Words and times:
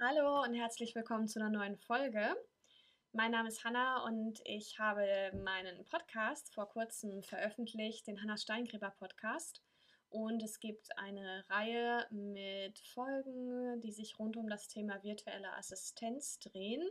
Hallo 0.00 0.44
und 0.44 0.54
herzlich 0.54 0.94
willkommen 0.94 1.26
zu 1.26 1.40
einer 1.40 1.50
neuen 1.50 1.76
Folge. 1.76 2.36
Mein 3.10 3.32
Name 3.32 3.48
ist 3.48 3.64
Hanna 3.64 4.04
und 4.04 4.40
ich 4.44 4.78
habe 4.78 5.32
meinen 5.42 5.84
Podcast 5.86 6.54
vor 6.54 6.68
kurzem 6.68 7.24
veröffentlicht, 7.24 8.06
den 8.06 8.22
Hanna 8.22 8.36
Steingräber 8.36 8.90
Podcast. 8.90 9.60
Und 10.08 10.40
es 10.44 10.60
gibt 10.60 10.96
eine 10.96 11.44
Reihe 11.48 12.06
mit 12.10 12.78
Folgen, 12.78 13.80
die 13.80 13.90
sich 13.90 14.20
rund 14.20 14.36
um 14.36 14.48
das 14.48 14.68
Thema 14.68 15.02
virtuelle 15.02 15.52
Assistenz 15.54 16.38
drehen. 16.38 16.88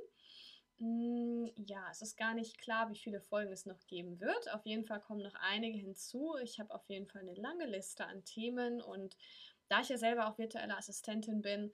Mm, 0.79 1.45
ja, 1.55 1.87
es 1.89 2.01
ist 2.01 2.17
gar 2.17 2.33
nicht 2.33 2.57
klar, 2.57 2.89
wie 2.89 2.97
viele 2.97 3.21
Folgen 3.21 3.53
es 3.53 3.65
noch 3.65 3.87
geben 3.87 4.19
wird. 4.19 4.51
Auf 4.51 4.65
jeden 4.65 4.83
Fall 4.83 4.99
kommen 4.99 5.21
noch 5.21 5.35
einige 5.35 5.77
hinzu. 5.77 6.35
Ich 6.43 6.59
habe 6.59 6.75
auf 6.75 6.83
jeden 6.89 7.07
Fall 7.07 7.21
eine 7.21 7.35
lange 7.35 7.67
Liste 7.67 8.05
an 8.05 8.25
Themen 8.25 8.81
und 8.81 9.15
da 9.69 9.79
ich 9.79 9.87
ja 9.87 9.97
selber 9.97 10.27
auch 10.27 10.37
virtuelle 10.37 10.75
Assistentin 10.77 11.41
bin, 11.41 11.73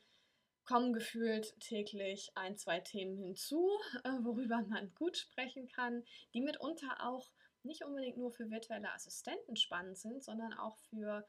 kommen 0.66 0.94
gefühlt 0.94 1.60
täglich 1.60 2.32
ein, 2.36 2.58
zwei 2.58 2.80
Themen 2.80 3.18
hinzu, 3.18 3.70
äh, 4.04 4.10
worüber 4.22 4.62
man 4.70 4.94
gut 4.96 5.18
sprechen 5.18 5.68
kann, 5.68 6.04
die 6.34 6.42
mitunter 6.42 7.06
auch 7.06 7.30
nicht 7.64 7.84
unbedingt 7.84 8.18
nur 8.18 8.32
für 8.32 8.50
virtuelle 8.50 8.92
Assistenten 8.92 9.56
spannend 9.56 9.98
sind, 9.98 10.24
sondern 10.24 10.54
auch 10.54 10.78
für 10.90 11.26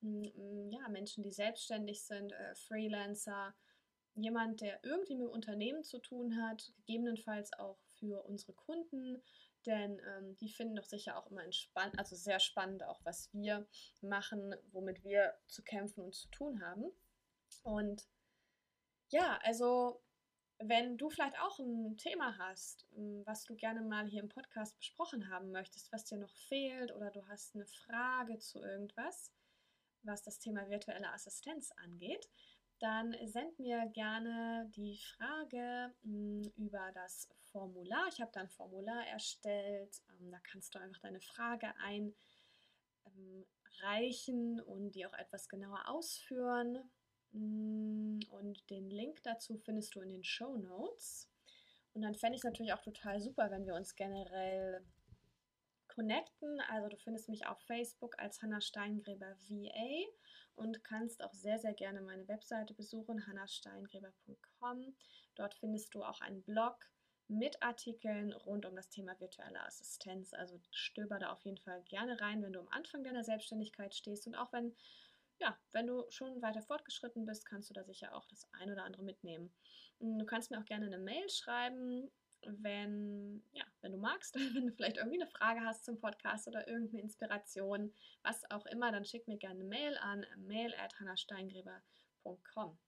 mm, 0.00 0.26
mm, 0.34 0.70
ja, 0.70 0.88
Menschen, 0.88 1.22
die 1.22 1.32
selbstständig 1.32 2.02
sind, 2.02 2.32
äh, 2.32 2.54
Freelancer, 2.54 3.54
jemand, 4.14 4.60
der 4.60 4.82
irgendwie 4.84 5.14
mit 5.14 5.26
dem 5.26 5.32
Unternehmen 5.32 5.84
zu 5.84 5.98
tun 5.98 6.42
hat, 6.42 6.72
gegebenenfalls 6.76 7.52
auch 7.54 7.78
für 7.98 8.24
unsere 8.24 8.52
Kunden, 8.52 9.22
denn 9.66 10.00
ähm, 10.06 10.36
die 10.36 10.48
finden 10.48 10.76
doch 10.76 10.84
sicher 10.84 11.16
auch 11.16 11.30
immer 11.30 11.44
entspannt, 11.44 11.98
also 11.98 12.16
sehr 12.16 12.40
spannend 12.40 12.84
auch, 12.84 13.00
was 13.04 13.32
wir 13.32 13.66
machen, 14.00 14.54
womit 14.72 15.04
wir 15.04 15.34
zu 15.46 15.62
kämpfen 15.62 16.04
und 16.04 16.14
zu 16.14 16.28
tun 16.28 16.60
haben. 16.62 16.84
Und 17.62 18.06
ja, 19.10 19.38
also 19.42 20.02
wenn 20.60 20.98
du 20.98 21.08
vielleicht 21.08 21.38
auch 21.38 21.58
ein 21.58 21.96
Thema 21.96 22.36
hast, 22.38 22.86
ähm, 22.96 23.22
was 23.24 23.44
du 23.44 23.54
gerne 23.54 23.80
mal 23.80 24.06
hier 24.06 24.22
im 24.22 24.28
Podcast 24.28 24.76
besprochen 24.78 25.30
haben 25.30 25.52
möchtest, 25.52 25.92
was 25.92 26.04
dir 26.04 26.18
noch 26.18 26.34
fehlt 26.48 26.92
oder 26.94 27.10
du 27.10 27.26
hast 27.28 27.54
eine 27.54 27.66
Frage 27.66 28.38
zu 28.38 28.60
irgendwas, 28.60 29.32
was 30.02 30.22
das 30.22 30.38
Thema 30.38 30.68
virtuelle 30.68 31.12
Assistenz 31.12 31.70
angeht, 31.76 32.28
dann 32.80 33.14
send 33.24 33.58
mir 33.58 33.86
gerne 33.92 34.70
die 34.76 34.96
Frage 34.96 35.94
hm, 36.02 36.42
über 36.56 36.90
das 36.94 37.28
Formular. 37.50 38.06
Ich 38.08 38.20
habe 38.20 38.30
da 38.32 38.40
ein 38.40 38.48
Formular 38.48 39.06
erstellt. 39.06 40.02
Ähm, 40.10 40.30
da 40.30 40.38
kannst 40.40 40.74
du 40.74 40.78
einfach 40.78 41.00
deine 41.02 41.20
Frage 41.20 41.72
einreichen 43.82 44.60
und 44.60 44.92
die 44.92 45.06
auch 45.06 45.14
etwas 45.14 45.48
genauer 45.48 45.88
ausführen. 45.88 46.78
Mm, 47.32 48.20
und 48.30 48.70
den 48.70 48.90
Link 48.90 49.22
dazu 49.22 49.58
findest 49.58 49.94
du 49.94 50.00
in 50.00 50.10
den 50.10 50.24
Show 50.24 50.56
Notes. 50.56 51.28
Und 51.94 52.02
dann 52.02 52.14
fände 52.14 52.36
ich 52.36 52.40
es 52.40 52.44
natürlich 52.44 52.72
auch 52.72 52.82
total 52.82 53.20
super, 53.20 53.50
wenn 53.50 53.66
wir 53.66 53.74
uns 53.74 53.94
generell 53.96 54.84
connecten. 55.88 56.60
Also 56.68 56.88
du 56.88 56.96
findest 56.96 57.28
mich 57.28 57.46
auf 57.46 57.60
Facebook 57.62 58.18
als 58.18 58.40
Hanna 58.40 58.60
Steingräber 58.60 59.34
VA 59.48 60.06
und 60.54 60.84
kannst 60.84 61.22
auch 61.24 61.32
sehr, 61.32 61.58
sehr 61.58 61.74
gerne 61.74 62.00
meine 62.00 62.28
Webseite 62.28 62.74
besuchen, 62.74 63.26
hannasteingräber.com. 63.26 64.94
Dort 65.34 65.54
findest 65.54 65.94
du 65.94 66.04
auch 66.04 66.20
einen 66.20 66.42
Blog 66.42 66.76
mit 67.28 67.62
Artikeln 67.62 68.32
rund 68.32 68.64
um 68.64 68.74
das 68.74 68.88
Thema 68.88 69.18
virtuelle 69.20 69.60
Assistenz. 69.64 70.32
Also 70.32 70.60
stöber 70.70 71.18
da 71.18 71.30
auf 71.32 71.44
jeden 71.44 71.58
Fall 71.58 71.82
gerne 71.82 72.20
rein, 72.20 72.42
wenn 72.42 72.52
du 72.52 72.60
am 72.60 72.68
Anfang 72.68 73.04
deiner 73.04 73.24
Selbstständigkeit 73.24 73.94
stehst 73.94 74.26
und 74.26 74.34
auch 74.34 74.52
wenn 74.52 74.74
ja, 75.38 75.58
wenn 75.72 75.86
du 75.86 76.04
schon 76.10 76.42
weiter 76.42 76.60
fortgeschritten 76.62 77.24
bist, 77.24 77.46
kannst 77.46 77.70
du 77.70 77.74
da 77.74 77.84
sicher 77.84 78.14
auch 78.14 78.26
das 78.26 78.46
ein 78.52 78.70
oder 78.70 78.84
andere 78.84 79.02
mitnehmen. 79.02 79.52
Mm, 80.00 80.18
du 80.18 80.26
kannst 80.26 80.50
mir 80.50 80.58
auch 80.58 80.64
gerne 80.64 80.86
eine 80.86 80.98
Mail 80.98 81.28
schreiben, 81.28 82.10
wenn, 82.42 83.42
ja, 83.52 83.64
wenn 83.80 83.92
du 83.92 83.98
magst, 83.98 84.34
wenn 84.54 84.66
du 84.66 84.72
vielleicht 84.72 84.96
irgendwie 84.96 85.20
eine 85.20 85.30
Frage 85.30 85.60
hast 85.60 85.84
zum 85.84 86.00
Podcast 86.00 86.48
oder 86.48 86.66
irgendeine 86.68 87.02
Inspiration, 87.02 87.92
was 88.22 88.50
auch 88.50 88.66
immer, 88.66 88.90
dann 88.92 89.04
schick 89.04 89.28
mir 89.28 89.38
gerne 89.38 89.60
eine 89.60 89.68
Mail 89.68 89.96
an 89.98 90.26
mail.hannahsteingräber.com. 90.36 92.78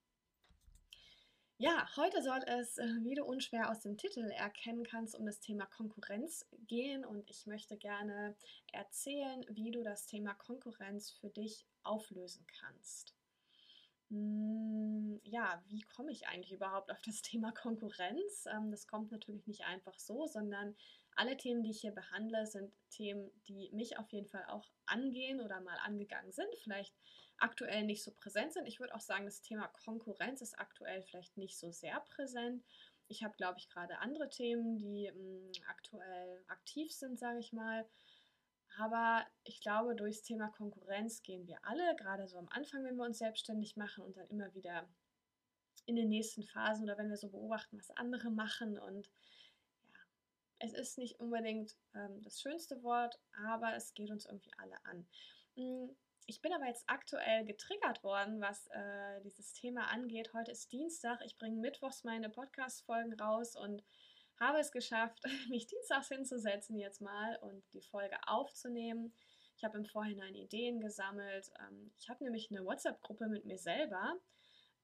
Ja, 1.62 1.86
heute 1.94 2.22
soll 2.22 2.40
es, 2.46 2.78
äh, 2.78 2.86
wie 3.02 3.14
du 3.14 3.22
unschwer 3.22 3.70
aus 3.70 3.80
dem 3.80 3.98
Titel 3.98 4.30
erkennen 4.30 4.82
kannst, 4.82 5.14
um 5.14 5.26
das 5.26 5.40
Thema 5.40 5.66
Konkurrenz 5.66 6.46
gehen 6.66 7.04
und 7.04 7.28
ich 7.28 7.46
möchte 7.46 7.76
gerne 7.76 8.34
erzählen, 8.72 9.44
wie 9.50 9.70
du 9.70 9.82
das 9.82 10.06
Thema 10.06 10.32
Konkurrenz 10.32 11.10
für 11.10 11.28
dich 11.28 11.66
auflösen 11.82 12.46
kannst. 12.58 13.14
Hm, 14.08 15.20
ja, 15.22 15.62
wie 15.68 15.82
komme 15.82 16.12
ich 16.12 16.26
eigentlich 16.28 16.52
überhaupt 16.52 16.90
auf 16.90 17.02
das 17.02 17.20
Thema 17.20 17.52
Konkurrenz? 17.52 18.46
Ähm, 18.46 18.70
das 18.70 18.86
kommt 18.86 19.10
natürlich 19.12 19.46
nicht 19.46 19.66
einfach 19.66 19.98
so, 19.98 20.26
sondern 20.26 20.74
alle 21.14 21.36
Themen, 21.36 21.62
die 21.62 21.72
ich 21.72 21.82
hier 21.82 21.92
behandle, 21.92 22.46
sind 22.46 22.72
Themen, 22.88 23.30
die 23.48 23.68
mich 23.74 23.98
auf 23.98 24.10
jeden 24.12 24.28
Fall 24.28 24.46
auch 24.48 24.70
angehen 24.86 25.42
oder 25.42 25.60
mal 25.60 25.76
angegangen 25.84 26.32
sind, 26.32 26.48
vielleicht 26.62 26.94
aktuell 27.40 27.84
nicht 27.84 28.02
so 28.02 28.12
präsent 28.12 28.52
sind. 28.52 28.66
Ich 28.66 28.80
würde 28.80 28.94
auch 28.94 29.00
sagen, 29.00 29.24
das 29.24 29.42
Thema 29.42 29.68
Konkurrenz 29.68 30.40
ist 30.40 30.58
aktuell 30.58 31.02
vielleicht 31.02 31.36
nicht 31.36 31.58
so 31.58 31.70
sehr 31.70 32.00
präsent. 32.00 32.64
Ich 33.08 33.24
habe, 33.24 33.34
glaube 33.36 33.58
ich, 33.58 33.68
gerade 33.68 33.98
andere 33.98 34.30
Themen, 34.30 34.78
die 34.78 35.10
mh, 35.10 35.14
hm, 35.14 35.52
aktuell 35.68 36.44
aktiv 36.48 36.92
sind, 36.92 37.18
sage 37.18 37.38
ich 37.38 37.52
mal. 37.52 37.88
Aber 38.78 39.26
ich 39.44 39.60
glaube, 39.60 39.96
durchs 39.96 40.22
Thema 40.22 40.48
Konkurrenz 40.48 41.22
gehen 41.22 41.46
wir 41.46 41.58
alle, 41.64 41.96
gerade 41.96 42.28
so 42.28 42.38
am 42.38 42.48
Anfang, 42.50 42.84
wenn 42.84 42.96
wir 42.96 43.04
uns 43.04 43.18
selbstständig 43.18 43.76
machen 43.76 44.04
und 44.04 44.16
dann 44.16 44.28
immer 44.28 44.54
wieder 44.54 44.88
in 45.86 45.96
den 45.96 46.08
nächsten 46.08 46.44
Phasen 46.44 46.84
oder 46.84 46.96
wenn 46.98 47.10
wir 47.10 47.16
so 47.16 47.28
beobachten, 47.28 47.78
was 47.78 47.90
andere 47.96 48.30
machen. 48.30 48.78
Und 48.78 49.10
ja, 49.90 49.98
es 50.60 50.72
ist 50.72 50.98
nicht 50.98 51.18
unbedingt 51.18 51.76
ähm, 51.94 52.22
das 52.22 52.40
schönste 52.40 52.82
Wort, 52.82 53.18
aber 53.44 53.74
es 53.74 53.92
geht 53.94 54.10
uns 54.10 54.26
irgendwie 54.26 54.52
alle 54.58 54.84
an. 54.84 55.06
Ich 56.26 56.40
bin 56.42 56.52
aber 56.52 56.66
jetzt 56.66 56.84
aktuell 56.86 57.44
getriggert 57.44 58.02
worden, 58.04 58.40
was 58.40 58.66
äh, 58.68 59.20
dieses 59.22 59.52
Thema 59.52 59.88
angeht. 59.88 60.32
Heute 60.32 60.52
ist 60.52 60.70
Dienstag. 60.72 61.20
Ich 61.24 61.36
bringe 61.38 61.56
mittwochs 61.60 62.04
meine 62.04 62.30
Podcast-Folgen 62.30 63.14
raus 63.20 63.56
und 63.56 63.82
habe 64.38 64.58
es 64.58 64.72
geschafft, 64.72 65.20
mich 65.50 65.66
dienstags 65.66 66.08
hinzusetzen 66.08 66.78
jetzt 66.78 67.00
mal 67.00 67.36
und 67.42 67.62
die 67.72 67.82
Folge 67.82 68.16
aufzunehmen. 68.26 69.12
Ich 69.56 69.64
habe 69.64 69.76
im 69.76 69.84
Vorhinein 69.84 70.34
Ideen 70.34 70.80
gesammelt. 70.80 71.50
Ähm, 71.60 71.92
ich 71.98 72.08
habe 72.08 72.24
nämlich 72.24 72.50
eine 72.50 72.64
WhatsApp-Gruppe 72.64 73.26
mit 73.28 73.44
mir 73.44 73.58
selber, 73.58 74.14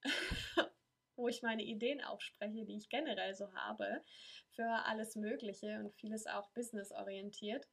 wo 1.17 1.29
ich 1.29 1.43
meine 1.43 1.63
Ideen 1.63 2.03
aufspreche, 2.03 2.65
die 2.67 2.77
ich 2.77 2.89
generell 2.89 3.35
so 3.35 3.53
habe, 3.55 4.03
für 4.51 4.69
alles 4.85 5.17
Mögliche 5.17 5.79
und 5.79 5.95
vieles 5.95 6.27
auch 6.27 6.51
businessorientiert. 6.51 7.67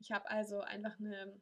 Ich 0.00 0.10
habe 0.10 0.28
also 0.28 0.60
einfach 0.60 0.98
eine 0.98 1.40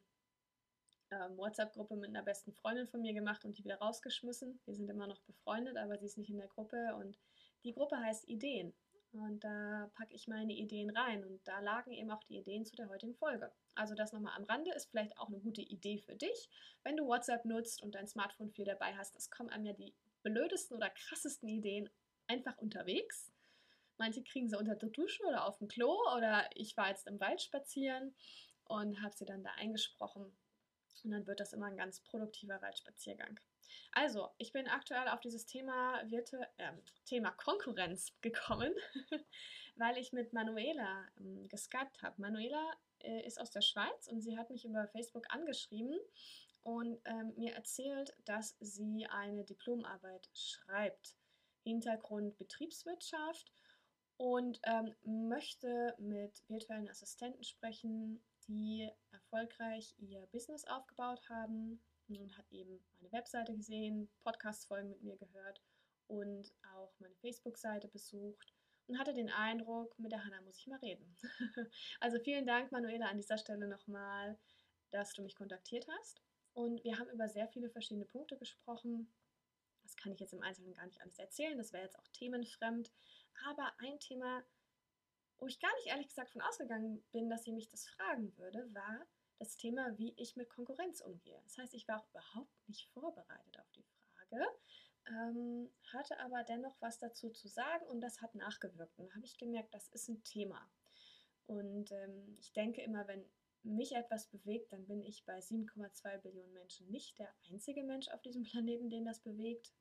ähm, 1.10 1.36
WhatsApp-Gruppe 1.36 1.96
mit 1.96 2.10
einer 2.10 2.22
besten 2.22 2.52
Freundin 2.52 2.86
von 2.88 3.00
mir 3.00 3.12
gemacht 3.12 3.44
und 3.44 3.58
die 3.58 3.64
wieder 3.64 3.78
rausgeschmissen. 3.78 4.60
Wir 4.64 4.74
sind 4.74 4.88
immer 4.88 5.06
noch 5.06 5.20
befreundet, 5.22 5.76
aber 5.76 5.98
sie 5.98 6.06
ist 6.06 6.18
nicht 6.18 6.30
in 6.30 6.38
der 6.38 6.48
Gruppe 6.48 6.94
und 6.96 7.18
die 7.64 7.72
Gruppe 7.72 7.98
heißt 7.98 8.28
Ideen. 8.28 8.72
Und 9.12 9.42
da 9.42 9.90
packe 9.94 10.14
ich 10.14 10.28
meine 10.28 10.52
Ideen 10.52 10.90
rein. 10.90 11.24
Und 11.24 11.46
da 11.46 11.58
lagen 11.60 11.92
eben 11.92 12.10
auch 12.10 12.22
die 12.24 12.38
Ideen 12.38 12.64
zu 12.64 12.76
der 12.76 12.88
heutigen 12.88 13.14
Folge. 13.14 13.50
Also 13.74 13.94
das 13.94 14.12
nochmal 14.12 14.36
am 14.36 14.44
Rande 14.44 14.72
ist 14.72 14.90
vielleicht 14.90 15.18
auch 15.18 15.28
eine 15.28 15.40
gute 15.40 15.62
Idee 15.62 15.98
für 15.98 16.14
dich. 16.14 16.48
Wenn 16.84 16.96
du 16.96 17.06
WhatsApp 17.06 17.44
nutzt 17.44 17.82
und 17.82 17.94
dein 17.94 18.06
Smartphone 18.06 18.50
viel 18.50 18.64
dabei 18.64 18.94
hast, 18.96 19.16
es 19.16 19.30
kommen 19.30 19.50
einem 19.50 19.66
ja 19.66 19.72
die 19.72 19.94
blödesten 20.22 20.76
oder 20.76 20.90
krassesten 20.90 21.48
Ideen 21.48 21.90
einfach 22.28 22.56
unterwegs. 22.58 23.32
Manche 23.98 24.22
kriegen 24.22 24.48
sie 24.48 24.56
unter 24.56 24.76
der 24.76 24.88
Dusche 24.90 25.24
oder 25.24 25.44
auf 25.44 25.58
dem 25.58 25.68
Klo 25.68 25.98
oder 26.16 26.48
ich 26.54 26.76
war 26.76 26.88
jetzt 26.88 27.06
im 27.06 27.20
Wald 27.20 27.42
spazieren 27.42 28.14
und 28.64 29.02
habe 29.02 29.14
sie 29.14 29.26
dann 29.26 29.42
da 29.42 29.50
eingesprochen. 29.56 30.32
Und 31.04 31.12
dann 31.12 31.26
wird 31.26 31.40
das 31.40 31.52
immer 31.52 31.66
ein 31.66 31.76
ganz 31.76 32.00
produktiver 32.00 32.60
Waldspaziergang. 32.62 33.38
Also, 33.92 34.28
ich 34.38 34.52
bin 34.52 34.68
aktuell 34.68 35.08
auf 35.08 35.20
dieses 35.20 35.46
Thema, 35.46 36.00
Virtu 36.10 36.36
äh, 36.56 36.72
Thema 37.04 37.30
Konkurrenz 37.32 38.12
gekommen, 38.20 38.74
weil 39.76 39.98
ich 39.98 40.12
mit 40.12 40.32
Manuela 40.32 41.06
ähm, 41.18 41.48
geskypt 41.48 42.02
habe. 42.02 42.20
Manuela 42.20 42.72
äh, 43.00 43.26
ist 43.26 43.40
aus 43.40 43.50
der 43.50 43.62
Schweiz 43.62 44.08
und 44.08 44.20
sie 44.20 44.36
hat 44.36 44.50
mich 44.50 44.64
über 44.64 44.88
Facebook 44.88 45.26
angeschrieben 45.30 45.98
und 46.62 47.00
ähm, 47.04 47.32
mir 47.36 47.54
erzählt, 47.54 48.14
dass 48.24 48.56
sie 48.60 49.06
eine 49.08 49.44
Diplomarbeit 49.44 50.28
schreibt. 50.34 51.16
Hintergrund 51.62 52.38
Betriebswirtschaft 52.38 53.52
und 54.16 54.60
ähm, 54.64 54.94
möchte 55.02 55.94
mit 55.98 56.42
virtuellen 56.48 56.88
Assistenten 56.88 57.44
sprechen, 57.44 58.22
die 58.48 58.90
erfolgreich 59.30 59.94
ihr 59.98 60.26
Business 60.32 60.64
aufgebaut 60.64 61.20
haben 61.28 61.80
und 62.08 62.36
hat 62.36 62.50
eben 62.50 62.80
meine 62.98 63.12
Webseite 63.12 63.54
gesehen, 63.54 64.10
Podcast-Folgen 64.24 64.88
mit 64.88 65.02
mir 65.02 65.16
gehört 65.16 65.62
und 66.08 66.52
auch 66.74 66.92
meine 66.98 67.14
Facebook-Seite 67.16 67.86
besucht 67.88 68.52
und 68.88 68.98
hatte 68.98 69.14
den 69.14 69.30
Eindruck, 69.30 69.96
mit 70.00 70.10
der 70.10 70.24
Hanna 70.24 70.40
muss 70.40 70.58
ich 70.58 70.66
mal 70.66 70.80
reden. 70.80 71.16
also 72.00 72.18
vielen 72.18 72.44
Dank, 72.44 72.72
Manuela, 72.72 73.06
an 73.06 73.18
dieser 73.18 73.38
Stelle 73.38 73.68
nochmal, 73.68 74.36
dass 74.90 75.12
du 75.12 75.22
mich 75.22 75.36
kontaktiert 75.36 75.86
hast. 76.00 76.20
Und 76.52 76.82
wir 76.82 76.98
haben 76.98 77.10
über 77.10 77.28
sehr 77.28 77.46
viele 77.46 77.70
verschiedene 77.70 78.06
Punkte 78.06 78.36
gesprochen. 78.36 79.12
das 79.84 79.94
kann 79.94 80.12
ich 80.12 80.18
jetzt 80.18 80.32
im 80.32 80.42
Einzelnen 80.42 80.74
gar 80.74 80.86
nicht 80.86 81.00
alles 81.00 81.20
erzählen, 81.20 81.56
das 81.56 81.72
wäre 81.72 81.84
jetzt 81.84 81.98
auch 82.00 82.08
themenfremd. 82.08 82.90
Aber 83.46 83.72
ein 83.78 84.00
Thema, 84.00 84.42
wo 85.38 85.46
ich 85.46 85.60
gar 85.60 85.72
nicht 85.76 85.86
ehrlich 85.86 86.08
gesagt 86.08 86.32
von 86.32 86.42
ausgegangen 86.42 87.04
bin, 87.12 87.30
dass 87.30 87.44
sie 87.44 87.52
mich 87.52 87.68
das 87.68 87.86
fragen 87.86 88.36
würde, 88.36 88.74
war 88.74 89.06
das 89.40 89.56
Thema, 89.56 89.96
wie 89.98 90.12
ich 90.16 90.36
mit 90.36 90.50
Konkurrenz 90.50 91.00
umgehe. 91.00 91.40
Das 91.44 91.56
heißt, 91.58 91.74
ich 91.74 91.88
war 91.88 92.00
auch 92.00 92.08
überhaupt 92.10 92.68
nicht 92.68 92.86
vorbereitet 92.90 93.58
auf 93.58 93.70
die 93.72 93.84
Frage, 93.84 94.46
ähm, 95.08 95.70
hatte 95.92 96.20
aber 96.20 96.44
dennoch 96.44 96.76
was 96.80 96.98
dazu 96.98 97.30
zu 97.30 97.48
sagen 97.48 97.86
und 97.86 98.02
das 98.02 98.20
hat 98.20 98.34
nachgewirkt. 98.34 98.98
Und 98.98 99.08
da 99.08 99.14
habe 99.14 99.24
ich 99.24 99.38
gemerkt, 99.38 99.74
das 99.74 99.88
ist 99.88 100.08
ein 100.08 100.22
Thema. 100.24 100.70
Und 101.46 101.90
ähm, 101.90 102.36
ich 102.38 102.52
denke 102.52 102.82
immer, 102.82 103.08
wenn 103.08 103.24
mich 103.62 103.92
etwas 103.92 104.26
bewegt, 104.28 104.72
dann 104.72 104.86
bin 104.86 105.02
ich 105.02 105.24
bei 105.24 105.38
7,2 105.38 106.18
Billionen 106.18 106.52
Menschen 106.52 106.90
nicht 106.90 107.18
der 107.18 107.34
einzige 107.50 107.82
Mensch 107.82 108.08
auf 108.08 108.20
diesem 108.22 108.42
Planeten, 108.44 108.90
den 108.90 109.06
das 109.06 109.20
bewegt 109.20 109.72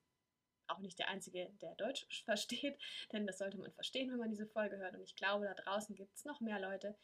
auch 0.67 0.79
nicht 0.79 0.99
der 0.99 1.09
Einzige, 1.09 1.51
der 1.61 1.75
Deutsch 1.75 2.05
versteht, 2.25 2.79
denn 3.11 3.27
das 3.27 3.39
sollte 3.39 3.57
man 3.57 3.71
verstehen, 3.73 4.09
wenn 4.11 4.19
man 4.19 4.29
diese 4.29 4.47
Folge 4.47 4.77
hört. 4.77 4.95
Und 4.95 5.03
ich 5.03 5.15
glaube, 5.15 5.45
da 5.45 5.53
draußen 5.53 5.95
gibt 5.95 6.15
es 6.15 6.25
noch 6.25 6.39
mehr 6.39 6.59
Leute, 6.59 6.95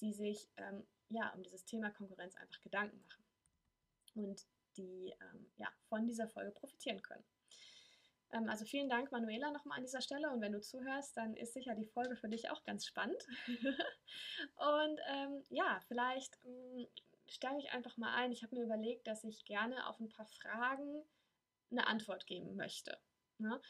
die 0.00 0.12
sich 0.12 0.48
ähm, 0.56 0.86
ja, 1.10 1.30
um 1.30 1.42
dieses 1.42 1.64
Thema 1.64 1.90
Konkurrenz 1.90 2.36
einfach 2.36 2.60
Gedanken 2.60 3.00
machen 3.02 3.24
und 4.14 4.46
die 4.76 5.14
ähm, 5.20 5.50
ja, 5.56 5.68
von 5.88 6.06
dieser 6.06 6.28
Folge 6.28 6.52
profitieren 6.52 7.02
können. 7.02 7.24
Ähm, 8.32 8.48
also 8.48 8.64
vielen 8.64 8.88
Dank, 8.88 9.10
Manuela, 9.10 9.50
nochmal 9.50 9.78
an 9.78 9.84
dieser 9.84 10.00
Stelle. 10.00 10.30
Und 10.30 10.40
wenn 10.40 10.52
du 10.52 10.60
zuhörst, 10.60 11.16
dann 11.16 11.34
ist 11.34 11.54
sicher 11.54 11.74
die 11.74 11.86
Folge 11.86 12.16
für 12.16 12.28
dich 12.28 12.50
auch 12.50 12.62
ganz 12.64 12.86
spannend. 12.86 13.26
und 14.56 15.00
ähm, 15.08 15.44
ja, 15.48 15.80
vielleicht 15.88 16.38
mm, 16.44 16.84
steige 17.26 17.58
ich 17.58 17.72
einfach 17.72 17.96
mal 17.96 18.14
ein. 18.14 18.32
Ich 18.32 18.42
habe 18.42 18.56
mir 18.56 18.64
überlegt, 18.64 19.06
dass 19.06 19.24
ich 19.24 19.44
gerne 19.44 19.86
auf 19.88 19.98
ein 20.00 20.08
paar 20.08 20.26
Fragen 20.26 21.04
eine 21.70 21.86
Antwort 21.86 22.26
geben 22.26 22.56
möchte. 22.56 22.98
Ne? 23.38 23.60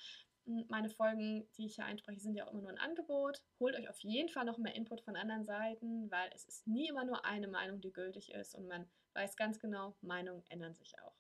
Meine 0.69 0.89
Folgen, 0.89 1.47
die 1.59 1.67
ich 1.67 1.75
hier 1.75 1.85
einspreche, 1.85 2.21
sind 2.21 2.35
ja 2.35 2.47
auch 2.47 2.53
immer 2.53 2.63
nur 2.63 2.71
ein 2.71 2.79
Angebot. 2.79 3.43
Holt 3.61 3.77
euch 3.77 3.89
auf 3.91 3.99
jeden 4.01 4.31
Fall 4.31 4.47
noch 4.47 4.57
mehr 4.57 4.75
Input 4.75 5.03
von 5.03 5.15
anderen 5.15 5.45
Seiten, 5.45 6.11
weil 6.11 6.31
es 6.35 6.47
ist 6.47 6.67
nie 6.67 6.89
immer 6.89 7.05
nur 7.05 7.25
eine 7.27 7.49
Meinung, 7.49 7.83
die 7.83 7.93
gültig 7.93 8.33
ist 8.33 8.55
und 8.55 8.67
man 8.67 8.89
weiß 9.13 9.37
ganz 9.37 9.61
genau, 9.61 9.95
Meinungen 10.01 10.43
ändern 10.49 10.75
sich 10.75 10.99
auch. 11.01 11.15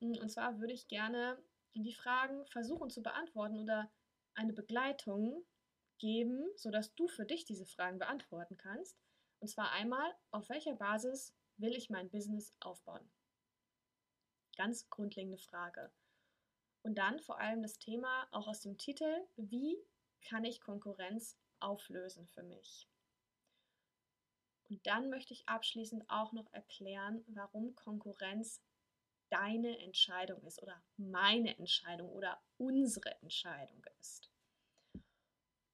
Und 0.00 0.30
zwar 0.30 0.60
würde 0.60 0.72
ich 0.72 0.86
gerne 0.86 1.42
die 1.74 1.92
Fragen 1.92 2.46
versuchen 2.46 2.90
zu 2.90 3.02
beantworten 3.02 3.58
oder 3.58 3.90
eine 4.34 4.52
Begleitung 4.52 5.44
geben, 5.98 6.44
sodass 6.56 6.94
du 6.94 7.08
für 7.08 7.24
dich 7.24 7.44
diese 7.44 7.66
Fragen 7.66 7.98
beantworten 7.98 8.56
kannst. 8.56 8.96
Und 9.40 9.48
zwar 9.48 9.72
einmal, 9.72 10.14
auf 10.30 10.48
welcher 10.48 10.74
Basis 10.74 11.34
will 11.56 11.74
ich 11.74 11.90
mein 11.90 12.10
Business 12.10 12.54
aufbauen? 12.60 13.10
Ganz 14.56 14.88
grundlegende 14.90 15.38
Frage. 15.38 15.90
Und 16.84 16.96
dann 16.96 17.18
vor 17.18 17.40
allem 17.40 17.62
das 17.62 17.78
Thema 17.78 18.28
auch 18.30 18.46
aus 18.46 18.60
dem 18.60 18.76
Titel, 18.76 19.26
wie 19.36 19.78
kann 20.20 20.44
ich 20.44 20.60
Konkurrenz 20.60 21.38
auflösen 21.58 22.28
für 22.28 22.42
mich? 22.42 22.86
Und 24.68 24.86
dann 24.86 25.08
möchte 25.08 25.32
ich 25.32 25.48
abschließend 25.48 26.04
auch 26.08 26.32
noch 26.32 26.52
erklären, 26.52 27.24
warum 27.28 27.74
Konkurrenz 27.74 28.62
deine 29.30 29.78
Entscheidung 29.78 30.44
ist 30.44 30.62
oder 30.62 30.82
meine 30.98 31.56
Entscheidung 31.56 32.10
oder 32.10 32.42
unsere 32.58 33.18
Entscheidung 33.22 33.82
ist. 34.00 34.30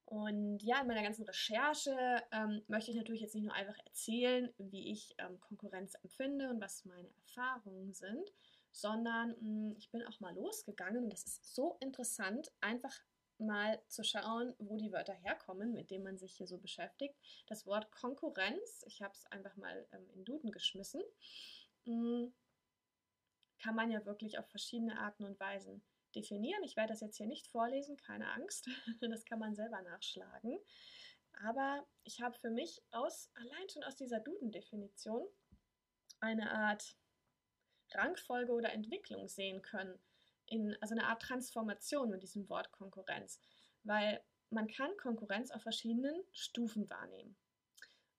Und 0.05 0.63
ja, 0.63 0.81
in 0.81 0.87
meiner 0.87 1.03
ganzen 1.03 1.25
Recherche 1.25 2.23
ähm, 2.31 2.63
möchte 2.69 2.93
ich 2.93 2.97
natürlich 2.97 3.21
jetzt 3.21 3.35
nicht 3.35 3.45
nur 3.45 3.55
einfach 3.55 3.79
erzählen, 3.85 4.53
wie 4.59 4.93
ich 4.93 5.15
ähm, 5.19 5.41
Konkurrenz 5.41 5.95
empfinde 6.03 6.51
und 6.51 6.61
was 6.61 6.85
meine 6.85 7.09
Erfahrungen 7.23 7.95
sind, 7.95 8.33
sondern 8.73 9.31
mh, 9.31 9.37
hm, 9.41 9.77
ich 9.79 9.91
bin 9.91 10.07
auch 10.07 10.21
mal 10.21 10.35
losgegangen 10.35 11.05
und 11.05 11.13
das 11.13 11.25
ist 11.25 11.55
so 11.55 11.77
interessant, 11.81 12.53
einfach 12.61 12.97
mal 13.39 13.81
zu 13.89 14.05
schauen, 14.05 14.55
wo 14.59 14.77
die 14.77 14.93
Wörter 14.93 15.15
herkommen, 15.15 15.73
mit 15.73 15.91
denen 15.91 16.05
man 16.05 16.19
sich 16.19 16.35
hier 16.35 16.47
so 16.47 16.59
beschäftigt. 16.59 17.17
Das 17.47 17.67
Wort 17.67 17.91
Konkurrenz, 17.91 18.85
ich 18.87 19.01
habe 19.03 19.15
es 19.15 19.27
einfach 19.27 19.57
mal 19.57 19.87
ähm, 19.93 20.09
in 20.11 20.25
Duden 20.25 20.53
geschmissen, 20.53 21.03
mh, 21.87 21.95
hm, 21.95 22.35
kann 23.63 23.75
man 23.75 23.91
ja 23.91 24.05
wirklich 24.07 24.39
auf 24.39 24.49
verschiedene 24.49 24.99
Arten 24.99 25.25
und 25.25 25.39
Weisen 25.39 25.83
definieren. 26.15 26.63
Ich 26.65 26.77
werde 26.77 26.93
das 26.93 27.01
jetzt 27.01 27.17
hier 27.17 27.27
nicht 27.27 27.47
vorlesen, 27.47 27.97
keine 27.97 28.31
Angst, 28.33 28.69
das 29.01 29.25
kann 29.25 29.39
man 29.39 29.55
selber 29.55 29.83
nachschlagen. 29.83 30.59
Aber 31.45 31.87
ich 32.05 32.21
habe 32.21 32.37
für 32.39 32.51
mich 32.51 32.83
aus, 32.91 33.31
allein 33.35 33.69
schon 33.69 33.85
aus 33.85 33.97
dieser 33.97 34.21
Duden-Definition 34.21 35.27
eine 36.21 36.51
Art 36.51 36.97
Rangfolge 37.95 38.53
oder 38.53 38.73
Entwicklung 38.73 39.29
sehen 39.29 39.63
können. 39.63 39.99
In, 40.47 40.77
also 40.81 40.95
eine 40.95 41.07
Art 41.07 41.23
Transformation 41.23 42.11
mit 42.11 42.23
diesem 42.23 42.49
Wort 42.49 42.73
Konkurrenz. 42.73 43.41
Weil 43.85 44.23
man 44.51 44.69
kann 44.69 44.97
Konkurrenz 44.97 45.51
auf 45.51 45.63
verschiedenen 45.63 46.25
Stufen 46.33 46.91
wahrnehmen. 46.91 47.37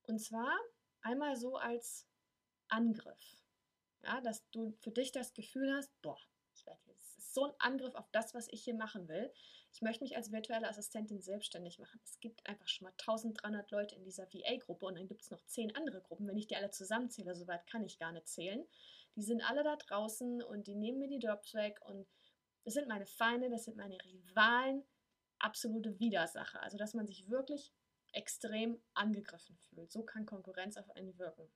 Und 0.04 0.20
zwar 0.20 0.58
einmal 1.02 1.36
so 1.36 1.58
als 1.58 2.08
Angriff. 2.70 3.38
Ja, 4.04 4.22
dass 4.22 4.50
du 4.52 4.72
für 4.80 4.92
dich 4.92 5.12
das 5.12 5.34
Gefühl 5.34 5.74
hast, 5.76 5.92
boah, 6.02 6.18
jetzt, 6.88 7.18
ist 7.18 7.34
so 7.34 7.46
ein 7.46 7.54
Angriff 7.60 7.96
auf 7.96 8.10
das, 8.12 8.34
was 8.34 8.48
ich 8.50 8.64
hier 8.64 8.74
machen 8.74 9.08
will. 9.08 9.32
Ich 9.74 9.82
möchte 9.82 10.04
mich 10.04 10.16
als 10.18 10.32
virtuelle 10.32 10.68
Assistentin 10.68 11.22
selbstständig 11.22 11.80
machen. 11.80 12.00
Es 12.04 12.20
gibt 12.20 12.46
einfach 12.48 12.68
schon 12.68 12.86
mal 12.86 12.94
1300 13.00 13.72
Leute 13.72 13.96
in 13.96 14.04
dieser 14.04 14.28
VA-Gruppe 14.28 14.86
und 14.86 14.96
dann 14.96 15.08
gibt 15.08 15.22
es 15.22 15.32
noch 15.32 15.42
10 15.46 15.76
andere 15.76 16.02
Gruppen. 16.02 16.28
Wenn 16.28 16.38
ich 16.38 16.48
die 16.48 16.56
alle 16.56 16.72
zusammenzähle, 16.72 17.36
soweit 17.36 17.66
kann 17.68 17.86
ich 17.86 17.98
gar 17.98 18.12
nicht 18.12 18.28
zählen. 18.28 18.66
Die 19.16 19.24
sind 19.24 19.42
alle 19.50 19.64
da 19.64 19.76
draußen 19.76 20.42
und 20.44 20.68
die 20.68 20.76
nehmen 20.76 21.00
mir 21.00 21.08
die 21.08 21.20
Jobs 21.26 21.54
weg 21.54 21.80
und 21.86 22.08
das 22.64 22.76
sind 22.76 22.88
meine 22.88 23.06
Feinde, 23.06 23.50
das 23.50 23.66
sind 23.66 23.78
meine 23.78 23.98
Rivalen, 24.06 24.84
absolute 25.40 26.00
Widersacher. 26.00 26.62
Also, 26.62 26.78
dass 26.78 26.94
man 26.94 27.08
sich 27.08 27.30
wirklich 27.30 27.74
extrem 28.14 28.82
angegriffen 28.94 29.58
fühlt. 29.58 29.92
So 29.92 30.04
kann 30.04 30.26
Konkurrenz 30.26 30.78
auf 30.78 30.90
einen 30.92 31.18
wirken. 31.18 31.50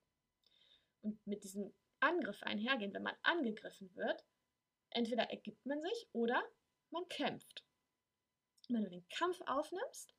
Und 1.02 1.24
mit 1.26 1.44
diesem 1.44 1.72
Angriff 2.00 2.42
einhergehen, 2.42 2.92
wenn 2.94 3.02
man 3.02 3.16
angegriffen 3.22 3.94
wird, 3.94 4.24
entweder 4.90 5.30
ergibt 5.30 5.64
man 5.66 5.80
sich 5.82 6.08
oder 6.12 6.42
man 6.90 7.08
kämpft. 7.08 7.64
Wenn 8.68 8.82
du 8.82 8.90
den 8.90 9.08
Kampf 9.08 9.40
aufnimmst, 9.46 10.14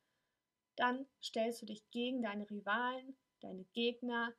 dann 0.76 1.06
stellst 1.22 1.60
du 1.62 1.66
dich 1.66 1.88
gegen 1.90 2.22
deine 2.22 2.48
Rivalen, 2.48 3.16
deine 3.40 3.64
Gegner, 3.64 4.34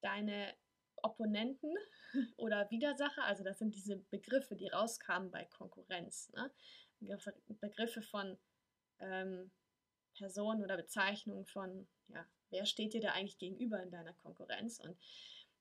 deine 0.00 0.54
Opponenten 1.02 1.74
oder 2.36 2.70
Widersacher, 2.70 3.24
also 3.24 3.44
das 3.44 3.58
sind 3.58 3.74
diese 3.74 3.96
Begriffe, 3.96 4.56
die 4.56 4.68
rauskamen 4.68 5.30
bei 5.30 5.44
Konkurrenz. 5.44 6.30
Ne? 6.30 6.50
Begriffe 7.60 8.02
von 8.02 8.38
ähm, 9.00 9.50
Personen 10.14 10.62
oder 10.62 10.76
Bezeichnungen 10.76 11.46
von, 11.46 11.88
ja, 12.08 12.24
wer 12.50 12.66
steht 12.66 12.94
dir 12.94 13.00
da 13.00 13.12
eigentlich 13.12 13.38
gegenüber 13.38 13.82
in 13.82 13.90
deiner 13.90 14.14
Konkurrenz? 14.14 14.78
Und 14.78 14.96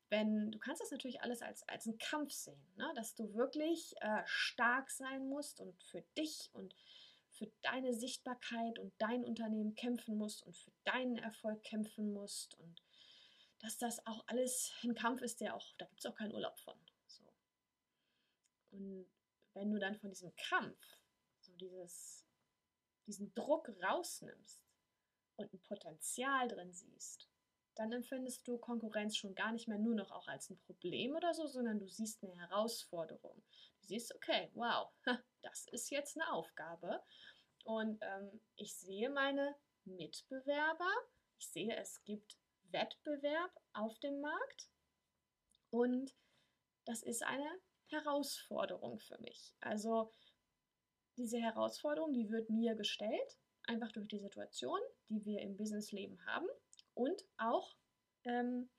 wenn, 0.09 0.51
du 0.51 0.59
kannst 0.59 0.81
das 0.81 0.91
natürlich 0.91 1.21
alles 1.21 1.41
als, 1.41 1.67
als 1.67 1.87
einen 1.87 1.97
Kampf 1.97 2.31
sehen, 2.31 2.61
ne? 2.75 2.91
dass 2.95 3.15
du 3.15 3.33
wirklich 3.33 3.93
äh, 4.01 4.21
stark 4.25 4.91
sein 4.91 5.27
musst 5.29 5.61
und 5.61 5.81
für 5.83 6.01
dich 6.17 6.49
und 6.53 6.75
für 7.29 7.49
deine 7.61 7.93
Sichtbarkeit 7.93 8.77
und 8.77 8.93
dein 8.97 9.23
Unternehmen 9.23 9.73
kämpfen 9.73 10.17
musst 10.17 10.43
und 10.43 10.55
für 10.57 10.71
deinen 10.83 11.17
Erfolg 11.17 11.63
kämpfen 11.63 12.11
musst 12.11 12.59
und 12.59 12.81
dass 13.61 13.77
das 13.77 14.05
auch 14.07 14.23
alles 14.27 14.73
ein 14.83 14.95
Kampf 14.95 15.21
ist, 15.21 15.39
der 15.39 15.55
auch, 15.55 15.73
da 15.77 15.85
gibt 15.85 15.99
es 15.99 16.05
auch 16.05 16.15
keinen 16.15 16.33
Urlaub 16.33 16.57
von. 16.59 16.75
So. 17.05 17.23
Und 18.71 19.07
wenn 19.53 19.71
du 19.71 19.79
dann 19.79 19.95
von 19.95 20.09
diesem 20.09 20.35
Kampf 20.35 20.79
so 21.39 21.53
dieses, 21.53 22.25
diesen 23.05 23.33
Druck 23.33 23.69
rausnimmst 23.83 24.61
und 25.37 25.53
ein 25.53 25.61
Potenzial 25.61 26.47
drin 26.47 26.73
siehst, 26.73 27.27
dann 27.75 27.91
empfindest 27.91 28.47
du 28.47 28.57
Konkurrenz 28.57 29.15
schon 29.15 29.35
gar 29.35 29.51
nicht 29.51 29.67
mehr 29.67 29.77
nur 29.77 29.95
noch 29.95 30.11
auch 30.11 30.27
als 30.27 30.49
ein 30.49 30.59
Problem 30.59 31.15
oder 31.15 31.33
so, 31.33 31.47
sondern 31.47 31.79
du 31.79 31.87
siehst 31.87 32.23
eine 32.23 32.35
Herausforderung. 32.35 33.41
Du 33.81 33.87
siehst, 33.87 34.13
okay, 34.15 34.51
wow, 34.53 34.91
das 35.41 35.67
ist 35.67 35.89
jetzt 35.89 36.17
eine 36.19 36.31
Aufgabe. 36.31 37.01
Und 37.63 37.99
ähm, 38.01 38.41
ich 38.55 38.75
sehe 38.75 39.09
meine 39.09 39.55
Mitbewerber, 39.85 40.91
ich 41.37 41.47
sehe, 41.47 41.75
es 41.75 42.03
gibt 42.03 42.37
Wettbewerb 42.71 43.51
auf 43.73 43.97
dem 43.99 44.21
Markt 44.21 44.69
und 45.69 46.15
das 46.85 47.03
ist 47.03 47.23
eine 47.23 47.47
Herausforderung 47.87 48.99
für 48.99 49.19
mich. 49.19 49.53
Also 49.59 50.11
diese 51.17 51.39
Herausforderung, 51.39 52.13
die 52.13 52.29
wird 52.29 52.49
mir 52.49 52.75
gestellt, 52.75 53.37
einfach 53.67 53.91
durch 53.91 54.07
die 54.07 54.19
Situation, 54.19 54.79
die 55.09 55.23
wir 55.25 55.41
im 55.41 55.57
Businessleben 55.57 56.25
haben 56.25 56.47
und 56.93 57.23
auch 57.37 57.75
ähm, 58.23 58.69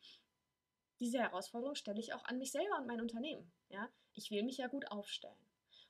diese 1.03 1.19
Herausforderung 1.19 1.75
stelle 1.75 2.01
ich 2.01 2.15
auch 2.15 2.25
an 2.25 2.39
mich 2.39 2.53
selber 2.53 2.79
und 2.79 2.87
mein 2.87 3.01
Unternehmen. 3.01 3.53
Ja? 3.69 3.89
Ich 4.15 4.31
will 4.31 4.45
mich 4.45 4.59
ja 4.59 4.69
gut 4.69 4.89
aufstellen. 4.91 5.35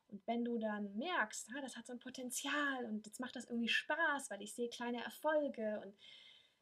Und 0.09 0.27
wenn 0.27 0.45
du 0.45 0.59
dann 0.59 0.97
merkst, 0.97 1.49
ah, 1.55 1.61
das 1.61 1.77
hat 1.77 1.87
so 1.87 1.93
ein 1.93 1.99
Potenzial 1.99 2.85
und 2.87 3.07
jetzt 3.07 3.21
macht 3.21 3.35
das 3.37 3.47
irgendwie 3.47 3.69
Spaß, 3.69 4.31
weil 4.31 4.43
ich 4.43 4.55
sehe 4.55 4.69
kleine 4.69 5.03
Erfolge 5.03 5.81
und 5.85 5.97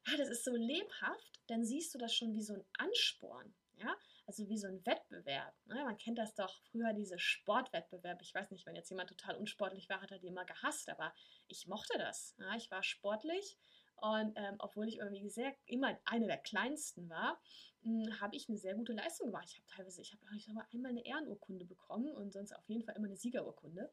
ah, 0.04 0.16
das 0.16 0.28
ist 0.28 0.44
so 0.44 0.54
lebhaft, 0.54 1.40
dann 1.46 1.64
siehst 1.64 1.94
du 1.94 1.98
das 1.98 2.14
schon 2.14 2.32
wie 2.34 2.42
so 2.42 2.54
ein 2.54 2.64
Ansporn. 2.78 3.54
Ja? 3.78 3.96
also 4.30 4.48
wie 4.48 4.58
so 4.58 4.68
ein 4.68 4.86
Wettbewerb. 4.86 5.52
Ne? 5.66 5.74
Man 5.82 5.96
kennt 5.96 6.16
das 6.16 6.36
doch 6.36 6.54
früher, 6.70 6.92
diese 6.92 7.18
Sportwettbewerbe. 7.18 8.22
Ich 8.22 8.32
weiß 8.32 8.52
nicht, 8.52 8.64
wenn 8.64 8.76
jetzt 8.76 8.88
jemand 8.88 9.08
total 9.08 9.34
unsportlich 9.34 9.88
war, 9.88 10.00
hat 10.00 10.12
er 10.12 10.20
die 10.20 10.28
immer 10.28 10.44
gehasst, 10.44 10.88
aber 10.88 11.12
ich 11.48 11.66
mochte 11.66 11.98
das. 11.98 12.36
Ja? 12.38 12.54
Ich 12.54 12.70
war 12.70 12.84
sportlich 12.84 13.58
und 13.96 14.32
ähm, 14.36 14.54
obwohl 14.60 14.86
ich 14.86 14.98
irgendwie 14.98 15.28
sehr 15.28 15.52
immer 15.66 15.98
eine 16.04 16.28
der 16.28 16.38
kleinsten 16.38 17.10
war, 17.10 17.40
hm, 17.82 18.20
habe 18.20 18.36
ich 18.36 18.48
eine 18.48 18.56
sehr 18.56 18.76
gute 18.76 18.92
Leistung 18.92 19.26
gemacht. 19.26 19.48
Ich 19.50 19.56
habe 19.56 19.66
teilweise, 19.66 20.00
ich 20.00 20.12
habe 20.12 20.22
ich 20.36 20.48
aber 20.48 20.64
einmal 20.72 20.92
eine 20.92 21.04
Ehrenurkunde 21.04 21.64
bekommen 21.64 22.14
und 22.14 22.32
sonst 22.32 22.52
auf 22.52 22.68
jeden 22.68 22.84
Fall 22.84 22.94
immer 22.94 23.08
eine 23.08 23.16
Siegerurkunde. 23.16 23.90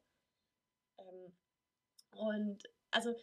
Ähm, 1.00 1.36
und 2.12 2.64
also 2.92 3.16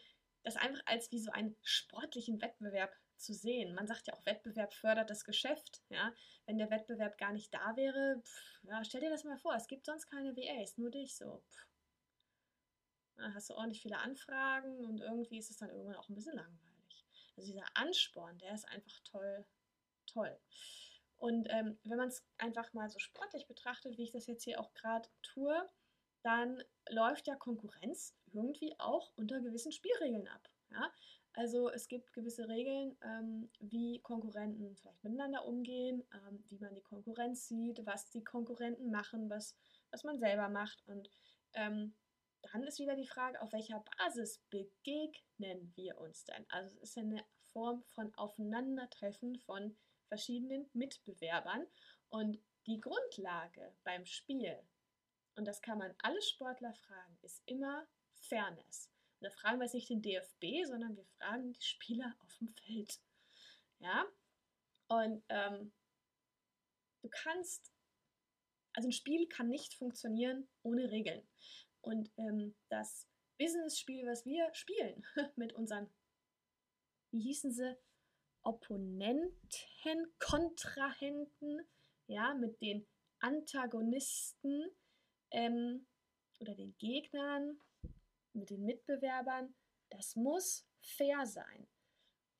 das 0.44 0.56
einfach 0.56 0.82
als 0.86 1.10
wie 1.10 1.20
so 1.20 1.30
einen 1.32 1.56
sportlichen 1.62 2.40
Wettbewerb 2.40 2.94
zu 3.16 3.32
sehen. 3.32 3.74
Man 3.74 3.86
sagt 3.86 4.06
ja 4.06 4.14
auch, 4.14 4.26
Wettbewerb 4.26 4.72
fördert 4.74 5.10
das 5.10 5.24
Geschäft. 5.24 5.82
Ja? 5.88 6.12
Wenn 6.46 6.58
der 6.58 6.70
Wettbewerb 6.70 7.18
gar 7.18 7.32
nicht 7.32 7.52
da 7.52 7.76
wäre, 7.76 8.20
pff, 8.22 8.60
ja, 8.64 8.84
stell 8.84 9.00
dir 9.00 9.10
das 9.10 9.24
mal 9.24 9.38
vor, 9.38 9.54
es 9.54 9.66
gibt 9.66 9.86
sonst 9.86 10.06
keine 10.06 10.36
WAs, 10.36 10.78
nur 10.78 10.90
dich 10.90 11.16
so. 11.16 11.42
Pff. 11.50 11.66
Dann 13.16 13.34
hast 13.34 13.50
du 13.50 13.54
ordentlich 13.54 13.82
viele 13.82 13.98
Anfragen 13.98 14.84
und 14.84 15.00
irgendwie 15.00 15.38
ist 15.38 15.50
es 15.50 15.56
dann 15.56 15.70
irgendwann 15.70 15.96
auch 15.96 16.08
ein 16.08 16.14
bisschen 16.14 16.36
langweilig. 16.36 17.06
Also 17.36 17.52
dieser 17.52 17.66
Ansporn, 17.74 18.38
der 18.38 18.54
ist 18.54 18.68
einfach 18.68 19.00
toll, 19.04 19.46
toll. 20.06 20.38
Und 21.16 21.46
ähm, 21.50 21.78
wenn 21.84 21.96
man 21.96 22.08
es 22.08 22.24
einfach 22.38 22.72
mal 22.72 22.90
so 22.90 22.98
sportlich 22.98 23.46
betrachtet, 23.46 23.96
wie 23.96 24.02
ich 24.02 24.12
das 24.12 24.26
jetzt 24.26 24.42
hier 24.42 24.60
auch 24.60 24.74
gerade 24.74 25.08
tue, 25.22 25.70
dann 26.22 26.62
läuft 26.88 27.28
ja 27.28 27.36
Konkurrenz 27.36 28.14
irgendwie 28.34 28.74
auch 28.78 29.12
unter 29.16 29.40
gewissen 29.40 29.72
Spielregeln 29.72 30.28
ab. 30.28 30.48
Ja? 30.70 30.92
Also 31.34 31.68
es 31.68 31.88
gibt 31.88 32.12
gewisse 32.12 32.48
Regeln, 32.48 32.96
ähm, 33.02 33.50
wie 33.58 34.00
Konkurrenten 34.00 34.76
vielleicht 34.76 35.02
miteinander 35.02 35.44
umgehen, 35.44 36.04
ähm, 36.14 36.44
wie 36.48 36.58
man 36.58 36.74
die 36.74 36.82
Konkurrenz 36.82 37.48
sieht, 37.48 37.84
was 37.84 38.08
die 38.10 38.22
Konkurrenten 38.22 38.90
machen, 38.90 39.28
was, 39.28 39.56
was 39.90 40.04
man 40.04 40.18
selber 40.18 40.48
macht. 40.48 40.84
Und 40.86 41.10
ähm, 41.54 41.94
dann 42.52 42.62
ist 42.62 42.78
wieder 42.78 42.94
die 42.94 43.06
Frage, 43.06 43.40
auf 43.42 43.52
welcher 43.52 43.84
Basis 43.98 44.38
begegnen 44.50 45.72
wir 45.74 45.98
uns 45.98 46.24
denn? 46.24 46.46
Also 46.50 46.76
es 46.76 46.90
ist 46.90 46.98
eine 46.98 47.24
Form 47.52 47.82
von 47.88 48.14
Aufeinandertreffen 48.14 49.38
von 49.40 49.76
verschiedenen 50.06 50.68
Mitbewerbern. 50.72 51.66
Und 52.10 52.38
die 52.66 52.80
Grundlage 52.80 53.74
beim 53.82 54.06
Spiel, 54.06 54.56
und 55.36 55.46
das 55.46 55.62
kann 55.62 55.78
man 55.78 55.94
alle 55.98 56.22
Sportler 56.22 56.74
fragen, 56.74 57.18
ist 57.22 57.42
immer 57.46 57.86
Fairness. 58.28 58.90
Und 59.20 59.26
da 59.26 59.30
fragen 59.30 59.58
wir 59.58 59.64
jetzt 59.64 59.74
nicht 59.74 59.90
den 59.90 60.02
DFB, 60.02 60.66
sondern 60.66 60.96
wir 60.96 61.04
fragen 61.18 61.52
die 61.52 61.62
Spieler 61.62 62.14
auf 62.20 62.36
dem 62.38 62.48
Feld. 62.48 63.00
Ja? 63.78 64.04
Und 64.88 65.24
ähm, 65.28 65.72
du 67.02 67.08
kannst, 67.10 67.72
also 68.74 68.88
ein 68.88 68.92
Spiel 68.92 69.28
kann 69.28 69.48
nicht 69.48 69.74
funktionieren 69.74 70.48
ohne 70.62 70.90
Regeln. 70.90 71.26
Und 71.80 72.10
ähm, 72.16 72.54
das 72.68 73.08
Business-Spiel, 73.38 74.06
was 74.06 74.24
wir 74.24 74.52
spielen 74.54 75.04
mit 75.36 75.52
unseren, 75.54 75.92
wie 77.10 77.20
hießen 77.20 77.52
sie, 77.52 77.76
Opponenten, 78.42 80.14
Kontrahenten, 80.18 81.66
ja, 82.06 82.34
mit 82.34 82.60
den 82.60 82.86
Antagonisten 83.20 84.70
ähm, 85.30 85.86
oder 86.40 86.54
den 86.54 86.76
Gegnern, 86.76 87.58
mit 88.34 88.50
den 88.50 88.64
Mitbewerbern, 88.64 89.54
das 89.90 90.16
muss 90.16 90.66
fair 90.80 91.26
sein. 91.26 91.66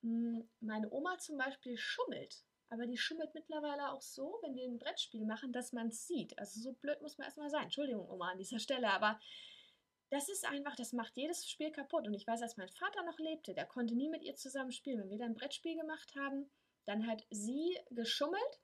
Hm, 0.01 0.47
meine 0.59 0.91
Oma 0.91 1.17
zum 1.17 1.37
Beispiel 1.37 1.77
schummelt, 1.77 2.43
aber 2.69 2.85
die 2.85 2.97
schummelt 2.97 3.33
mittlerweile 3.33 3.91
auch 3.91 4.01
so, 4.01 4.39
wenn 4.41 4.55
wir 4.55 4.65
ein 4.65 4.79
Brettspiel 4.79 5.25
machen, 5.25 5.53
dass 5.53 5.73
man 5.73 5.87
es 5.87 6.07
sieht. 6.07 6.37
Also 6.37 6.59
so 6.59 6.73
blöd 6.73 7.01
muss 7.01 7.17
man 7.17 7.25
erstmal 7.25 7.49
sein. 7.49 7.63
Entschuldigung, 7.63 8.09
Oma, 8.09 8.31
an 8.31 8.37
dieser 8.37 8.59
Stelle, 8.59 8.89
aber 8.91 9.19
das 10.09 10.29
ist 10.29 10.45
einfach, 10.45 10.75
das 10.75 10.93
macht 10.93 11.15
jedes 11.17 11.49
Spiel 11.49 11.71
kaputt. 11.71 12.07
Und 12.07 12.13
ich 12.13 12.27
weiß, 12.27 12.41
als 12.41 12.57
mein 12.57 12.69
Vater 12.69 13.03
noch 13.03 13.19
lebte, 13.19 13.53
der 13.53 13.65
konnte 13.65 13.95
nie 13.95 14.09
mit 14.09 14.23
ihr 14.23 14.35
zusammen 14.35 14.71
spielen. 14.71 14.99
Wenn 14.99 15.09
wir 15.09 15.17
dann 15.17 15.31
ein 15.31 15.35
Brettspiel 15.35 15.75
gemacht 15.75 16.15
haben, 16.15 16.49
dann 16.85 17.07
hat 17.07 17.25
sie 17.31 17.77
geschummelt 17.89 18.59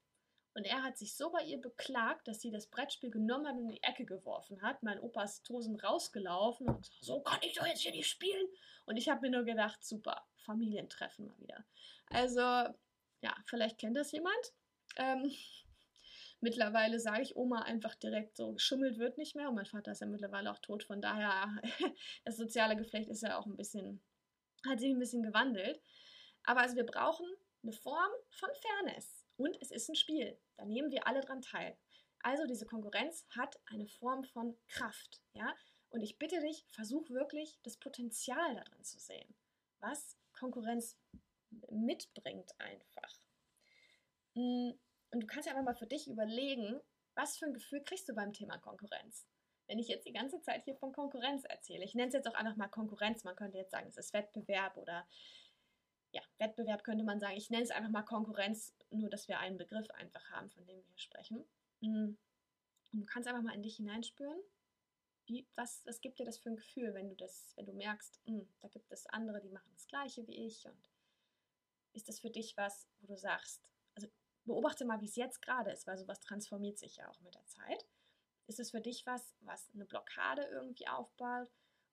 und 0.53 0.65
er 0.65 0.83
hat 0.83 0.97
sich 0.97 1.15
so 1.15 1.31
bei 1.31 1.43
ihr 1.43 1.59
beklagt, 1.59 2.27
dass 2.27 2.41
sie 2.41 2.51
das 2.51 2.67
Brettspiel 2.67 3.09
genommen 3.09 3.47
hat 3.47 3.55
und 3.55 3.63
in 3.63 3.69
die 3.69 3.83
Ecke 3.83 4.05
geworfen 4.05 4.61
hat. 4.61 4.83
Mein 4.83 4.99
Opa 4.99 5.23
ist 5.23 5.45
Tosen 5.45 5.77
rausgelaufen 5.77 6.67
und 6.67 6.81
gesagt, 6.81 6.97
so 7.01 7.21
kann 7.21 7.39
ich 7.41 7.53
doch 7.53 7.65
jetzt 7.65 7.81
hier 7.81 7.91
nicht 7.91 8.09
spielen. 8.09 8.47
Und 8.85 8.97
ich 8.97 9.07
habe 9.07 9.21
mir 9.21 9.29
nur 9.29 9.45
gedacht, 9.45 9.83
super, 9.83 10.27
Familientreffen 10.35 11.27
mal 11.27 11.39
wieder. 11.39 11.63
Also, 12.09 12.41
ja, 12.41 13.35
vielleicht 13.45 13.77
kennt 13.77 13.95
das 13.95 14.11
jemand. 14.11 14.53
Ähm, 14.97 15.31
mittlerweile 16.41 16.99
sage 16.99 17.21
ich 17.21 17.37
Oma 17.37 17.61
einfach 17.61 17.95
direkt 17.95 18.35
so, 18.35 18.51
geschummelt 18.51 18.97
wird 18.97 19.17
nicht 19.17 19.37
mehr. 19.37 19.47
Und 19.47 19.55
mein 19.55 19.65
Vater 19.65 19.93
ist 19.93 20.01
ja 20.01 20.07
mittlerweile 20.07 20.51
auch 20.51 20.59
tot, 20.59 20.83
von 20.83 21.01
daher, 21.01 21.61
das 22.25 22.35
soziale 22.35 22.75
Geflecht 22.75 23.09
ist 23.09 23.23
ja 23.23 23.37
auch 23.37 23.45
ein 23.45 23.55
bisschen, 23.55 24.03
hat 24.67 24.81
sich 24.81 24.91
ein 24.91 24.99
bisschen 24.99 25.23
gewandelt. 25.23 25.81
Aber 26.43 26.59
also 26.59 26.75
wir 26.75 26.85
brauchen 26.85 27.27
eine 27.63 27.71
Form 27.71 28.11
von 28.31 28.49
Fairness. 28.53 29.20
Und 29.37 29.57
es 29.61 29.71
ist 29.71 29.89
ein 29.89 29.95
Spiel. 29.95 30.37
Da 30.57 30.65
nehmen 30.65 30.91
wir 30.91 31.07
alle 31.07 31.21
dran 31.21 31.41
teil. 31.41 31.77
Also 32.23 32.45
diese 32.45 32.65
Konkurrenz 32.65 33.25
hat 33.29 33.59
eine 33.65 33.87
Form 33.87 34.23
von 34.23 34.57
Kraft. 34.67 35.21
Ja? 35.33 35.55
Und 35.89 36.01
ich 36.01 36.17
bitte 36.17 36.39
dich, 36.41 36.65
versuch 36.71 37.09
wirklich 37.09 37.59
das 37.63 37.77
Potenzial 37.77 38.55
darin 38.55 38.83
zu 38.83 38.99
sehen, 38.99 39.35
was 39.79 40.17
Konkurrenz 40.33 40.97
mitbringt 41.69 42.51
einfach. 42.59 43.19
Mm, 44.35 44.71
und 45.11 45.19
du 45.19 45.27
kannst 45.27 45.47
ja 45.47 45.53
einfach 45.53 45.65
mal 45.65 45.75
für 45.75 45.87
dich 45.87 46.07
überlegen, 46.07 46.79
was 47.15 47.37
für 47.37 47.45
ein 47.45 47.53
Gefühl 47.53 47.83
kriegst 47.83 48.07
du 48.07 48.13
beim 48.13 48.31
Thema 48.31 48.57
Konkurrenz? 48.57 49.27
Wenn 49.67 49.79
ich 49.79 49.87
jetzt 49.87 50.05
die 50.05 50.13
ganze 50.13 50.41
Zeit 50.41 50.63
hier 50.63 50.75
von 50.75 50.93
Konkurrenz 50.93 51.43
erzähle, 51.45 51.83
ich 51.83 51.95
nenne 51.95 52.07
es 52.07 52.13
jetzt 52.13 52.27
auch 52.27 52.33
einfach 52.33 52.55
mal 52.55 52.67
Konkurrenz, 52.67 53.23
man 53.23 53.35
könnte 53.35 53.57
jetzt 53.57 53.71
sagen, 53.71 53.87
es 53.87 53.97
ist 53.97 54.13
Wettbewerb 54.13 54.77
oder 54.77 55.07
ja, 56.11 56.21
Wettbewerb 56.37 56.83
könnte 56.83 57.03
man 57.03 57.19
sagen. 57.19 57.37
Ich 57.37 57.49
nenne 57.49 57.63
es 57.63 57.71
einfach 57.71 57.89
mal 57.89 58.03
Konkurrenz, 58.03 58.73
nur 58.89 59.09
dass 59.09 59.27
wir 59.27 59.39
einen 59.39 59.57
Begriff 59.57 59.89
einfach 59.91 60.29
haben, 60.31 60.49
von 60.49 60.65
dem 60.65 60.77
wir 60.77 60.83
hier 60.83 60.99
sprechen. 60.99 61.45
Mm. 61.81 62.15
Und 62.93 62.99
du 62.99 63.05
kannst 63.05 63.29
einfach 63.29 63.41
mal 63.41 63.55
in 63.55 63.63
dich 63.63 63.77
hineinspüren. 63.77 64.39
Wie, 65.25 65.47
was, 65.55 65.85
was 65.85 66.01
gibt 66.01 66.19
dir 66.19 66.25
das 66.25 66.37
für 66.37 66.49
ein 66.49 66.57
Gefühl, 66.57 66.93
wenn 66.93 67.09
du 67.09 67.15
das, 67.15 67.53
wenn 67.55 67.65
du 67.65 67.73
merkst, 67.73 68.19
mh, 68.25 68.37
mm, 68.37 68.47
da 68.59 68.67
gibt 68.67 68.91
es 68.91 69.07
andere, 69.07 69.39
die 69.39 69.49
machen 69.49 69.71
das 69.73 69.87
Gleiche 69.87 70.27
wie 70.27 70.45
ich 70.45 70.65
und 70.65 70.89
ist 71.93 72.09
das 72.09 72.19
für 72.19 72.29
dich 72.29 72.57
was, 72.57 72.87
wo 72.99 73.07
du 73.07 73.17
sagst, 73.17 73.71
also 73.95 74.07
beobachte 74.45 74.85
mal, 74.85 74.99
wie 75.01 75.05
es 75.05 75.15
jetzt 75.15 75.41
gerade 75.41 75.71
ist, 75.71 75.87
weil 75.87 75.97
sowas 75.97 76.19
transformiert 76.19 76.77
sich 76.77 76.97
ja 76.97 77.09
auch 77.09 77.19
mit 77.21 77.35
der 77.35 77.45
Zeit. 77.45 77.85
Ist 78.47 78.59
es 78.59 78.71
für 78.71 78.81
dich 78.81 79.05
was, 79.05 79.35
was 79.41 79.69
eine 79.73 79.85
Blockade 79.85 80.43
irgendwie 80.43 80.87
aufbaut 80.87 81.49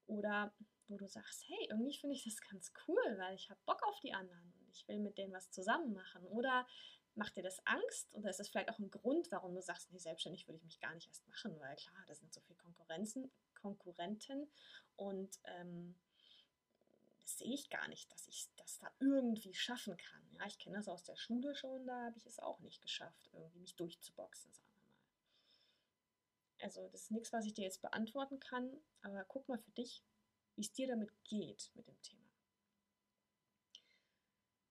oder 0.07 0.53
wo 0.89 0.97
du 0.97 1.07
sagst, 1.09 1.45
hey, 1.49 1.69
irgendwie 1.71 1.97
finde 1.97 2.17
ich 2.17 2.25
das 2.25 2.41
ganz 2.41 2.73
cool, 2.87 3.19
weil 3.19 3.35
ich 3.35 3.51
habe 3.51 3.61
Bock 3.67 3.83
auf 3.85 4.01
die 4.01 4.13
anderen 4.13 4.53
und 4.61 4.71
ich 4.71 4.87
will 4.89 4.99
mit 4.99 5.19
denen 5.19 5.33
was 5.33 5.51
zusammen 5.51 5.93
machen. 5.93 6.25
Oder 6.27 6.67
macht 7.15 7.37
dir 7.37 7.43
das 7.43 7.65
Angst? 7.67 8.09
Oder 8.15 8.31
ist 8.31 8.39
das 8.41 8.49
vielleicht 8.49 8.71
auch 8.71 8.79
ein 8.79 8.91
Grund, 8.91 9.31
warum 9.31 9.55
du 9.55 9.61
sagst, 9.61 9.91
nee, 9.93 9.99
selbstständig 9.99 10.47
würde 10.47 10.59
ich 10.59 10.65
mich 10.65 10.81
gar 10.81 10.95
nicht 10.95 11.09
erst 11.09 11.27
machen, 11.27 11.59
weil 11.61 11.77
klar, 11.77 12.05
da 12.07 12.15
sind 12.15 12.33
so 12.33 12.41
viele 12.41 12.59
Konkurrenzen, 12.59 13.31
Konkurrenten 13.61 14.49
und 14.97 15.39
ähm, 15.45 15.95
das 17.21 17.39
sehe 17.39 17.53
ich 17.53 17.69
gar 17.69 17.89
nicht, 17.89 18.11
dass 18.13 18.27
ich 18.29 18.49
das 18.57 18.79
da 18.79 18.91
irgendwie 19.01 19.53
schaffen 19.53 19.97
kann. 19.97 20.23
Ja, 20.33 20.47
ich 20.47 20.59
kenne 20.59 20.77
das 20.77 20.89
aus 20.89 21.03
der 21.03 21.17
Schule 21.17 21.55
schon, 21.55 21.87
da 21.87 22.07
habe 22.07 22.17
ich 22.17 22.25
es 22.25 22.39
auch 22.39 22.61
nicht 22.61 22.81
geschafft, 22.81 23.29
irgendwie 23.33 23.59
mich 23.59 23.75
durchzuboxen, 23.75 24.53
sagen 24.53 24.69
wir 24.77 24.87
mal. 26.61 26.67
Also 26.67 26.89
das 26.89 27.03
ist 27.03 27.11
nichts, 27.11 27.33
was 27.33 27.45
ich 27.45 27.55
dir 27.55 27.65
jetzt 27.65 27.83
beantworten 27.83 28.41
kann, 28.41 28.71
aber 29.03 29.25
guck 29.25 29.49
mal 29.49 29.59
für 29.59 29.73
dich, 29.73 30.03
wie 30.59 30.63
es 30.63 30.73
dir 30.73 30.89
damit 30.89 31.11
geht 31.25 31.71
mit 31.75 31.87
dem 31.87 32.03
Thema. 32.03 32.29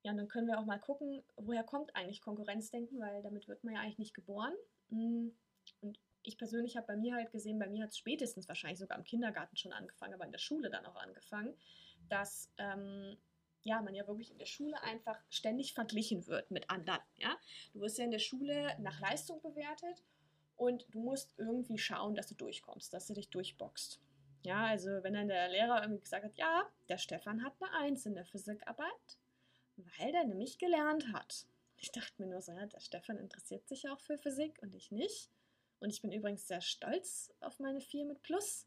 Ja, 0.03 0.12
und 0.12 0.17
dann 0.17 0.27
können 0.27 0.48
wir 0.48 0.60
auch 0.60 0.65
mal 0.65 0.79
gucken, 0.79 1.24
woher 1.38 1.63
kommt 1.63 1.96
eigentlich 1.96 2.22
Konkurrenzdenken, 2.22 3.00
weil 3.00 3.24
damit 3.24 3.48
wird 3.48 3.63
man 3.63 3.74
ja 3.74 3.79
eigentlich 3.79 3.98
nicht 3.98 4.13
geboren. 4.13 4.53
Mm, 4.89 5.29
und 5.79 6.00
ich 6.24 6.38
persönlich 6.38 6.75
habe 6.75 6.88
bei 6.88 6.98
mir 6.98 7.15
halt 7.15 7.32
gesehen, 7.32 7.58
bei 7.58 7.70
mir 7.70 7.84
hat 7.84 7.91
es 7.91 7.98
spätestens 7.98 8.50
wahrscheinlich 8.50 8.79
sogar 8.79 8.98
im 8.98 9.06
Kindergarten 9.06 9.56
schon 9.56 9.72
angefangen, 9.72 10.13
aber 10.13 10.25
in 10.25 10.32
der 10.34 10.39
Schule 10.39 10.70
dann 10.70 10.86
auch 10.86 10.98
angefangen, 10.98 11.53
dass 12.10 12.51
ähm, 12.58 13.17
ja, 13.63 13.82
man 13.82 13.96
ja 13.96 14.06
wirklich 14.08 14.32
in 14.32 14.38
der 14.38 14.46
Schule 14.46 14.82
einfach 14.84 15.20
ständig 15.29 15.74
verglichen 15.74 16.27
wird 16.27 16.51
mit 16.51 16.70
anderen. 16.70 17.01
Ja? 17.15 17.38
Du 17.74 17.79
wirst 17.79 17.98
ja 17.98 18.03
in 18.03 18.12
der 18.12 18.20
Schule 18.20 18.75
nach 18.79 19.00
Leistung 19.00 19.41
bewertet 19.41 20.03
und 20.58 20.86
du 20.89 21.00
musst 21.00 21.34
irgendwie 21.38 21.77
schauen, 21.77 22.15
dass 22.15 22.27
du 22.27 22.36
durchkommst, 22.36 22.94
dass 22.94 23.08
du 23.08 23.13
dich 23.13 23.29
durchboxt. 23.29 24.01
Ja, 24.48 24.68
also 24.68 25.04
wenn 25.04 25.13
dann 25.13 25.27
der 25.27 25.50
Lehrer 25.50 25.82
irgendwie 25.82 26.01
gesagt 26.01 26.24
hat, 26.24 26.38
ja, 26.38 26.72
der 26.88 26.98
Stefan 26.98 27.44
hat 27.44 27.54
eine 27.60 27.70
Eins 27.80 28.06
in 28.06 28.16
der 28.16 28.24
Physikarbeit, 28.24 29.18
weil 29.75 30.13
der 30.13 30.24
nämlich 30.24 30.58
gelernt 30.58 31.12
hat. 31.12 31.46
Ich 31.75 31.92
dachte 31.92 32.13
mir 32.22 32.30
nur 32.30 32.42
so, 32.42 32.54
ja, 32.54 32.66
der 32.66 32.80
Stefan 32.80 33.18
interessiert 33.18 33.68
sich 33.68 33.89
auch 33.89 34.00
für 34.00 34.18
Physik 34.18 34.58
und 34.62 34.74
ich 34.74 34.89
nicht. 34.89 35.30
Und 35.82 35.89
ich 35.89 36.01
bin 36.01 36.13
übrigens 36.13 36.48
sehr 36.48 36.62
stolz 36.62 37.30
auf 37.42 37.60
meine 37.60 37.82
4 37.82 38.06
mit 38.06 38.22
Plus. 38.22 38.66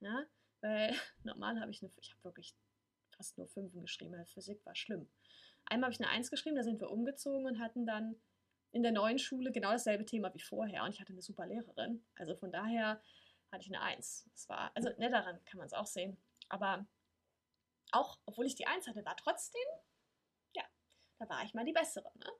Ja, 0.00 0.26
weil 0.62 0.96
normal 1.22 1.60
habe 1.60 1.70
ich 1.70 1.80
eine, 1.80 1.92
ich 2.00 2.10
habe 2.10 2.24
wirklich 2.24 2.56
fast 3.10 3.38
nur 3.38 3.46
Fünfen 3.46 3.82
geschrieben, 3.82 4.10
weil 4.10 4.26
Physik 4.26 4.66
war 4.66 4.74
schlimm. 4.74 5.08
Einmal 5.64 5.86
habe 5.86 5.94
ich 5.94 6.00
eine 6.00 6.10
Eins 6.10 6.32
geschrieben, 6.32 6.56
da 6.56 6.64
sind 6.64 6.80
wir 6.80 6.90
umgezogen 6.90 7.46
und 7.46 7.60
hatten 7.60 7.86
dann 7.86 8.16
in 8.72 8.82
der 8.82 8.90
neuen 8.90 9.20
Schule 9.20 9.52
genau 9.52 9.70
dasselbe 9.70 10.04
Thema 10.04 10.34
wie 10.34 10.40
vorher 10.40 10.82
und 10.82 10.90
ich 10.90 11.00
hatte 11.00 11.12
eine 11.12 11.22
super 11.22 11.46
Lehrerin. 11.46 12.04
Also 12.16 12.34
von 12.34 12.50
daher 12.50 13.00
hatte 13.52 13.62
ich 13.62 13.68
eine 13.68 13.82
Eins. 13.82 14.28
Das 14.32 14.48
war, 14.48 14.70
also 14.74 14.90
ne, 14.98 15.10
daran 15.10 15.44
kann 15.44 15.58
man 15.58 15.66
es 15.66 15.72
auch 15.72 15.86
sehen. 15.86 16.16
Aber 16.48 16.86
auch, 17.92 18.18
obwohl 18.26 18.46
ich 18.46 18.54
die 18.54 18.66
Eins 18.66 18.86
hatte, 18.86 19.04
war 19.04 19.16
trotzdem, 19.16 19.62
ja, 20.54 20.64
da 21.18 21.28
war 21.28 21.44
ich 21.44 21.54
mal 21.54 21.64
die 21.64 21.72
Bessere. 21.72 22.10
Ne? 22.18 22.30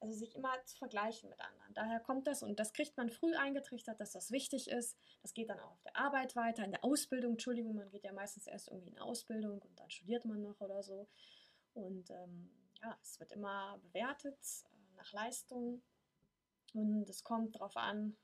Also 0.00 0.14
sich 0.14 0.36
immer 0.36 0.52
zu 0.64 0.76
vergleichen 0.76 1.28
mit 1.28 1.40
anderen. 1.40 1.74
Daher 1.74 2.00
kommt 2.00 2.28
das 2.28 2.42
und 2.42 2.60
das 2.60 2.72
kriegt 2.72 2.96
man 2.96 3.10
früh 3.10 3.34
eingetrichtert, 3.34 4.00
dass 4.00 4.12
das 4.12 4.30
wichtig 4.30 4.68
ist. 4.68 4.96
Das 5.22 5.34
geht 5.34 5.48
dann 5.48 5.58
auch 5.58 5.72
auf 5.72 5.82
der 5.82 5.96
Arbeit 5.96 6.36
weiter, 6.36 6.64
in 6.64 6.70
der 6.70 6.84
Ausbildung, 6.84 7.32
Entschuldigung, 7.32 7.74
man 7.74 7.90
geht 7.90 8.04
ja 8.04 8.12
meistens 8.12 8.46
erst 8.46 8.68
irgendwie 8.68 8.90
in 8.90 8.98
Ausbildung 8.98 9.60
und 9.60 9.78
dann 9.78 9.90
studiert 9.90 10.24
man 10.24 10.40
noch 10.40 10.60
oder 10.60 10.82
so. 10.84 11.08
Und 11.74 12.10
ähm, 12.10 12.50
ja, 12.80 12.96
es 13.02 13.18
wird 13.18 13.32
immer 13.32 13.78
bewertet 13.78 14.38
äh, 14.38 14.96
nach 14.96 15.12
Leistung 15.12 15.82
und 16.74 17.08
es 17.08 17.24
kommt 17.24 17.56
darauf 17.56 17.76
an, 17.76 18.16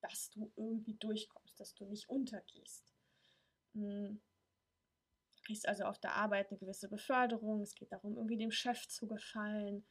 dass 0.00 0.30
du 0.30 0.50
irgendwie 0.56 0.94
durchkommst, 0.94 1.43
dass 1.60 1.74
du 1.74 1.84
nicht 1.86 2.08
untergehst. 2.08 2.84
Hm. 3.74 4.20
Du 5.36 5.42
kriegst 5.42 5.68
also 5.68 5.84
auf 5.84 5.98
der 5.98 6.14
Arbeit 6.14 6.50
eine 6.50 6.58
gewisse 6.58 6.88
Beförderung, 6.88 7.62
es 7.62 7.74
geht 7.74 7.92
darum, 7.92 8.16
irgendwie 8.16 8.38
dem 8.38 8.50
Chef 8.50 8.88
zu 8.88 9.06
gefallen 9.06 9.84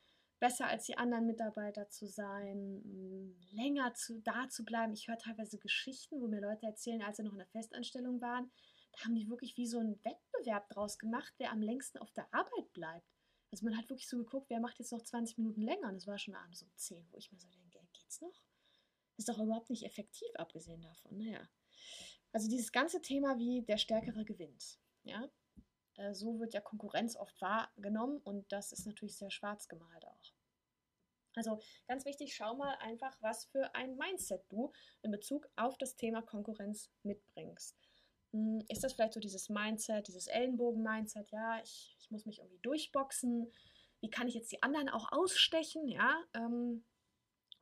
besser 0.43 0.67
als 0.67 0.87
die 0.87 0.97
anderen 0.97 1.25
Mitarbeiter 1.25 1.89
zu 1.89 2.05
sein, 2.05 2.81
mm, 2.83 3.33
länger 3.51 3.93
zu, 3.93 4.19
da 4.19 4.49
zu 4.49 4.65
bleiben. 4.65 4.91
Ich 4.91 5.07
höre 5.07 5.17
teilweise 5.17 5.57
Geschichten, 5.57 6.19
wo 6.19 6.27
mir 6.27 6.41
Leute 6.41 6.65
erzählen, 6.65 7.01
als 7.01 7.15
sie 7.15 7.23
noch 7.23 7.31
in 7.31 7.37
der 7.37 7.47
Festanstellung 7.47 8.19
waren, 8.19 8.51
da 8.91 9.05
haben 9.05 9.15
die 9.15 9.29
wirklich 9.29 9.55
wie 9.55 9.65
so 9.65 9.79
einen 9.79 10.03
Wettbewerb 10.03 10.67
draus 10.67 10.99
gemacht, 10.99 11.33
wer 11.37 11.49
am 11.53 11.61
längsten 11.61 11.97
auf 11.99 12.11
der 12.11 12.27
Arbeit 12.33 12.73
bleibt. 12.73 13.07
Also 13.51 13.65
man 13.65 13.77
hat 13.77 13.89
wirklich 13.89 14.09
so 14.09 14.17
geguckt, 14.17 14.49
wer 14.49 14.59
macht 14.59 14.79
jetzt 14.79 14.91
noch 14.91 15.01
20 15.01 15.37
Minuten 15.37 15.61
länger 15.61 15.87
und 15.87 15.95
es 15.95 16.07
war 16.07 16.17
schon 16.17 16.35
abends 16.35 16.61
um 16.61 16.69
10, 16.75 17.07
wo 17.11 17.17
ich 17.17 17.31
mir 17.31 17.39
so 17.39 17.47
denke, 17.47 17.79
geht's 17.93 18.19
noch? 18.19 18.43
Ist 19.17 19.29
doch 19.29 19.39
überhaupt 19.39 19.69
nicht 19.69 19.85
effektiv, 19.85 20.29
abgesehen 20.35 20.81
davon. 20.81 21.17
Naja. 21.17 21.47
Also 22.31 22.49
dieses 22.49 22.71
ganze 22.71 23.01
Thema 23.01 23.37
wie 23.37 23.61
der 23.61 23.77
Stärkere 23.77 24.25
gewinnt. 24.25 24.79
Ja, 25.03 25.29
äh, 25.97 26.13
so 26.13 26.39
wird 26.39 26.53
ja 26.53 26.61
Konkurrenz 26.61 27.15
oft 27.15 27.39
wahrgenommen 27.41 28.17
und 28.23 28.51
das 28.51 28.71
ist 28.71 28.85
natürlich 28.85 29.17
sehr 29.17 29.31
schwarz 29.31 29.67
gemalt 29.67 30.05
auch. 30.07 30.33
Also 31.35 31.59
ganz 31.87 32.05
wichtig, 32.05 32.35
schau 32.35 32.55
mal 32.55 32.75
einfach, 32.75 33.15
was 33.21 33.45
für 33.45 33.73
ein 33.73 33.97
Mindset 33.97 34.43
du 34.49 34.71
in 35.01 35.11
Bezug 35.11 35.49
auf 35.55 35.77
das 35.77 35.95
Thema 35.95 36.21
Konkurrenz 36.21 36.91
mitbringst. 37.01 37.75
Hm, 38.31 38.63
ist 38.69 38.83
das 38.83 38.93
vielleicht 38.93 39.13
so 39.13 39.19
dieses 39.19 39.49
Mindset, 39.49 40.07
dieses 40.07 40.27
Ellenbogen-Mindset, 40.27 41.31
ja, 41.31 41.59
ich, 41.63 41.95
ich 41.99 42.11
muss 42.11 42.25
mich 42.25 42.39
irgendwie 42.39 42.59
durchboxen, 42.59 43.51
wie 44.01 44.09
kann 44.09 44.27
ich 44.27 44.35
jetzt 44.35 44.51
die 44.51 44.61
anderen 44.61 44.89
auch 44.89 45.11
ausstechen, 45.11 45.87
ja? 45.87 46.23
Ähm, 46.33 46.83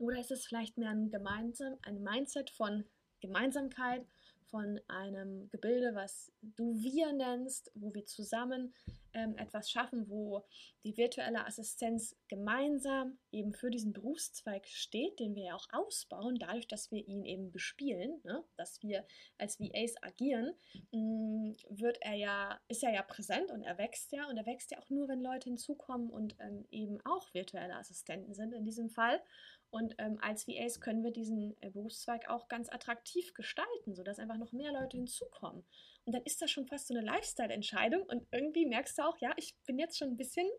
oder 0.02 0.20
ist 0.20 0.32
es 0.32 0.46
vielleicht 0.46 0.78
mehr 0.78 0.90
ein, 0.90 1.10
gemeinsam, 1.10 1.78
ein 1.84 2.02
Mindset 2.02 2.50
von 2.50 2.86
Gemeinsamkeit 3.22 4.06
von 4.52 4.82
einem 4.88 5.50
Gebilde, 5.50 5.96
was 5.96 6.32
du 6.42 6.76
wir 6.82 7.14
nennst, 7.14 7.72
wo 7.74 7.94
wir 7.94 8.06
zusammen 8.06 8.74
ähm, 9.14 9.38
etwas 9.38 9.70
schaffen, 9.72 10.10
wo 10.10 10.44
die 10.84 10.96
virtuelle 10.98 11.46
Assistenz 11.46 12.16
gemeinsam 12.28 13.18
eben 13.32 13.54
für 13.54 13.70
diesen 13.70 13.94
Berufszweig 13.94 14.68
steht, 14.68 15.20
den 15.20 15.36
wir 15.36 15.46
ja 15.46 15.56
auch 15.56 15.68
ausbauen, 15.72 16.36
dadurch, 16.38 16.68
dass 16.68 16.92
wir 16.92 17.08
ihn 17.08 17.24
eben 17.24 17.52
bespielen, 17.52 18.20
ne? 18.24 18.44
dass 18.58 18.82
wir 18.84 19.06
als 19.38 19.60
VAs 19.60 19.96
agieren, 20.02 20.54
mh, 20.92 21.00
mm, 21.00 21.56
wird 21.70 21.98
er 22.02 22.16
ja, 22.16 22.60
ist 22.68 22.84
er 22.84 22.94
ja 22.94 23.04
präsent 23.04 23.52
und 23.52 23.64
er 23.64 23.78
wächst 23.78 24.12
ja 24.12 24.28
und 24.30 24.38
er 24.38 24.46
wächst 24.46 24.72
ja 24.72 24.80
auch 24.80 24.90
nur, 24.90 25.08
wenn 25.08 25.22
Leute 25.22 25.50
hinzukommen 25.50 26.10
und 26.10 26.36
ähm, 26.40 26.66
eben 26.72 27.00
auch 27.06 27.34
virtuelle 27.34 27.76
Assistenten 27.76 28.34
sind 28.34 28.54
in 28.54 28.66
diesem 28.66 28.90
Fall. 28.90 29.22
Und 29.72 29.96
ähm, 30.00 30.20
als 30.22 30.48
VAs 30.48 30.82
können 30.82 31.02
wir 31.02 31.12
diesen 31.12 31.56
äh, 31.62 31.70
Berufszweig 31.70 32.30
auch 32.30 32.50
ganz 32.50 32.70
attraktiv 32.70 33.34
gestalten, 33.34 33.96
sodass 33.96 34.20
einfach 34.20 34.38
noch 34.38 34.52
mehr 34.52 34.74
Leute 34.74 34.98
hinzukommen. 34.98 35.66
Und 36.04 36.14
dann 36.14 36.24
ist 36.24 36.42
das 36.42 36.52
schon 36.52 36.68
fast 36.68 36.88
so 36.88 36.94
eine 36.94 37.06
Lifestyle-Entscheidung 37.06 38.04
und 38.04 38.28
irgendwie 38.32 38.66
merkst 38.66 38.98
du 38.98 39.04
auch, 39.04 39.18
ja, 39.20 39.34
ich 39.38 39.56
bin 39.66 39.80
jetzt 39.80 39.98
schon 39.98 40.10
ein 40.10 40.18
bisschen 40.18 40.50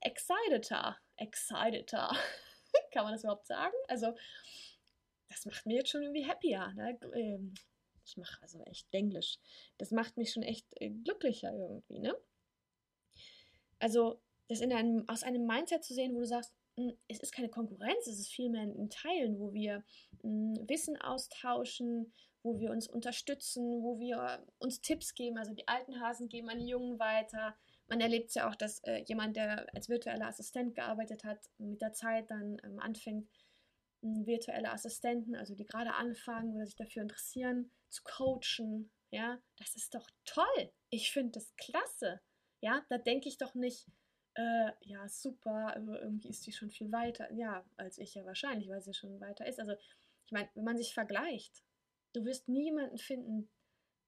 exciteder. 0.00 0.98
Exciteder. 1.16 2.10
Kann 2.92 3.04
man 3.04 3.14
das 3.14 3.24
überhaupt 3.24 3.46
sagen? 3.46 3.74
Also, 3.88 4.14
das 5.28 5.46
macht 5.46 5.64
mir 5.64 5.76
jetzt 5.76 5.90
schon 5.90 6.02
irgendwie 6.02 6.28
happier. 6.28 6.72
Ne? 6.76 6.98
Ähm, 7.14 7.54
ich 8.04 8.18
mache 8.18 8.36
also 8.42 8.62
echt 8.64 8.86
Englisch. 8.92 9.38
Das 9.78 9.92
macht 9.92 10.18
mich 10.18 10.30
schon 10.30 10.42
echt 10.42 10.66
äh, 10.74 10.90
glücklicher 10.90 11.52
irgendwie, 11.52 12.00
ne? 12.00 12.14
Also, 13.78 14.20
das 14.48 14.60
in 14.60 14.72
einem, 14.72 15.08
aus 15.08 15.22
einem 15.22 15.46
Mindset 15.46 15.84
zu 15.84 15.94
sehen, 15.94 16.14
wo 16.14 16.18
du 16.20 16.26
sagst, 16.26 16.52
es 17.08 17.20
ist 17.20 17.34
keine 17.34 17.50
Konkurrenz, 17.50 18.06
es 18.06 18.18
ist 18.18 18.32
vielmehr 18.32 18.62
ein 18.62 18.90
Teilen, 18.90 19.38
wo 19.38 19.52
wir 19.52 19.84
hm, 20.22 20.54
Wissen 20.68 21.00
austauschen, 21.00 22.12
wo 22.42 22.58
wir 22.58 22.70
uns 22.70 22.88
unterstützen, 22.88 23.82
wo 23.82 23.98
wir 24.00 24.44
uns 24.58 24.80
Tipps 24.80 25.14
geben. 25.14 25.38
Also 25.38 25.52
die 25.52 25.68
alten 25.68 26.00
Hasen 26.00 26.28
geben 26.28 26.48
an 26.48 26.58
die 26.58 26.68
Jungen 26.68 26.98
weiter. 26.98 27.56
Man 27.86 28.00
erlebt 28.00 28.28
es 28.28 28.34
ja 28.34 28.48
auch, 28.48 28.56
dass 28.56 28.80
äh, 28.84 29.04
jemand, 29.06 29.36
der 29.36 29.66
als 29.74 29.88
virtueller 29.88 30.26
Assistent 30.26 30.74
gearbeitet 30.74 31.24
hat, 31.24 31.38
mit 31.58 31.82
der 31.82 31.92
Zeit 31.92 32.30
dann 32.30 32.58
ähm, 32.64 32.80
anfängt, 32.80 33.28
virtuelle 34.02 34.72
Assistenten, 34.72 35.36
also 35.36 35.54
die 35.54 35.66
gerade 35.66 35.94
anfangen 35.94 36.56
oder 36.56 36.66
sich 36.66 36.76
dafür 36.76 37.02
interessieren, 37.02 37.70
zu 37.88 38.02
coachen. 38.02 38.90
Ja, 39.10 39.40
das 39.58 39.76
ist 39.76 39.94
doch 39.94 40.08
toll. 40.24 40.72
Ich 40.90 41.12
finde 41.12 41.32
das 41.32 41.54
klasse. 41.56 42.20
Ja, 42.60 42.84
da 42.88 42.98
denke 42.98 43.28
ich 43.28 43.38
doch 43.38 43.54
nicht, 43.54 43.86
äh, 44.34 44.72
ja, 44.80 45.08
super, 45.08 45.74
irgendwie 45.76 46.30
ist 46.30 46.46
die 46.46 46.52
schon 46.52 46.70
viel 46.70 46.90
weiter, 46.90 47.30
ja, 47.32 47.64
als 47.76 47.98
ich 47.98 48.14
ja 48.14 48.24
wahrscheinlich, 48.24 48.68
weil 48.68 48.80
sie 48.80 48.94
schon 48.94 49.20
weiter 49.20 49.46
ist. 49.46 49.60
Also, 49.60 49.72
ich 50.26 50.32
meine, 50.32 50.48
wenn 50.54 50.64
man 50.64 50.76
sich 50.76 50.94
vergleicht, 50.94 51.62
du 52.12 52.24
wirst 52.24 52.48
niemanden 52.48 52.98
finden, 52.98 53.50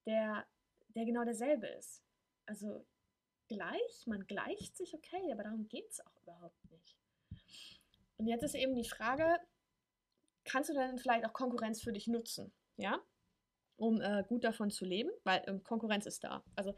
der, 0.07 0.47
der 0.89 1.05
genau 1.05 1.25
derselbe 1.25 1.67
ist. 1.67 2.03
Also, 2.47 2.87
gleich, 3.49 4.07
man 4.07 4.27
gleicht 4.27 4.77
sich, 4.77 4.95
okay, 4.95 5.33
aber 5.33 5.43
darum 5.43 5.69
geht 5.69 5.91
es 5.91 6.05
auch 6.05 6.23
überhaupt 6.23 6.71
nicht. 6.71 6.97
Und 8.17 8.27
jetzt 8.29 8.43
ist 8.43 8.55
eben 8.55 8.75
die 8.75 8.89
Frage, 8.89 9.39
kannst 10.45 10.71
du 10.71 10.75
dann 10.75 10.99
vielleicht 10.99 11.27
auch 11.27 11.33
Konkurrenz 11.33 11.83
für 11.83 11.93
dich 11.93 12.07
nutzen, 12.07 12.53
ja? 12.77 13.03
um 13.77 14.01
äh, 14.01 14.25
gut 14.29 14.45
davon 14.45 14.71
zu 14.71 14.85
leben, 14.85 15.11
weil 15.25 15.43
ähm, 15.47 15.63
Konkurrenz 15.63 16.07
ist 16.07 16.23
da. 16.25 16.45
Also 16.55 16.75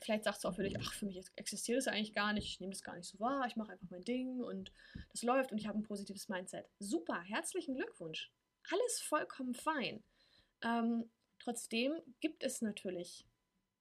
vielleicht 0.00 0.24
sagst 0.24 0.44
du 0.44 0.48
auch 0.48 0.54
für 0.54 0.62
dich, 0.62 0.76
ach, 0.78 0.92
für 0.92 1.06
mich 1.06 1.20
existiert 1.36 1.78
es 1.78 1.88
eigentlich 1.88 2.14
gar 2.14 2.32
nicht, 2.32 2.46
ich 2.46 2.60
nehme 2.60 2.72
das 2.72 2.82
gar 2.82 2.96
nicht 2.96 3.08
so 3.08 3.18
wahr, 3.18 3.46
ich 3.46 3.56
mache 3.56 3.72
einfach 3.72 3.88
mein 3.90 4.04
Ding 4.04 4.40
und 4.40 4.72
das 5.10 5.22
läuft 5.22 5.52
und 5.52 5.58
ich 5.58 5.66
habe 5.66 5.78
ein 5.78 5.82
positives 5.82 6.28
Mindset. 6.28 6.66
Super, 6.78 7.20
herzlichen 7.22 7.74
Glückwunsch. 7.74 8.32
Alles 8.70 9.00
vollkommen 9.00 9.54
fein. 9.54 10.02
Ähm, 10.62 11.10
trotzdem 11.38 12.00
gibt 12.20 12.42
es 12.44 12.62
natürlich 12.62 13.26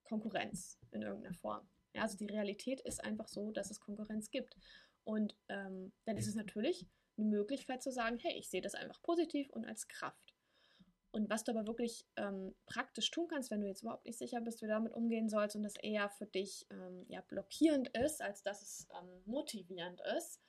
Konkurrenz 0.03 0.79
in 0.91 1.03
irgendeiner 1.03 1.35
Form. 1.35 1.69
Ja, 1.93 2.03
also 2.03 2.17
die 2.17 2.25
Realität 2.25 2.81
ist 2.81 3.03
einfach 3.03 3.27
so, 3.27 3.51
dass 3.51 3.71
es 3.71 3.79
Konkurrenz 3.79 4.31
gibt. 4.31 4.55
Und 5.03 5.35
ähm, 5.47 5.91
dann 6.05 6.17
ist 6.17 6.27
es 6.27 6.35
natürlich 6.35 6.87
eine 7.17 7.27
Möglichkeit 7.27 7.81
zu 7.81 7.91
sagen, 7.91 8.17
hey, 8.19 8.37
ich 8.37 8.49
sehe 8.49 8.61
das 8.61 8.75
einfach 8.75 9.01
positiv 9.01 9.49
und 9.51 9.65
als 9.65 9.87
Kraft. 9.87 10.35
Und 11.11 11.29
was 11.29 11.43
du 11.43 11.51
aber 11.51 11.65
wirklich 11.65 12.05
ähm, 12.17 12.55
praktisch 12.67 13.09
tun 13.09 13.27
kannst, 13.27 13.49
wenn 13.49 13.61
du 13.61 13.67
jetzt 13.67 13.81
überhaupt 13.81 14.05
nicht 14.05 14.19
sicher 14.19 14.41
bist, 14.41 14.61
wie 14.61 14.67
du 14.67 14.73
damit 14.73 14.93
umgehen 14.93 15.27
sollst 15.27 15.55
und 15.55 15.63
das 15.63 15.75
eher 15.75 16.09
für 16.09 16.27
dich 16.27 16.67
ähm, 16.69 17.05
ja, 17.07 17.21
blockierend 17.21 17.89
ist, 17.97 18.21
als 18.21 18.43
dass 18.43 18.61
es 18.61 18.87
ähm, 18.93 19.21
motivierend 19.25 20.01
ist, 20.17 20.39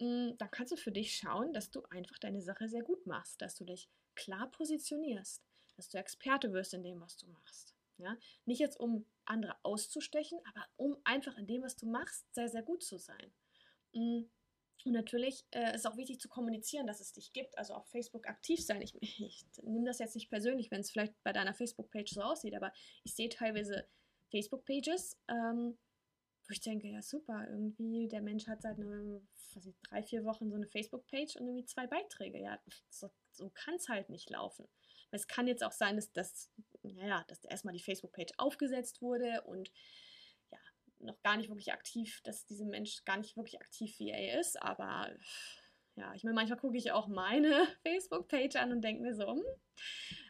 mh, 0.00 0.06
mm, 0.06 0.38
dann 0.38 0.50
kannst 0.50 0.72
du 0.72 0.76
für 0.76 0.92
dich 0.92 1.14
schauen, 1.14 1.52
dass 1.52 1.70
du 1.70 1.82
einfach 1.90 2.18
deine 2.18 2.40
Sache 2.40 2.68
sehr 2.68 2.82
gut 2.82 3.06
machst, 3.06 3.42
dass 3.42 3.54
du 3.54 3.64
dich 3.64 3.90
klar 4.14 4.50
positionierst, 4.50 5.42
dass 5.76 5.90
du 5.90 5.98
Experte 5.98 6.52
wirst 6.52 6.72
in 6.72 6.82
dem, 6.82 7.00
was 7.00 7.16
du 7.18 7.26
machst. 7.28 7.74
Ja? 7.98 8.16
Nicht 8.46 8.60
jetzt, 8.60 8.80
um 8.80 9.04
andere 9.26 9.56
auszustechen, 9.62 10.40
aber 10.48 10.66
um 10.76 10.96
einfach 11.04 11.36
in 11.36 11.46
dem, 11.46 11.62
was 11.62 11.76
du 11.76 11.86
machst, 11.86 12.24
sehr, 12.34 12.48
sehr 12.48 12.62
gut 12.62 12.82
zu 12.82 12.98
sein. 12.98 13.32
Mh, 13.92 14.24
und 14.84 14.92
natürlich 14.92 15.44
äh, 15.50 15.74
ist 15.74 15.86
auch 15.86 15.96
wichtig 15.96 16.20
zu 16.20 16.28
kommunizieren, 16.28 16.86
dass 16.86 17.00
es 17.00 17.12
dich 17.12 17.32
gibt, 17.32 17.58
also 17.58 17.74
auf 17.74 17.88
Facebook 17.88 18.28
aktiv 18.28 18.64
sein. 18.64 18.80
Ich, 18.82 18.94
ich 19.02 19.44
nehme 19.62 19.86
das 19.86 19.98
jetzt 19.98 20.14
nicht 20.14 20.30
persönlich, 20.30 20.70
wenn 20.70 20.80
es 20.80 20.90
vielleicht 20.90 21.14
bei 21.22 21.32
deiner 21.32 21.54
Facebook-Page 21.54 22.10
so 22.10 22.22
aussieht, 22.22 22.54
aber 22.54 22.72
ich 23.04 23.14
sehe 23.14 23.28
teilweise 23.28 23.86
Facebook-Pages, 24.30 25.18
ähm, 25.28 25.78
wo 26.46 26.52
ich 26.52 26.60
denke, 26.60 26.88
ja 26.88 27.02
super, 27.02 27.46
irgendwie 27.48 28.08
der 28.08 28.22
Mensch 28.22 28.46
hat 28.46 28.62
seit 28.62 28.78
eine, 28.78 29.20
ich, 29.54 29.74
drei, 29.82 30.02
vier 30.02 30.24
Wochen 30.24 30.50
so 30.50 30.56
eine 30.56 30.66
Facebook-Page 30.66 31.36
und 31.36 31.46
irgendwie 31.46 31.66
zwei 31.66 31.86
Beiträge. 31.86 32.40
Ja, 32.40 32.58
so, 32.88 33.10
so 33.32 33.50
kann 33.50 33.74
es 33.74 33.88
halt 33.88 34.08
nicht 34.08 34.30
laufen. 34.30 34.66
Es 35.10 35.26
kann 35.26 35.46
jetzt 35.46 35.64
auch 35.64 35.72
sein, 35.72 35.96
dass, 35.96 36.12
dass, 36.12 36.50
naja, 36.82 37.24
dass 37.28 37.44
erstmal 37.44 37.74
die 37.74 37.82
Facebook-Page 37.82 38.32
aufgesetzt 38.36 39.02
wurde 39.02 39.42
und 39.42 39.70
noch 41.00 41.20
gar 41.22 41.36
nicht 41.36 41.48
wirklich 41.48 41.72
aktiv, 41.72 42.20
dass 42.24 42.46
dieser 42.46 42.66
Mensch 42.66 43.04
gar 43.04 43.16
nicht 43.16 43.36
wirklich 43.36 43.60
aktiv 43.60 43.98
VA 43.98 44.38
ist, 44.38 44.60
aber 44.60 45.10
ja, 45.96 46.14
ich 46.14 46.22
meine, 46.22 46.34
manchmal 46.34 46.58
gucke 46.58 46.76
ich 46.76 46.92
auch 46.92 47.08
meine 47.08 47.66
Facebook-Page 47.86 48.56
an 48.56 48.72
und 48.72 48.82
denke 48.82 49.02
mir 49.02 49.14
so, 49.14 49.28
hm, 49.28 49.42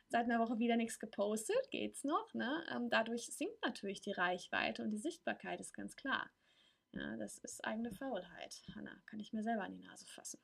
seit 0.09 0.25
einer 0.25 0.41
Woche 0.41 0.59
wieder 0.59 0.77
nichts 0.77 0.99
gepostet, 0.99 1.71
geht's 1.71 2.05
noch, 2.05 2.33
ne? 2.33 2.65
Ähm, 2.75 2.89
dadurch 2.89 3.27
sinkt 3.27 3.63
natürlich 3.63 4.01
die 4.01 4.13
Reichweite 4.13 4.83
und 4.83 4.91
die 4.91 4.99
Sichtbarkeit 4.99 5.61
ist 5.61 5.75
ganz 5.75 5.97
klar. 5.97 6.31
Ja, 6.93 7.17
das 7.19 7.37
ist 7.39 7.63
eigene 7.65 7.93
Faulheit, 7.93 8.63
Hanna, 8.75 8.97
kann 9.07 9.21
ich 9.21 9.35
mir 9.35 9.43
selber 9.43 9.65
an 9.65 9.73
die 9.73 9.85
Nase 9.87 10.07
fassen. 10.07 10.41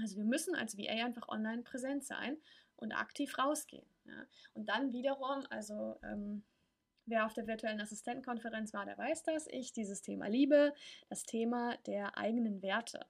Also 0.00 0.16
wir 0.16 0.24
müssen 0.24 0.56
als 0.56 0.76
VA 0.76 1.04
einfach 1.04 1.28
online 1.28 1.62
präsent 1.62 2.04
sein 2.04 2.36
und 2.76 2.92
aktiv 2.92 3.38
rausgehen. 3.38 3.86
Ja. 4.04 4.26
Und 4.54 4.68
dann 4.68 4.92
wiederum, 4.92 5.46
also 5.50 5.98
ähm, 6.02 6.44
wer 7.10 7.26
auf 7.26 7.34
der 7.34 7.46
virtuellen 7.46 7.80
Assistentenkonferenz 7.80 8.72
war, 8.72 8.86
der 8.86 8.96
weiß 8.96 9.24
das, 9.24 9.46
ich 9.48 9.72
dieses 9.72 10.00
Thema 10.00 10.28
liebe, 10.28 10.72
das 11.08 11.24
Thema 11.24 11.76
der 11.86 12.16
eigenen 12.16 12.62
Werte. 12.62 13.04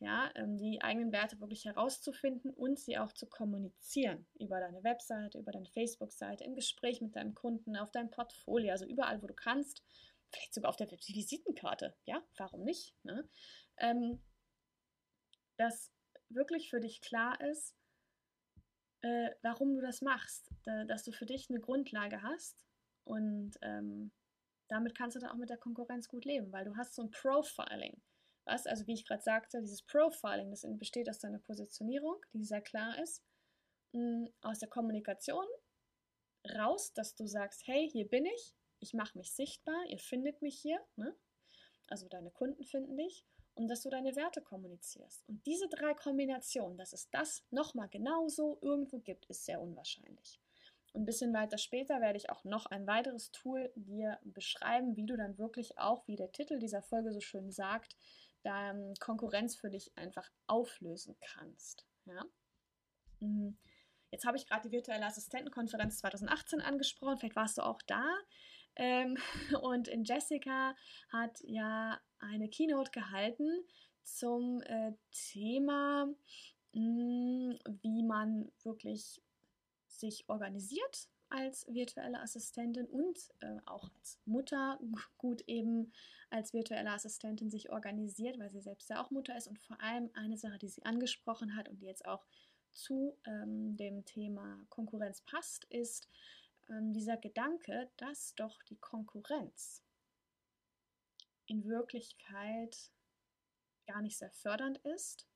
Ja, 0.00 0.32
ähm, 0.34 0.56
die 0.56 0.82
eigenen 0.82 1.12
Werte 1.12 1.38
wirklich 1.38 1.64
herauszufinden 1.64 2.50
und 2.50 2.78
sie 2.80 2.98
auch 2.98 3.12
zu 3.12 3.26
kommunizieren 3.26 4.26
über 4.34 4.58
deine 4.58 4.82
Webseite, 4.82 5.38
über 5.38 5.52
deine 5.52 5.68
Facebook-Seite, 5.68 6.42
im 6.42 6.56
Gespräch 6.56 7.00
mit 7.00 7.14
deinem 7.14 7.34
Kunden, 7.34 7.76
auf 7.76 7.92
deinem 7.92 8.10
Portfolio, 8.10 8.72
also 8.72 8.84
überall, 8.84 9.22
wo 9.22 9.28
du 9.28 9.34
kannst, 9.34 9.84
vielleicht 10.30 10.54
sogar 10.54 10.70
auf 10.70 10.76
der 10.76 10.90
Visitenkarte. 10.90 11.94
Ja, 12.04 12.20
warum 12.36 12.64
nicht? 12.64 12.96
Ne? 13.04 13.28
Ähm, 13.76 14.20
dass 15.56 15.92
wirklich 16.30 16.70
für 16.70 16.80
dich 16.80 17.00
klar 17.00 17.40
ist, 17.40 17.76
äh, 19.02 19.30
warum 19.42 19.74
du 19.74 19.82
das 19.82 20.00
machst, 20.00 20.50
da, 20.64 20.84
dass 20.84 21.04
du 21.04 21.12
für 21.12 21.26
dich 21.26 21.48
eine 21.48 21.60
Grundlage 21.60 22.22
hast 22.22 22.66
und 23.04 23.52
ähm, 23.62 24.12
damit 24.68 24.96
kannst 24.96 25.16
du 25.16 25.20
dann 25.20 25.30
auch 25.30 25.36
mit 25.36 25.50
der 25.50 25.58
Konkurrenz 25.58 26.08
gut 26.08 26.24
leben, 26.24 26.50
weil 26.52 26.64
du 26.64 26.76
hast 26.76 26.94
so 26.94 27.02
ein 27.02 27.10
Profiling. 27.10 28.00
Was, 28.44 28.66
also 28.66 28.86
wie 28.86 28.94
ich 28.94 29.04
gerade 29.04 29.22
sagte, 29.22 29.60
dieses 29.60 29.82
Profiling, 29.82 30.50
das 30.50 30.66
besteht 30.78 31.08
aus 31.08 31.18
deiner 31.18 31.38
Positionierung, 31.38 32.16
die 32.32 32.44
sehr 32.44 32.62
klar 32.62 32.98
ist, 33.00 33.22
mh, 33.92 34.30
aus 34.40 34.58
der 34.58 34.68
Kommunikation 34.68 35.46
raus, 36.56 36.92
dass 36.94 37.14
du 37.14 37.26
sagst, 37.26 37.66
hey, 37.66 37.88
hier 37.90 38.08
bin 38.08 38.26
ich, 38.26 38.54
ich 38.80 38.94
mache 38.94 39.16
mich 39.16 39.32
sichtbar, 39.32 39.84
ihr 39.88 39.98
findet 39.98 40.42
mich 40.42 40.58
hier, 40.60 40.80
ne? 40.96 41.14
also 41.88 42.08
deine 42.08 42.30
Kunden 42.30 42.64
finden 42.64 42.96
dich 42.96 43.24
und 43.54 43.68
dass 43.68 43.82
du 43.82 43.90
deine 43.90 44.16
Werte 44.16 44.40
kommunizierst. 44.40 45.28
Und 45.28 45.46
diese 45.46 45.68
drei 45.68 45.94
Kombinationen, 45.94 46.78
dass 46.78 46.92
es 46.92 47.10
das 47.10 47.44
nochmal 47.50 47.88
genauso 47.88 48.58
irgendwo 48.62 48.98
gibt, 48.98 49.26
ist 49.26 49.44
sehr 49.44 49.60
unwahrscheinlich. 49.60 50.40
Und 50.92 51.02
ein 51.02 51.06
bisschen 51.06 51.32
weiter 51.32 51.58
später 51.58 52.00
werde 52.00 52.18
ich 52.18 52.30
auch 52.30 52.44
noch 52.44 52.66
ein 52.66 52.86
weiteres 52.86 53.30
Tool 53.32 53.72
dir 53.76 54.18
beschreiben, 54.24 54.96
wie 54.96 55.06
du 55.06 55.16
dann 55.16 55.38
wirklich 55.38 55.78
auch, 55.78 56.06
wie 56.06 56.16
der 56.16 56.32
Titel 56.32 56.58
dieser 56.58 56.82
Folge 56.82 57.12
so 57.12 57.20
schön 57.20 57.50
sagt, 57.50 57.96
dann 58.42 58.94
Konkurrenz 59.00 59.56
für 59.56 59.70
dich 59.70 59.96
einfach 59.96 60.30
auflösen 60.46 61.16
kannst. 61.20 61.86
Ja? 62.04 62.24
Mhm. 63.20 63.56
Jetzt 64.10 64.26
habe 64.26 64.36
ich 64.36 64.46
gerade 64.46 64.68
die 64.68 64.72
virtuelle 64.72 65.06
Assistentenkonferenz 65.06 65.98
2018 65.98 66.60
angesprochen, 66.60 67.16
vielleicht 67.16 67.36
warst 67.36 67.56
du 67.56 67.62
auch 67.62 67.80
da. 67.86 68.04
Ähm, 68.76 69.16
und 69.62 69.88
in 69.88 70.04
Jessica 70.04 70.76
hat 71.08 71.38
ja 71.44 71.98
eine 72.18 72.48
Keynote 72.48 72.90
gehalten 72.90 73.64
zum 74.02 74.60
äh, 74.62 74.92
Thema, 75.12 76.08
wie 76.72 78.02
man 78.02 78.50
wirklich 78.62 79.22
sich 79.92 80.28
organisiert 80.28 81.08
als 81.28 81.66
virtuelle 81.66 82.20
Assistentin 82.20 82.86
und 82.86 83.18
äh, 83.40 83.58
auch 83.64 83.90
als 83.96 84.18
Mutter 84.26 84.78
gut 85.16 85.42
eben 85.46 85.92
als 86.30 86.52
virtuelle 86.52 86.90
Assistentin 86.90 87.50
sich 87.50 87.70
organisiert, 87.70 88.38
weil 88.38 88.50
sie 88.50 88.60
selbst 88.60 88.88
ja 88.90 89.02
auch 89.02 89.10
Mutter 89.10 89.36
ist. 89.36 89.48
Und 89.48 89.58
vor 89.58 89.80
allem 89.80 90.10
eine 90.14 90.36
Sache, 90.36 90.58
die 90.58 90.68
sie 90.68 90.84
angesprochen 90.84 91.56
hat 91.56 91.68
und 91.68 91.80
die 91.80 91.86
jetzt 91.86 92.06
auch 92.06 92.26
zu 92.70 93.16
ähm, 93.26 93.76
dem 93.76 94.04
Thema 94.04 94.64
Konkurrenz 94.68 95.22
passt, 95.22 95.64
ist, 95.66 96.08
ähm, 96.68 96.92
dieser 96.92 97.16
Gedanke, 97.16 97.90
dass 97.96 98.34
doch 98.34 98.62
die 98.64 98.78
Konkurrenz 98.78 99.82
in 101.46 101.64
Wirklichkeit 101.64 102.90
gar 103.86 104.00
nicht 104.00 104.16
sehr 104.16 104.30
fördernd 104.30 104.78
ist 104.78 105.26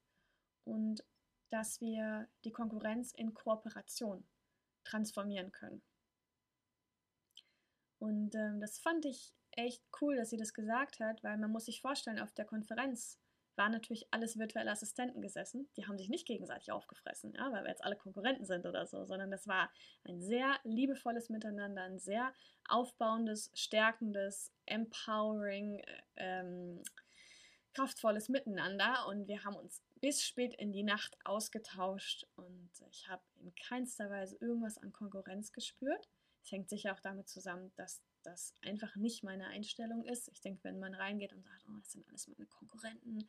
und 0.64 1.04
dass 1.50 1.80
wir 1.80 2.28
die 2.44 2.52
Konkurrenz 2.52 3.12
in 3.12 3.34
Kooperation 3.34 4.26
transformieren 4.86 5.52
können. 5.52 5.82
Und 7.98 8.34
ähm, 8.34 8.60
das 8.60 8.78
fand 8.78 9.04
ich 9.04 9.32
echt 9.52 9.82
cool, 10.00 10.16
dass 10.16 10.30
sie 10.30 10.36
das 10.36 10.54
gesagt 10.54 11.00
hat, 11.00 11.22
weil 11.24 11.38
man 11.38 11.50
muss 11.50 11.64
sich 11.64 11.80
vorstellen, 11.80 12.20
auf 12.20 12.32
der 12.32 12.44
Konferenz 12.44 13.18
waren 13.56 13.72
natürlich 13.72 14.06
alles 14.12 14.38
virtuelle 14.38 14.70
Assistenten 14.70 15.22
gesessen. 15.22 15.68
Die 15.76 15.86
haben 15.86 15.96
sich 15.96 16.10
nicht 16.10 16.26
gegenseitig 16.26 16.70
aufgefressen, 16.72 17.32
ja, 17.32 17.50
weil 17.50 17.64
wir 17.64 17.70
jetzt 17.70 17.84
alle 17.84 17.96
Konkurrenten 17.96 18.44
sind 18.44 18.66
oder 18.66 18.86
so, 18.86 19.06
sondern 19.06 19.30
das 19.30 19.46
war 19.46 19.70
ein 20.04 20.20
sehr 20.20 20.58
liebevolles 20.64 21.30
Miteinander, 21.30 21.82
ein 21.82 21.98
sehr 21.98 22.34
aufbauendes, 22.68 23.50
stärkendes, 23.54 24.52
empowering, 24.66 25.80
ähm, 26.16 26.82
kraftvolles 27.76 28.30
Miteinander 28.30 29.06
und 29.06 29.28
wir 29.28 29.44
haben 29.44 29.54
uns 29.54 29.82
bis 30.00 30.22
spät 30.22 30.54
in 30.54 30.72
die 30.72 30.82
Nacht 30.82 31.14
ausgetauscht 31.24 32.26
und 32.36 32.70
ich 32.90 33.06
habe 33.06 33.22
in 33.42 33.54
keinster 33.54 34.08
Weise 34.08 34.36
irgendwas 34.40 34.78
an 34.78 34.92
Konkurrenz 34.92 35.52
gespürt. 35.52 36.08
Es 36.42 36.52
hängt 36.52 36.70
sicher 36.70 36.94
auch 36.94 37.00
damit 37.00 37.28
zusammen, 37.28 37.72
dass 37.76 38.00
das 38.22 38.54
einfach 38.62 38.96
nicht 38.96 39.24
meine 39.24 39.48
Einstellung 39.48 40.04
ist. 40.04 40.28
Ich 40.28 40.40
denke, 40.40 40.64
wenn 40.64 40.78
man 40.78 40.94
reingeht 40.94 41.34
und 41.34 41.44
sagt, 41.44 41.66
oh, 41.68 41.78
das 41.78 41.92
sind 41.92 42.08
alles 42.08 42.28
meine 42.28 42.46
Konkurrenten, 42.46 43.28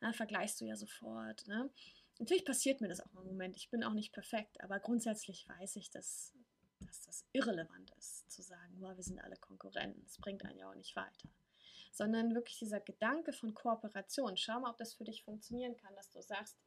dann 0.00 0.12
vergleichst 0.12 0.60
du 0.60 0.66
ja 0.66 0.76
sofort. 0.76 1.46
Ne? 1.46 1.70
Natürlich 2.18 2.44
passiert 2.44 2.82
mir 2.82 2.88
das 2.88 3.00
auch 3.00 3.14
im 3.14 3.24
Moment. 3.24 3.56
Ich 3.56 3.70
bin 3.70 3.82
auch 3.82 3.94
nicht 3.94 4.12
perfekt, 4.12 4.60
aber 4.62 4.78
grundsätzlich 4.78 5.48
weiß 5.48 5.76
ich, 5.76 5.90
dass, 5.90 6.34
dass 6.80 7.00
das 7.00 7.24
irrelevant 7.32 7.92
ist, 7.98 8.30
zu 8.30 8.42
sagen, 8.42 8.78
boah, 8.78 8.94
wir 8.94 9.02
sind 9.02 9.20
alle 9.20 9.36
Konkurrenten. 9.36 10.02
Das 10.04 10.18
bringt 10.18 10.44
einen 10.44 10.58
ja 10.58 10.68
auch 10.68 10.74
nicht 10.74 10.94
weiter. 10.96 11.30
Sondern 11.96 12.34
wirklich 12.34 12.58
dieser 12.58 12.80
Gedanke 12.80 13.32
von 13.32 13.54
Kooperation. 13.54 14.36
Schau 14.36 14.60
mal, 14.60 14.70
ob 14.70 14.76
das 14.76 14.94
für 14.94 15.04
dich 15.04 15.24
funktionieren 15.24 15.76
kann, 15.78 15.96
dass 15.96 16.10
du 16.10 16.20
sagst, 16.20 16.58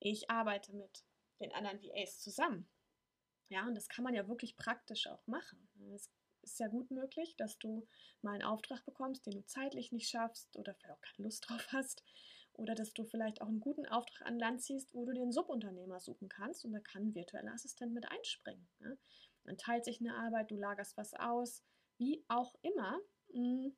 ich 0.00 0.28
arbeite 0.28 0.74
mit 0.74 1.04
den 1.40 1.52
anderen 1.52 1.80
VAs 1.80 2.18
zusammen. 2.18 2.68
Ja, 3.48 3.66
und 3.66 3.76
das 3.76 3.88
kann 3.88 4.02
man 4.04 4.14
ja 4.14 4.28
wirklich 4.28 4.56
praktisch 4.56 5.06
auch 5.06 5.24
machen. 5.26 5.68
Es 5.94 6.10
ist 6.42 6.58
ja 6.58 6.66
gut 6.66 6.90
möglich, 6.90 7.36
dass 7.36 7.58
du 7.58 7.86
mal 8.20 8.34
einen 8.34 8.42
Auftrag 8.42 8.84
bekommst, 8.84 9.26
den 9.26 9.34
du 9.34 9.44
zeitlich 9.46 9.92
nicht 9.92 10.08
schaffst 10.08 10.56
oder 10.56 10.74
vielleicht 10.74 10.96
auch 10.96 11.00
keine 11.00 11.24
Lust 11.24 11.48
drauf 11.48 11.66
hast. 11.72 12.02
Oder 12.54 12.74
dass 12.74 12.92
du 12.92 13.04
vielleicht 13.04 13.40
auch 13.40 13.46
einen 13.46 13.60
guten 13.60 13.86
Auftrag 13.86 14.26
an 14.26 14.40
Land 14.40 14.62
ziehst, 14.62 14.92
wo 14.92 15.04
du 15.04 15.12
den 15.12 15.30
Subunternehmer 15.30 16.00
suchen 16.00 16.28
kannst 16.28 16.64
und 16.64 16.72
da 16.72 16.80
kann 16.80 17.08
ein 17.08 17.14
virtueller 17.14 17.52
Assistent 17.52 17.94
mit 17.94 18.10
einspringen. 18.10 18.68
Ne? 18.80 18.98
Man 19.44 19.56
teilt 19.56 19.84
sich 19.84 20.00
eine 20.00 20.16
Arbeit, 20.16 20.50
du 20.50 20.56
lagerst 20.56 20.96
was 20.96 21.14
aus, 21.14 21.62
wie 21.98 22.24
auch 22.26 22.56
immer. 22.62 22.98
Hm, 23.32 23.76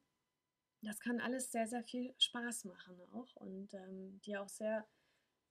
das 0.82 0.98
kann 1.00 1.20
alles 1.20 1.50
sehr, 1.52 1.66
sehr 1.66 1.84
viel 1.84 2.14
Spaß 2.18 2.64
machen 2.64 3.00
auch 3.12 3.36
und 3.36 3.74
ähm, 3.74 4.20
dir 4.22 4.42
auch 4.42 4.48
sehr, 4.48 4.86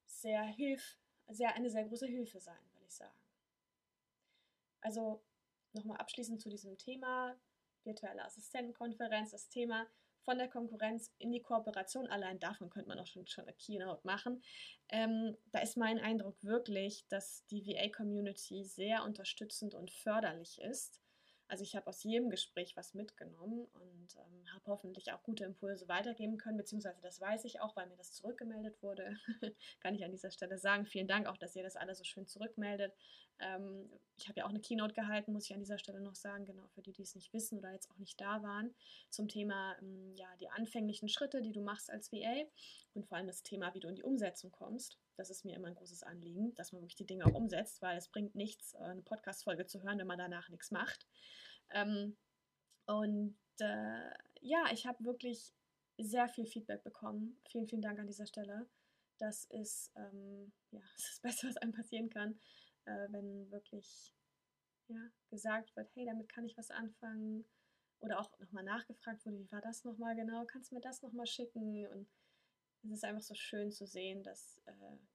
sehr 0.06 0.44
hilf, 0.44 0.98
sehr 1.28 1.54
eine 1.54 1.70
sehr 1.70 1.86
große 1.86 2.08
Hilfe 2.08 2.40
sein, 2.40 2.60
will 2.74 2.84
ich 2.84 2.96
sagen. 2.96 3.20
Also 4.82 5.24
nochmal 5.74 5.98
abschließend 5.98 6.42
zu 6.42 6.50
diesem 6.50 6.78
Thema 6.78 7.40
virtuelle 7.84 8.24
Assistentenkonferenz, 8.26 9.32
das 9.32 9.50
Thema 9.50 9.88
von 10.24 10.38
der 10.38 10.50
Konkurrenz 10.50 11.12
in 11.18 11.32
die 11.32 11.42
Kooperation. 11.42 12.08
Allein 12.08 12.40
davon 12.40 12.70
könnte 12.70 12.90
man 12.90 13.00
auch 13.00 13.08
schon, 13.08 13.26
schon 13.28 13.46
eine 13.46 13.54
Keynote 13.54 14.06
machen. 14.06 14.44
Ähm, 14.90 15.38
da 15.52 15.60
ist 15.60 15.78
mein 15.78 16.00
Eindruck 16.00 16.44
wirklich, 16.44 17.08
dass 17.08 17.46
die 17.48 17.66
VA-Community 17.66 18.64
sehr 18.64 19.04
unterstützend 19.04 19.76
und 19.76 19.92
förderlich 19.92 20.60
ist 20.62 21.02
also 21.50 21.64
ich 21.64 21.76
habe 21.76 21.88
aus 21.88 22.04
jedem 22.04 22.30
Gespräch 22.30 22.78
was 22.78 22.94
mitgenommen 22.94 23.68
und 23.74 24.16
ähm, 24.18 24.54
habe 24.54 24.68
hoffentlich 24.68 25.12
auch 25.12 25.24
gute 25.24 25.46
Impulse 25.46 25.88
weitergeben 25.88 26.38
können, 26.38 26.58
beziehungsweise 26.58 27.02
das 27.02 27.20
weiß 27.20 27.44
ich 27.46 27.60
auch, 27.60 27.76
weil 27.76 27.88
mir 27.88 27.98
das 27.98 28.14
zurückgemeldet 28.14 28.82
wurde. 28.84 29.18
Kann 29.82 29.96
ich 29.96 30.06
an 30.06 30.12
dieser 30.12 30.30
Stelle 30.30 30.60
sagen. 30.60 30.86
Vielen 30.86 31.08
Dank 31.08 31.28
auch, 31.28 31.38
dass 31.38 31.56
ihr 31.56 31.64
das 31.64 31.76
alle 31.76 31.96
so 31.96 32.04
schön 32.04 32.28
zurückmeldet. 32.28 32.94
Ähm, 33.40 33.90
ich 34.16 34.28
habe 34.28 34.40
ja 34.40 34.46
auch 34.46 34.50
eine 34.50 34.60
Keynote 34.60 34.94
gehalten, 34.94 35.34
muss 35.34 35.46
ich 35.46 35.54
an 35.54 35.60
dieser 35.60 35.80
Stelle 35.80 36.02
noch 36.02 36.16
sagen, 36.16 36.46
genau 36.46 36.68
für 36.68 36.82
die, 36.82 36.92
die 36.92 37.04
es 37.04 37.16
nicht 37.16 37.34
wissen 37.34 37.58
oder 37.58 37.72
jetzt 37.72 37.90
auch 37.90 37.98
nicht 37.98 38.22
da 38.22 38.44
waren, 38.44 38.76
zum 39.10 39.28
Thema 39.28 39.76
ähm, 39.82 40.14
ja, 40.16 40.28
die 40.40 40.50
anfänglichen 40.50 41.10
Schritte, 41.10 41.42
die 41.42 41.52
du 41.52 41.62
machst 41.62 41.90
als 41.90 42.12
VA 42.12 42.46
und 42.94 43.08
vor 43.08 43.18
allem 43.18 43.28
das 43.28 43.44
Thema, 43.44 43.74
wie 43.74 43.80
du 43.80 43.88
in 43.88 43.96
die 43.96 44.04
Umsetzung 44.04 44.52
kommst. 44.52 45.00
Das 45.16 45.30
ist 45.30 45.46
mir 45.46 45.56
immer 45.56 45.68
ein 45.68 45.76
großes 45.76 46.04
Anliegen, 46.04 46.54
dass 46.56 46.72
man 46.72 46.82
wirklich 46.82 46.96
die 46.96 47.06
Dinge 47.06 47.26
auch 47.26 47.34
umsetzt, 47.34 47.82
weil 47.82 47.98
es 47.98 48.10
bringt 48.10 48.36
nichts, 48.36 48.74
äh, 48.74 48.80
eine 48.80 49.02
Podcast-Folge 49.02 49.66
zu 49.66 49.82
hören, 49.84 50.00
wenn 50.00 50.08
man 50.08 50.18
danach 50.18 50.50
nichts 50.50 50.72
macht. 50.72 51.08
Ähm, 51.72 52.18
und 52.86 53.38
äh, 53.60 54.10
ja, 54.42 54.66
ich 54.72 54.88
habe 54.88 55.04
wirklich 55.04 55.54
sehr 55.98 56.30
viel 56.30 56.46
Feedback 56.46 56.84
bekommen. 56.84 57.40
Vielen, 57.50 57.68
vielen 57.68 57.82
Dank 57.82 58.00
an 58.00 58.08
dieser 58.08 58.26
Stelle. 58.26 58.68
Das 59.18 59.46
ist, 59.46 59.92
ähm, 59.96 60.52
ja, 60.72 60.82
das, 60.96 61.06
ist 61.06 61.10
das 61.12 61.20
Beste, 61.20 61.48
was 61.48 61.58
einem 61.58 61.74
passieren 61.74 62.10
kann, 62.10 62.40
äh, 62.86 63.08
wenn 63.12 63.52
wirklich 63.52 64.16
ja, 64.88 65.12
gesagt 65.30 65.76
wird, 65.76 65.94
hey, 65.96 66.06
damit 66.06 66.30
kann 66.30 66.46
ich 66.46 66.58
was 66.58 66.72
anfangen. 66.72 67.46
Oder 68.02 68.20
auch 68.20 68.40
nochmal 68.40 68.64
nachgefragt 68.64 69.26
wurde, 69.26 69.40
wie 69.40 69.52
war 69.52 69.62
das 69.62 69.84
nochmal 69.84 70.16
genau? 70.16 70.46
Kannst 70.46 70.72
du 70.72 70.76
mir 70.76 70.82
das 70.82 71.02
nochmal 71.02 71.28
schicken? 71.28 71.86
Und 71.88 72.08
es 72.84 72.92
ist 72.92 73.04
einfach 73.04 73.22
so 73.22 73.36
schön 73.36 73.72
zu 73.72 73.86
sehen, 73.86 74.24
dass 74.24 74.62
äh, 74.66 74.72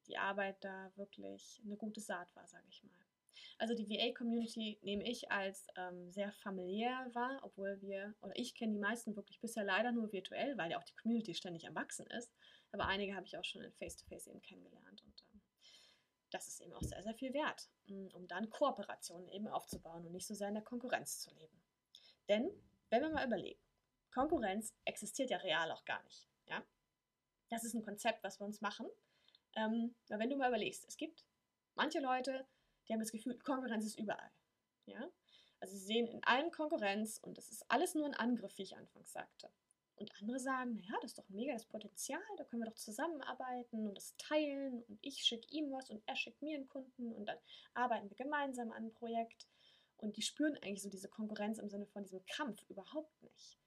die 0.06 0.16
Arbeit 0.16 0.62
da 0.62 0.92
wirklich 0.96 1.60
eine 1.64 1.76
gute 1.76 2.00
Saat 2.00 2.34
war, 2.36 2.46
sage 2.46 2.66
ich 2.68 2.82
mal. 2.84 2.92
Also 3.58 3.74
die 3.74 3.88
VA-Community 3.88 4.78
nehme 4.82 5.08
ich 5.08 5.30
als 5.30 5.66
ähm, 5.76 6.10
sehr 6.10 6.32
familiär 6.32 7.08
wahr, 7.12 7.40
obwohl 7.42 7.80
wir, 7.80 8.14
oder 8.20 8.32
ich 8.36 8.54
kenne 8.54 8.72
die 8.72 8.80
meisten 8.80 9.16
wirklich 9.16 9.40
bisher 9.40 9.64
leider 9.64 9.92
nur 9.92 10.12
virtuell, 10.12 10.56
weil 10.58 10.70
ja 10.70 10.78
auch 10.78 10.84
die 10.84 10.94
Community 10.94 11.34
ständig 11.34 11.66
am 11.66 11.74
Wachsen 11.74 12.06
ist. 12.08 12.32
Aber 12.72 12.86
einige 12.86 13.14
habe 13.14 13.26
ich 13.26 13.38
auch 13.38 13.44
schon 13.44 13.62
in 13.62 13.72
Face-to-Face 13.72 14.26
-face 14.26 14.30
eben 14.30 14.42
kennengelernt 14.42 15.02
und 15.02 15.24
ähm, 15.32 15.40
das 16.30 16.48
ist 16.48 16.60
eben 16.60 16.72
auch 16.72 16.82
sehr, 16.82 17.02
sehr 17.02 17.14
viel 17.14 17.32
wert, 17.32 17.70
mm, 17.86 18.08
um 18.14 18.26
dann 18.26 18.50
Kooperationen 18.50 19.28
eben 19.28 19.46
aufzubauen 19.46 20.04
und 20.04 20.12
nicht 20.12 20.26
so 20.26 20.34
sehr 20.34 20.48
in 20.48 20.54
der 20.54 20.64
Konkurrenz 20.64 21.20
zu 21.20 21.32
leben. 21.34 21.62
Denn, 22.28 22.50
wenn 22.90 23.02
wir 23.02 23.10
mal 23.10 23.26
überlegen, 23.26 23.60
Konkurrenz 24.12 24.74
existiert 24.84 25.30
ja 25.30 25.38
real 25.38 25.70
auch 25.70 25.84
gar 25.84 26.02
nicht. 26.02 26.28
Das 27.54 27.62
ist 27.62 27.74
ein 27.74 27.84
Konzept, 27.84 28.24
was 28.24 28.40
wir 28.40 28.46
uns 28.46 28.60
machen. 28.60 28.86
Ähm, 29.54 29.94
wenn 30.08 30.28
du 30.28 30.36
mal 30.36 30.48
überlegst, 30.48 30.84
es 30.88 30.96
gibt 30.96 31.24
manche 31.76 32.00
Leute, 32.00 32.44
die 32.88 32.92
haben 32.92 32.98
das 32.98 33.12
Gefühl, 33.12 33.38
Konkurrenz 33.38 33.84
ist 33.84 33.96
überall. 33.96 34.30
Ja? 34.86 35.08
Also 35.60 35.76
sie 35.76 35.84
sehen 35.84 36.08
in 36.08 36.24
allem 36.24 36.50
Konkurrenz 36.50 37.18
und 37.18 37.38
das 37.38 37.52
ist 37.52 37.64
alles 37.70 37.94
nur 37.94 38.06
ein 38.06 38.14
Angriff, 38.14 38.58
wie 38.58 38.64
ich 38.64 38.76
anfangs 38.76 39.12
sagte. 39.12 39.50
Und 39.94 40.10
andere 40.20 40.40
sagen, 40.40 40.74
naja, 40.74 40.98
das 41.00 41.12
ist 41.12 41.18
doch 41.18 41.28
mega 41.28 41.52
das 41.52 41.66
Potenzial, 41.66 42.20
da 42.36 42.44
können 42.44 42.62
wir 42.62 42.70
doch 42.70 42.74
zusammenarbeiten 42.74 43.86
und 43.86 43.96
das 43.96 44.16
teilen 44.16 44.82
und 44.82 44.98
ich 45.00 45.18
schicke 45.18 45.46
ihm 45.50 45.70
was 45.70 45.90
und 45.90 46.02
er 46.06 46.16
schickt 46.16 46.42
mir 46.42 46.56
einen 46.56 46.68
Kunden 46.68 47.12
und 47.12 47.26
dann 47.26 47.38
arbeiten 47.74 48.10
wir 48.10 48.16
gemeinsam 48.16 48.72
an 48.72 48.78
einem 48.78 48.92
Projekt. 48.92 49.46
Und 49.96 50.16
die 50.16 50.22
spüren 50.22 50.56
eigentlich 50.56 50.82
so 50.82 50.88
diese 50.88 51.08
Konkurrenz 51.08 51.58
im 51.58 51.68
Sinne 51.68 51.86
von 51.86 52.02
diesem 52.02 52.26
Kampf 52.26 52.68
überhaupt 52.68 53.22
nicht. 53.22 53.60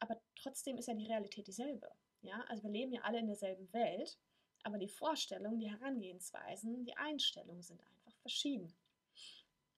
Aber 0.00 0.20
trotzdem 0.36 0.78
ist 0.78 0.88
ja 0.88 0.94
die 0.94 1.06
Realität 1.06 1.46
dieselbe. 1.46 1.90
Ja? 2.22 2.44
Also 2.48 2.64
wir 2.64 2.70
leben 2.70 2.92
ja 2.92 3.02
alle 3.02 3.18
in 3.18 3.26
derselben 3.26 3.72
Welt 3.72 4.18
aber 4.62 4.78
die 4.78 4.88
Vorstellungen, 4.88 5.58
die 5.58 5.70
Herangehensweisen, 5.70 6.84
die 6.84 6.96
Einstellungen 6.96 7.62
sind 7.62 7.80
einfach 7.80 8.16
verschieden. 8.20 8.74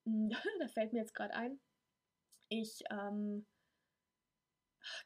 Hm, 0.05 0.29
da 0.59 0.67
fällt 0.67 0.93
mir 0.93 0.99
jetzt 0.99 1.13
gerade 1.13 1.33
ein, 1.33 1.59
ich, 2.49 2.83
ähm, 2.89 3.45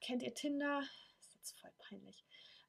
kennt 0.02 0.24
ihr 0.24 0.34
Tinder? 0.34 0.82
Das 1.18 1.28
ist 1.28 1.36
jetzt 1.36 1.60
voll 1.60 1.72
peinlich. 1.78 2.24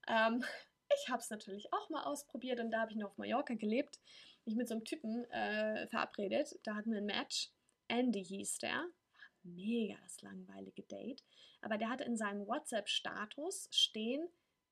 Ähm, 0.08 0.44
ich 1.02 1.08
habe 1.08 1.20
es 1.20 1.30
natürlich 1.30 1.72
auch 1.72 1.88
mal 1.88 2.04
ausprobiert 2.04 2.60
und 2.60 2.70
da 2.70 2.80
habe 2.80 2.92
ich 2.92 2.98
noch 2.98 3.10
auf 3.10 3.18
Mallorca 3.18 3.54
gelebt. 3.54 4.00
Mich 4.44 4.54
mit 4.54 4.68
so 4.68 4.74
einem 4.74 4.84
Typen 4.84 5.24
äh, 5.30 5.88
verabredet. 5.88 6.58
Da 6.62 6.76
hatten 6.76 6.92
wir 6.92 6.98
ein 6.98 7.06
Match. 7.06 7.50
Andy 7.88 8.24
hieß 8.24 8.58
der. 8.58 8.84
Mega 9.54 9.96
das 10.02 10.20
langweilige 10.22 10.82
Date. 10.82 11.22
Aber 11.60 11.78
der 11.78 11.88
hatte 11.88 12.04
in 12.04 12.16
seinem 12.16 12.46
WhatsApp-Status 12.46 13.68
stehen, 13.70 14.28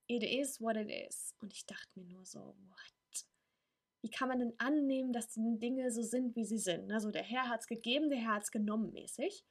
it 0.07 0.23
is 0.23 0.61
what 0.61 0.77
it 0.77 0.91
is. 0.91 1.35
Und 1.41 1.53
ich 1.53 1.67
dachte 1.67 1.99
mir 1.99 2.07
nur 2.07 2.25
so, 2.25 2.41
what? 2.41 2.95
Wie 4.03 4.11
kann 4.11 4.29
man 4.29 4.39
denn 4.39 4.53
annehmen, 4.59 5.15
dass 5.15 5.33
die 5.33 5.59
Dinge 5.59 5.91
so 5.91 6.03
sind, 6.03 6.37
wie 6.37 6.45
sie 6.45 6.59
sind? 6.59 6.93
Also 6.93 7.11
der 7.11 7.23
Herr 7.23 7.49
hat 7.49 7.63
es 7.63 7.67
gegeben, 7.67 8.11
der 8.11 8.19
Herr 8.19 8.35
hat 8.35 8.43
es 8.43 8.51
genommen 8.51 8.93
mäßig. 8.93 9.45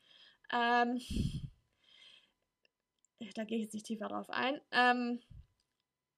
Ähm, 0.52 1.02
da 3.36 3.46
gehe 3.46 3.58
ich 3.58 3.64
jetzt 3.64 3.74
nicht 3.74 3.88
tiefer 3.88 4.08
drauf 4.10 4.30
ein. 4.30 4.62
Ähm, 4.72 5.22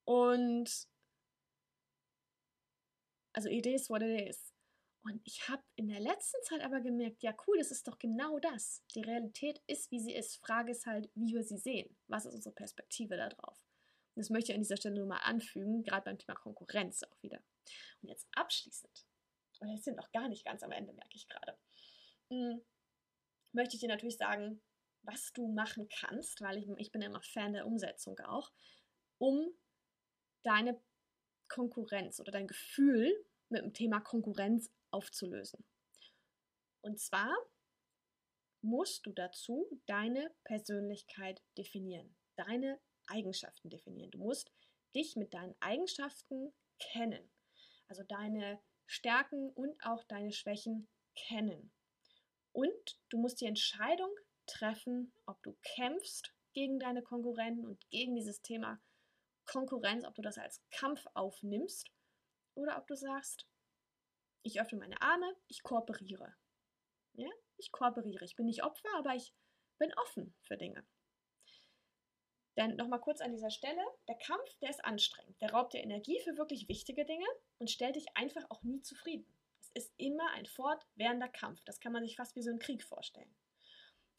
und 0.03 0.69
also 3.33 3.49
it 3.49 3.65
is 3.65 3.89
what 3.89 4.01
it 4.01 4.29
is. 4.29 4.54
Und 5.05 5.21
ich 5.23 5.47
habe 5.47 5.61
in 5.75 5.87
der 5.87 5.99
letzten 5.99 6.41
Zeit 6.43 6.61
aber 6.61 6.81
gemerkt, 6.81 7.21
ja 7.21 7.35
cool, 7.45 7.59
das 7.59 7.69
ist 7.69 7.87
doch 7.87 7.99
genau 7.99 8.39
das. 8.39 8.83
Die 8.95 9.01
Realität 9.01 9.61
ist, 9.67 9.91
wie 9.91 9.99
sie 9.99 10.15
ist. 10.15 10.37
Frage 10.37 10.71
ist 10.71 10.87
halt, 10.87 11.11
wie 11.13 11.35
wir 11.35 11.43
sie 11.43 11.59
sehen. 11.59 11.95
Was 12.07 12.25
ist 12.25 12.33
unsere 12.33 12.55
Perspektive 12.55 13.15
darauf? 13.15 13.63
das 14.15 14.29
möchte 14.29 14.51
ich 14.51 14.55
an 14.55 14.61
dieser 14.61 14.77
Stelle 14.77 14.95
nur 14.95 15.07
mal 15.07 15.17
anfügen, 15.17 15.83
gerade 15.83 16.05
beim 16.05 16.17
Thema 16.17 16.35
Konkurrenz 16.35 17.03
auch 17.03 17.21
wieder. 17.21 17.39
Und 18.01 18.09
jetzt 18.09 18.27
abschließend, 18.33 19.05
und 19.59 19.69
wir 19.69 19.77
sind 19.77 19.97
noch 19.97 20.11
gar 20.11 20.29
nicht 20.29 20.45
ganz 20.45 20.63
am 20.63 20.71
Ende, 20.71 20.93
merke 20.93 21.15
ich 21.15 21.27
gerade, 21.27 21.57
hm, 22.29 22.61
möchte 23.51 23.75
ich 23.75 23.81
dir 23.81 23.89
natürlich 23.89 24.17
sagen, 24.17 24.61
was 25.03 25.33
du 25.33 25.47
machen 25.47 25.89
kannst, 25.89 26.41
weil 26.41 26.57
ich, 26.57 26.67
ich 26.77 26.91
bin 26.91 27.01
immer 27.01 27.21
Fan 27.21 27.53
der 27.53 27.67
Umsetzung 27.67 28.17
auch, 28.21 28.51
um 29.17 29.49
deine 30.43 30.81
Konkurrenz 31.47 32.19
oder 32.19 32.31
dein 32.31 32.47
Gefühl 32.47 33.13
mit 33.49 33.61
dem 33.61 33.73
Thema 33.73 33.99
Konkurrenz 33.99 34.71
aufzulösen. 34.95 35.65
Und 36.81 36.99
zwar 36.99 37.35
musst 38.61 39.05
du 39.05 39.11
dazu 39.11 39.67
deine 39.85 40.33
Persönlichkeit 40.45 41.43
definieren, 41.57 42.15
deine 42.35 42.79
Eigenschaften 43.07 43.69
definieren. 43.69 44.11
Du 44.11 44.19
musst 44.19 44.51
dich 44.95 45.15
mit 45.15 45.33
deinen 45.33 45.55
Eigenschaften 45.59 46.53
kennen. 46.79 47.29
Also 47.87 48.03
deine 48.03 48.59
Stärken 48.87 49.49
und 49.51 49.75
auch 49.83 50.03
deine 50.05 50.31
Schwächen 50.31 50.87
kennen. 51.15 51.71
Und 52.53 52.99
du 53.09 53.17
musst 53.17 53.41
die 53.41 53.45
Entscheidung 53.45 54.09
treffen, 54.47 55.13
ob 55.25 55.43
du 55.43 55.57
kämpfst 55.75 56.33
gegen 56.53 56.79
deine 56.79 57.03
Konkurrenten 57.03 57.65
und 57.65 57.89
gegen 57.89 58.15
dieses 58.15 58.41
Thema 58.41 58.79
Konkurrenz, 59.45 60.05
ob 60.05 60.15
du 60.15 60.21
das 60.21 60.37
als 60.37 60.61
Kampf 60.71 61.05
aufnimmst 61.13 61.91
oder 62.55 62.77
ob 62.77 62.87
du 62.87 62.95
sagst, 62.95 63.45
ich 64.45 64.61
öffne 64.61 64.77
meine 64.77 65.01
Arme, 65.01 65.35
ich 65.47 65.63
kooperiere. 65.63 66.33
Ja? 67.13 67.29
Ich 67.57 67.71
kooperiere. 67.71 68.23
Ich 68.23 68.35
bin 68.35 68.45
nicht 68.45 68.63
Opfer, 68.63 68.89
aber 68.95 69.15
ich 69.15 69.33
bin 69.79 69.93
offen 69.95 70.35
für 70.43 70.55
Dinge. 70.55 70.85
Denn 72.55 72.75
nochmal 72.77 73.01
kurz 73.01 73.19
an 73.19 73.31
dieser 73.31 73.49
Stelle, 73.49 73.81
der 74.07 74.15
Kampf, 74.15 74.57
der 74.61 74.69
ist 74.69 74.85
anstrengend. 74.85 75.41
Der 75.41 75.51
raubt 75.51 75.73
dir 75.73 75.83
Energie 75.83 76.19
für 76.23 76.37
wirklich 76.37 76.69
wichtige 76.69 77.05
Dinge 77.05 77.25
und 77.57 77.69
stellt 77.69 77.95
dich 77.95 78.05
einfach 78.15 78.43
auch 78.49 78.63
nie 78.63 78.81
zufrieden. 78.81 79.25
Es 79.59 79.69
ist 79.73 79.93
immer 79.97 80.29
ein 80.31 80.45
fortwährender 80.45 81.27
Kampf. 81.27 81.61
Das 81.65 81.79
kann 81.79 81.91
man 81.91 82.03
sich 82.03 82.15
fast 82.15 82.35
wie 82.35 82.43
so 82.43 82.51
einen 82.51 82.59
Krieg 82.59 82.83
vorstellen. 82.83 83.35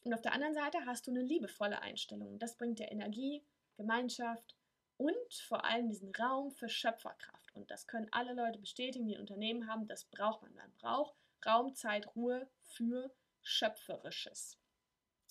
Und 0.02 0.12
auf 0.12 0.22
der 0.22 0.32
anderen 0.32 0.54
Seite 0.54 0.84
hast 0.84 1.06
du 1.06 1.12
eine 1.12 1.22
liebevolle 1.22 1.80
Einstellung. 1.80 2.38
Das 2.38 2.56
bringt 2.58 2.78
dir 2.78 2.90
Energie, 2.90 3.46
Gemeinschaft 3.76 4.54
und 4.96 5.34
vor 5.48 5.64
allem 5.64 5.88
diesen 5.88 6.14
Raum 6.14 6.50
für 6.50 6.68
Schöpferkraft. 6.68 7.35
Und 7.56 7.70
das 7.70 7.86
können 7.86 8.08
alle 8.12 8.34
Leute 8.34 8.58
bestätigen, 8.58 9.06
die 9.06 9.14
ein 9.14 9.20
Unternehmen 9.20 9.66
haben. 9.66 9.88
Das 9.88 10.04
braucht 10.04 10.42
man. 10.42 10.54
Man 10.54 10.72
braucht 10.74 11.14
Raum, 11.44 11.74
Zeit, 11.74 12.14
Ruhe 12.14 12.48
für 12.62 13.14
Schöpferisches 13.42 14.58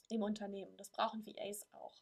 im 0.09 0.23
Unternehmen. 0.23 0.75
Das 0.77 0.89
brauchen 0.89 1.25
VAs 1.25 1.67
auch. 1.71 2.01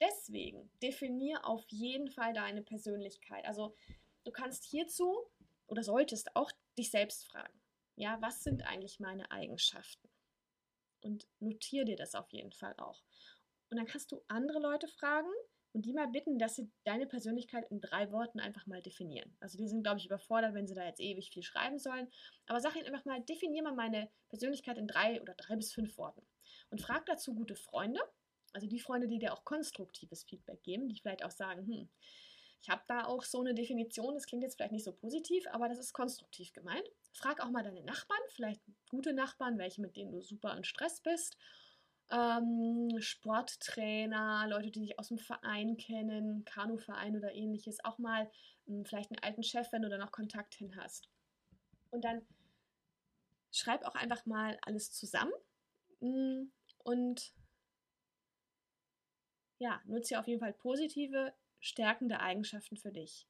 Deswegen 0.00 0.70
definier 0.82 1.46
auf 1.46 1.64
jeden 1.68 2.10
Fall 2.10 2.34
deine 2.34 2.62
Persönlichkeit. 2.62 3.44
Also 3.46 3.74
du 4.24 4.30
kannst 4.30 4.64
hierzu 4.64 5.30
oder 5.66 5.82
solltest 5.82 6.36
auch 6.36 6.52
dich 6.78 6.90
selbst 6.90 7.24
fragen. 7.24 7.60
Ja, 7.94 8.20
was 8.20 8.44
sind 8.44 8.62
eigentlich 8.62 9.00
meine 9.00 9.30
Eigenschaften? 9.30 10.10
Und 11.00 11.26
notier 11.40 11.84
dir 11.84 11.96
das 11.96 12.14
auf 12.14 12.30
jeden 12.32 12.52
Fall 12.52 12.74
auch. 12.78 13.02
Und 13.70 13.78
dann 13.78 13.86
kannst 13.86 14.12
du 14.12 14.22
andere 14.28 14.58
Leute 14.58 14.88
fragen 14.88 15.30
und 15.76 15.86
die 15.86 15.92
mal 15.92 16.08
bitten, 16.08 16.38
dass 16.38 16.56
sie 16.56 16.68
deine 16.84 17.06
Persönlichkeit 17.06 17.70
in 17.70 17.80
drei 17.80 18.10
Worten 18.10 18.40
einfach 18.40 18.66
mal 18.66 18.82
definieren. 18.82 19.36
Also 19.40 19.56
die 19.56 19.68
sind, 19.68 19.84
glaube 19.84 19.98
ich, 19.98 20.06
überfordert, 20.06 20.54
wenn 20.54 20.66
sie 20.66 20.74
da 20.74 20.84
jetzt 20.84 21.00
ewig 21.00 21.30
viel 21.30 21.42
schreiben 21.44 21.78
sollen. 21.78 22.08
Aber 22.46 22.60
sag 22.60 22.74
ihnen 22.74 22.86
einfach 22.86 23.04
mal, 23.04 23.20
definier 23.20 23.62
mal 23.62 23.74
meine 23.74 24.10
Persönlichkeit 24.28 24.78
in 24.78 24.88
drei 24.88 25.20
oder 25.22 25.34
drei 25.34 25.54
bis 25.54 25.72
fünf 25.72 25.96
Worten. 25.98 26.22
Und 26.70 26.80
frag 26.80 27.06
dazu 27.06 27.34
gute 27.34 27.54
Freunde 27.54 28.00
also 28.56 28.66
die 28.66 28.80
Freunde, 28.80 29.06
die 29.06 29.18
dir 29.18 29.34
auch 29.34 29.44
konstruktives 29.44 30.24
Feedback 30.24 30.62
geben, 30.62 30.88
die 30.88 30.98
vielleicht 30.98 31.22
auch 31.22 31.30
sagen, 31.30 31.66
hm, 31.66 31.88
ich 32.62 32.70
habe 32.70 32.82
da 32.88 33.04
auch 33.04 33.22
so 33.22 33.40
eine 33.40 33.54
Definition, 33.54 34.14
das 34.14 34.24
klingt 34.24 34.42
jetzt 34.42 34.56
vielleicht 34.56 34.72
nicht 34.72 34.84
so 34.84 34.92
positiv, 34.92 35.46
aber 35.52 35.68
das 35.68 35.78
ist 35.78 35.92
konstruktiv 35.92 36.54
gemeint. 36.54 36.90
Frag 37.12 37.44
auch 37.44 37.50
mal 37.50 37.62
deine 37.62 37.82
Nachbarn, 37.82 38.20
vielleicht 38.30 38.62
gute 38.88 39.12
Nachbarn, 39.12 39.58
welche 39.58 39.82
mit 39.82 39.94
denen 39.94 40.10
du 40.10 40.22
super 40.22 40.56
in 40.56 40.64
Stress 40.64 41.02
bist. 41.02 41.36
Ähm, 42.10 42.88
Sporttrainer, 43.00 44.46
Leute, 44.48 44.70
die 44.70 44.80
dich 44.80 44.98
aus 44.98 45.08
dem 45.08 45.18
Verein 45.18 45.76
kennen, 45.76 46.44
Kanuverein 46.44 47.16
oder 47.16 47.34
ähnliches, 47.34 47.84
auch 47.84 47.98
mal 47.98 48.30
ähm, 48.68 48.84
vielleicht 48.84 49.10
einen 49.10 49.22
alten 49.22 49.42
Chef, 49.42 49.72
wenn 49.72 49.82
du 49.82 49.88
da 49.88 49.98
noch 49.98 50.12
Kontakt 50.12 50.54
hin 50.54 50.76
hast. 50.76 51.08
Und 51.90 52.04
dann 52.04 52.24
schreib 53.50 53.84
auch 53.84 53.94
einfach 53.94 54.24
mal 54.26 54.58
alles 54.62 54.92
zusammen 54.92 55.32
mm, 56.00 56.44
und 56.84 57.32
ja, 59.58 59.80
nutze 59.86 60.18
auf 60.18 60.28
jeden 60.28 60.40
Fall 60.40 60.52
positive, 60.52 61.34
stärkende 61.60 62.20
Eigenschaften 62.20 62.76
für 62.76 62.92
dich. 62.92 63.26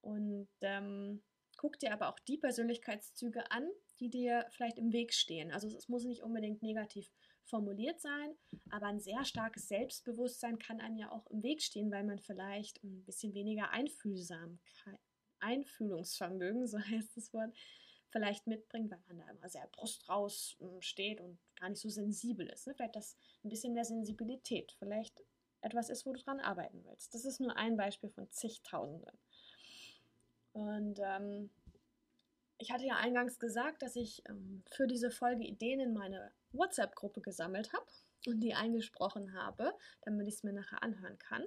Und 0.00 0.48
ähm, 0.60 1.22
guck 1.56 1.78
dir 1.78 1.92
aber 1.92 2.08
auch 2.08 2.18
die 2.20 2.36
Persönlichkeitszüge 2.36 3.50
an, 3.50 3.68
die 3.98 4.10
dir 4.10 4.46
vielleicht 4.50 4.78
im 4.78 4.92
Weg 4.92 5.12
stehen. 5.12 5.50
Also 5.50 5.68
es 5.68 5.88
muss 5.88 6.04
nicht 6.04 6.22
unbedingt 6.22 6.62
negativ 6.62 7.10
formuliert 7.48 8.00
sein, 8.00 8.34
aber 8.70 8.86
ein 8.86 9.00
sehr 9.00 9.24
starkes 9.24 9.68
Selbstbewusstsein 9.68 10.58
kann 10.58 10.80
einem 10.80 10.96
ja 10.96 11.10
auch 11.10 11.26
im 11.30 11.42
Weg 11.42 11.62
stehen, 11.62 11.90
weil 11.90 12.04
man 12.04 12.18
vielleicht 12.18 12.82
ein 12.84 13.04
bisschen 13.04 13.34
weniger 13.34 13.70
Einfühlsamkeit, 13.70 15.00
Einfühlungsvermögen, 15.40 16.66
so 16.68 16.78
heißt 16.78 17.16
das 17.16 17.32
Wort, 17.32 17.54
vielleicht 18.10 18.46
mitbringt, 18.46 18.90
weil 18.90 19.00
man 19.08 19.18
da 19.18 19.30
immer 19.30 19.48
sehr 19.48 19.66
Brust 19.72 20.08
raus 20.08 20.56
hm, 20.58 20.80
steht 20.80 21.20
und 21.20 21.38
gar 21.56 21.68
nicht 21.68 21.80
so 21.80 21.88
sensibel 21.88 22.46
ist. 22.46 22.66
Ne? 22.66 22.74
Vielleicht 22.74 22.96
das 22.96 23.16
ein 23.44 23.50
bisschen 23.50 23.74
mehr 23.74 23.84
Sensibilität. 23.84 24.74
Vielleicht 24.78 25.22
etwas 25.60 25.90
ist, 25.90 26.06
wo 26.06 26.12
du 26.12 26.20
dran 26.20 26.40
arbeiten 26.40 26.84
willst. 26.84 27.14
Das 27.14 27.24
ist 27.24 27.40
nur 27.40 27.56
ein 27.56 27.76
Beispiel 27.76 28.10
von 28.10 28.30
zigtausenden. 28.30 29.18
Und 30.52 31.00
ähm, 31.02 31.50
ich 32.58 32.72
hatte 32.72 32.84
ja 32.84 32.96
eingangs 32.96 33.38
gesagt, 33.38 33.82
dass 33.82 33.96
ich 33.96 34.22
ähm, 34.28 34.62
für 34.70 34.86
diese 34.86 35.10
Folge 35.10 35.44
Ideen 35.44 35.80
in 35.80 35.94
meine 35.94 36.32
WhatsApp-Gruppe 36.52 37.20
gesammelt 37.20 37.72
habe 37.72 37.86
und 38.26 38.40
die 38.40 38.54
eingesprochen 38.54 39.34
habe, 39.34 39.72
damit 40.02 40.26
ich 40.26 40.34
es 40.34 40.42
mir 40.42 40.52
nachher 40.52 40.82
anhören 40.82 41.18
kann. 41.18 41.44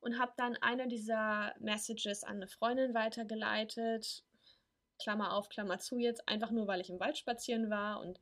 Und 0.00 0.18
habe 0.18 0.32
dann 0.36 0.56
eine 0.56 0.88
dieser 0.88 1.54
Messages 1.60 2.24
an 2.24 2.36
eine 2.36 2.48
Freundin 2.48 2.94
weitergeleitet. 2.94 4.24
Klammer 5.00 5.34
auf, 5.34 5.48
Klammer 5.48 5.78
zu 5.78 5.98
jetzt, 5.98 6.28
einfach 6.28 6.50
nur, 6.50 6.66
weil 6.66 6.80
ich 6.80 6.90
im 6.90 6.98
Wald 6.98 7.18
spazieren 7.18 7.70
war 7.70 8.00
und 8.00 8.20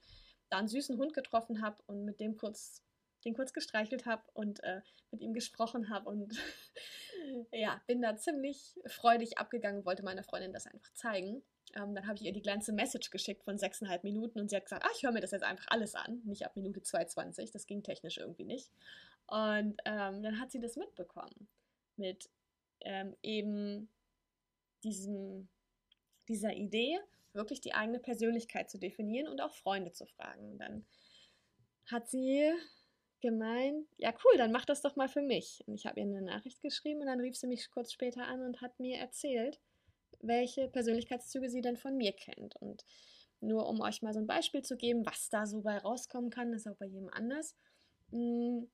da 0.50 0.58
einen 0.58 0.68
süßen 0.68 0.98
Hund 0.98 1.14
getroffen 1.14 1.62
habe 1.62 1.82
und 1.86 2.04
mit 2.04 2.20
dem 2.20 2.36
kurz 2.36 2.82
den 3.24 3.34
kurz 3.34 3.52
gestreichelt 3.52 4.06
habe 4.06 4.22
und 4.32 4.62
äh, 4.64 4.80
mit 5.10 5.20
ihm 5.20 5.34
gesprochen 5.34 5.90
habe 5.90 6.08
und 6.08 6.34
ja, 7.52 7.80
bin 7.86 8.00
da 8.00 8.16
ziemlich 8.16 8.78
freudig 8.86 9.38
abgegangen, 9.38 9.84
wollte 9.84 10.02
meiner 10.02 10.22
Freundin 10.22 10.52
das 10.52 10.66
einfach 10.66 10.92
zeigen. 10.94 11.42
Ähm, 11.74 11.94
dann 11.94 12.06
habe 12.06 12.16
ich 12.16 12.24
ihr 12.24 12.32
die 12.32 12.42
ganze 12.42 12.72
Message 12.72 13.10
geschickt 13.10 13.44
von 13.44 13.58
sechseinhalb 13.58 14.04
Minuten 14.04 14.40
und 14.40 14.50
sie 14.50 14.56
hat 14.56 14.64
gesagt, 14.64 14.84
ah, 14.84 14.90
ich 14.94 15.02
höre 15.02 15.12
mir 15.12 15.20
das 15.20 15.30
jetzt 15.30 15.44
einfach 15.44 15.66
alles 15.68 15.94
an, 15.94 16.22
nicht 16.24 16.44
ab 16.44 16.56
Minute 16.56 16.80
2,20, 16.80 17.52
das 17.52 17.66
ging 17.66 17.82
technisch 17.82 18.18
irgendwie 18.18 18.44
nicht. 18.44 18.70
Und 19.26 19.80
ähm, 19.84 20.22
dann 20.22 20.40
hat 20.40 20.50
sie 20.50 20.60
das 20.60 20.76
mitbekommen 20.76 21.48
mit 21.96 22.28
ähm, 22.80 23.14
eben 23.22 23.88
diesem, 24.82 25.48
dieser 26.28 26.54
Idee, 26.54 26.98
wirklich 27.32 27.60
die 27.60 27.74
eigene 27.74 28.00
Persönlichkeit 28.00 28.70
zu 28.70 28.78
definieren 28.78 29.28
und 29.28 29.40
auch 29.40 29.54
Freunde 29.54 29.92
zu 29.92 30.06
fragen. 30.06 30.52
Und 30.52 30.58
dann 30.58 30.84
hat 31.86 32.08
sie 32.08 32.52
gemeint, 33.20 33.86
ja 33.98 34.12
cool, 34.24 34.36
dann 34.36 34.52
mach 34.52 34.64
das 34.64 34.82
doch 34.82 34.96
mal 34.96 35.08
für 35.08 35.22
mich. 35.22 35.62
Und 35.66 35.74
ich 35.74 35.86
habe 35.86 36.00
ihr 36.00 36.06
eine 36.06 36.22
Nachricht 36.22 36.62
geschrieben 36.62 37.00
und 37.00 37.06
dann 37.06 37.20
rief 37.20 37.36
sie 37.36 37.46
mich 37.46 37.70
kurz 37.70 37.92
später 37.92 38.26
an 38.26 38.42
und 38.42 38.60
hat 38.60 38.80
mir 38.80 38.98
erzählt, 38.98 39.60
welche 40.20 40.68
Persönlichkeitszüge 40.68 41.48
sie 41.50 41.60
denn 41.60 41.76
von 41.76 41.96
mir 41.96 42.12
kennt. 42.12 42.56
Und 42.56 42.84
nur 43.40 43.68
um 43.68 43.80
euch 43.80 44.02
mal 44.02 44.12
so 44.12 44.20
ein 44.20 44.26
Beispiel 44.26 44.62
zu 44.62 44.76
geben, 44.76 45.04
was 45.06 45.28
da 45.30 45.46
so 45.46 45.62
bei 45.62 45.78
rauskommen 45.78 46.30
kann, 46.30 46.52
ist 46.52 46.68
auch 46.68 46.76
bei 46.76 46.86
jedem 46.86 47.08
anders. 47.10 47.56
Mm, 48.10 48.64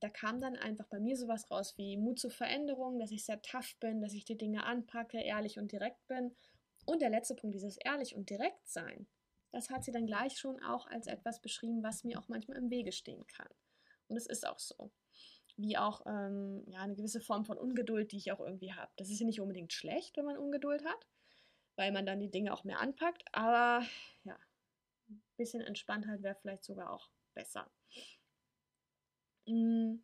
da 0.00 0.08
kam 0.08 0.40
dann 0.40 0.56
einfach 0.56 0.86
bei 0.86 0.98
mir 0.98 1.16
sowas 1.16 1.50
raus 1.50 1.74
wie 1.76 1.96
Mut 1.96 2.18
zur 2.18 2.30
Veränderung, 2.30 2.98
dass 2.98 3.10
ich 3.10 3.24
sehr 3.24 3.40
tough 3.42 3.76
bin, 3.80 4.00
dass 4.00 4.14
ich 4.14 4.24
die 4.24 4.36
Dinge 4.36 4.64
anpacke, 4.64 5.20
ehrlich 5.20 5.58
und 5.58 5.72
direkt 5.72 6.06
bin. 6.06 6.34
Und 6.86 7.02
der 7.02 7.10
letzte 7.10 7.34
Punkt, 7.34 7.54
dieses 7.54 7.76
ehrlich 7.76 8.14
und 8.14 8.30
direkt 8.30 8.66
sein, 8.66 9.06
das 9.52 9.68
hat 9.68 9.84
sie 9.84 9.92
dann 9.92 10.06
gleich 10.06 10.38
schon 10.38 10.62
auch 10.62 10.86
als 10.86 11.06
etwas 11.06 11.40
beschrieben, 11.40 11.82
was 11.82 12.04
mir 12.04 12.18
auch 12.18 12.28
manchmal 12.28 12.58
im 12.58 12.70
Wege 12.70 12.92
stehen 12.92 13.26
kann. 13.26 13.48
Und 14.08 14.16
es 14.16 14.26
ist 14.26 14.46
auch 14.46 14.58
so. 14.58 14.90
Wie 15.60 15.76
auch 15.76 16.02
ähm, 16.06 16.64
ja, 16.66 16.80
eine 16.80 16.94
gewisse 16.94 17.20
Form 17.20 17.44
von 17.44 17.58
Ungeduld, 17.58 18.12
die 18.12 18.16
ich 18.16 18.32
auch 18.32 18.40
irgendwie 18.40 18.72
habe. 18.72 18.90
Das 18.96 19.10
ist 19.10 19.20
ja 19.20 19.26
nicht 19.26 19.40
unbedingt 19.40 19.72
schlecht, 19.72 20.16
wenn 20.16 20.24
man 20.24 20.38
Ungeduld 20.38 20.84
hat, 20.84 21.06
weil 21.76 21.92
man 21.92 22.06
dann 22.06 22.20
die 22.20 22.30
Dinge 22.30 22.52
auch 22.52 22.64
mehr 22.64 22.80
anpackt. 22.80 23.24
Aber 23.32 23.84
ja, 24.24 24.38
ein 25.08 25.22
bisschen 25.36 25.60
Entspanntheit 25.60 26.22
wäre 26.22 26.36
vielleicht 26.36 26.64
sogar 26.64 26.92
auch 26.92 27.10
besser. 27.34 27.70
Mhm. 29.46 30.02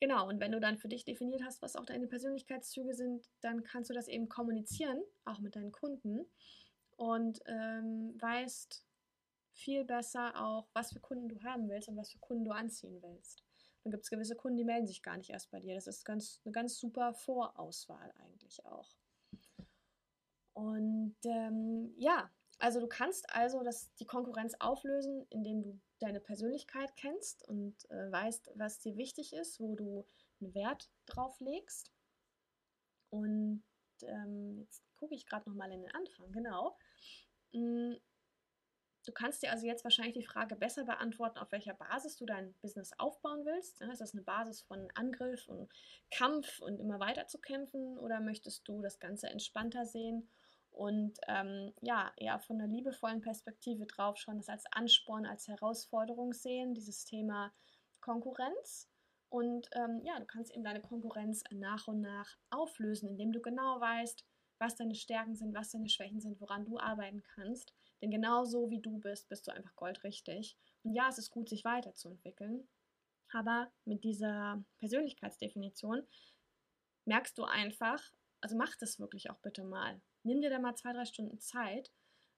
Genau, 0.00 0.28
und 0.28 0.40
wenn 0.40 0.52
du 0.52 0.60
dann 0.60 0.76
für 0.76 0.88
dich 0.88 1.04
definiert 1.04 1.42
hast, 1.42 1.62
was 1.62 1.74
auch 1.74 1.86
deine 1.86 2.06
Persönlichkeitszüge 2.06 2.94
sind, 2.94 3.30
dann 3.40 3.62
kannst 3.62 3.88
du 3.88 3.94
das 3.94 4.08
eben 4.08 4.28
kommunizieren, 4.28 5.02
auch 5.24 5.38
mit 5.38 5.56
deinen 5.56 5.72
Kunden 5.72 6.26
und 6.96 7.40
ähm, 7.46 8.14
weißt, 8.20 8.84
viel 9.52 9.84
besser 9.84 10.34
auch, 10.38 10.68
was 10.74 10.92
für 10.92 11.00
Kunden 11.00 11.28
du 11.28 11.42
haben 11.42 11.68
willst 11.70 11.88
und 11.88 11.96
was 11.96 12.12
für 12.12 12.18
Kunden 12.18 12.44
du 12.44 12.50
anziehen 12.50 13.00
willst. 13.02 13.45
Dann 13.86 13.92
gibt 13.92 14.02
es 14.02 14.10
gewisse 14.10 14.34
Kunden, 14.34 14.58
die 14.58 14.64
melden 14.64 14.88
sich 14.88 15.00
gar 15.00 15.16
nicht 15.16 15.30
erst 15.30 15.52
bei 15.52 15.60
dir. 15.60 15.76
Das 15.76 15.86
ist 15.86 16.04
ganz, 16.04 16.40
eine 16.44 16.50
ganz 16.50 16.76
super 16.76 17.14
Vorauswahl 17.14 18.12
eigentlich 18.18 18.66
auch. 18.66 18.96
Und 20.54 21.14
ähm, 21.22 21.94
ja, 21.96 22.28
also 22.58 22.80
du 22.80 22.88
kannst 22.88 23.30
also 23.32 23.62
das, 23.62 23.94
die 23.94 24.04
Konkurrenz 24.04 24.54
auflösen, 24.58 25.24
indem 25.30 25.62
du 25.62 25.80
deine 26.00 26.18
Persönlichkeit 26.18 26.96
kennst 26.96 27.46
und 27.46 27.88
äh, 27.92 28.10
weißt, 28.10 28.50
was 28.56 28.80
dir 28.80 28.96
wichtig 28.96 29.32
ist, 29.32 29.60
wo 29.60 29.76
du 29.76 30.04
einen 30.40 30.52
Wert 30.52 30.90
drauf 31.06 31.38
legst. 31.38 31.92
Und 33.10 33.62
ähm, 34.02 34.58
jetzt 34.58 34.82
gucke 34.96 35.14
ich 35.14 35.26
gerade 35.26 35.48
nochmal 35.48 35.70
in 35.70 35.82
den 35.82 35.94
Anfang, 35.94 36.32
genau. 36.32 36.76
Du 39.06 39.12
kannst 39.12 39.42
dir 39.42 39.52
also 39.52 39.66
jetzt 39.66 39.84
wahrscheinlich 39.84 40.16
die 40.16 40.26
Frage 40.26 40.56
besser 40.56 40.84
beantworten, 40.84 41.38
auf 41.38 41.52
welcher 41.52 41.74
Basis 41.74 42.16
du 42.16 42.26
dein 42.26 42.52
Business 42.60 42.92
aufbauen 42.98 43.44
willst. 43.46 43.80
Ist 43.80 44.00
das 44.00 44.14
eine 44.14 44.22
Basis 44.22 44.62
von 44.62 44.88
Angriff 44.96 45.48
und 45.48 45.70
Kampf 46.10 46.60
und 46.60 46.80
immer 46.80 46.98
weiter 46.98 47.28
zu 47.28 47.38
kämpfen 47.38 47.98
oder 47.98 48.20
möchtest 48.20 48.66
du 48.66 48.82
das 48.82 48.98
Ganze 48.98 49.28
entspannter 49.28 49.86
sehen 49.86 50.28
und 50.72 51.18
ähm, 51.28 51.72
ja, 51.80 52.12
eher 52.16 52.40
von 52.40 52.60
einer 52.60 52.70
liebevollen 52.70 53.20
Perspektive 53.20 53.86
drauf 53.86 54.18
schauen, 54.18 54.38
das 54.38 54.48
als 54.48 54.64
Ansporn, 54.72 55.24
als 55.24 55.46
Herausforderung 55.46 56.34
sehen, 56.34 56.74
dieses 56.74 57.04
Thema 57.04 57.52
Konkurrenz. 58.00 58.90
Und 59.28 59.68
ähm, 59.72 60.02
ja, 60.04 60.18
du 60.18 60.26
kannst 60.26 60.52
eben 60.52 60.64
deine 60.64 60.82
Konkurrenz 60.82 61.44
nach 61.50 61.86
und 61.86 62.00
nach 62.00 62.36
auflösen, 62.50 63.08
indem 63.08 63.32
du 63.32 63.40
genau 63.40 63.80
weißt, 63.80 64.26
was 64.58 64.74
deine 64.74 64.94
Stärken 64.94 65.36
sind, 65.36 65.54
was 65.54 65.70
deine 65.70 65.88
Schwächen 65.88 66.20
sind, 66.20 66.40
woran 66.40 66.64
du 66.64 66.78
arbeiten 66.78 67.22
kannst 67.22 67.72
denn 68.02 68.10
genauso 68.10 68.70
wie 68.70 68.80
du 68.80 68.98
bist, 68.98 69.28
bist 69.28 69.46
du 69.46 69.52
einfach 69.52 69.74
goldrichtig. 69.76 70.56
Und 70.82 70.94
ja, 70.94 71.08
es 71.08 71.18
ist 71.18 71.30
gut, 71.30 71.48
sich 71.48 71.64
weiterzuentwickeln. 71.64 72.68
Aber 73.32 73.72
mit 73.84 74.04
dieser 74.04 74.64
Persönlichkeitsdefinition 74.78 76.06
merkst 77.06 77.36
du 77.38 77.44
einfach, 77.44 78.02
also 78.40 78.56
mach 78.56 78.76
das 78.76 79.00
wirklich 79.00 79.30
auch 79.30 79.38
bitte 79.40 79.64
mal. 79.64 80.00
Nimm 80.22 80.40
dir 80.40 80.50
da 80.50 80.58
mal 80.58 80.76
zwei, 80.76 80.92
drei 80.92 81.04
Stunden 81.04 81.40
Zeit 81.40 81.92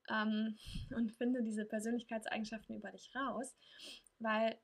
ähm, 0.08 0.56
und 0.96 1.12
finde 1.12 1.42
diese 1.42 1.64
Persönlichkeitseigenschaften 1.64 2.76
über 2.76 2.90
dich 2.90 3.10
raus, 3.14 3.56
weil 4.18 4.58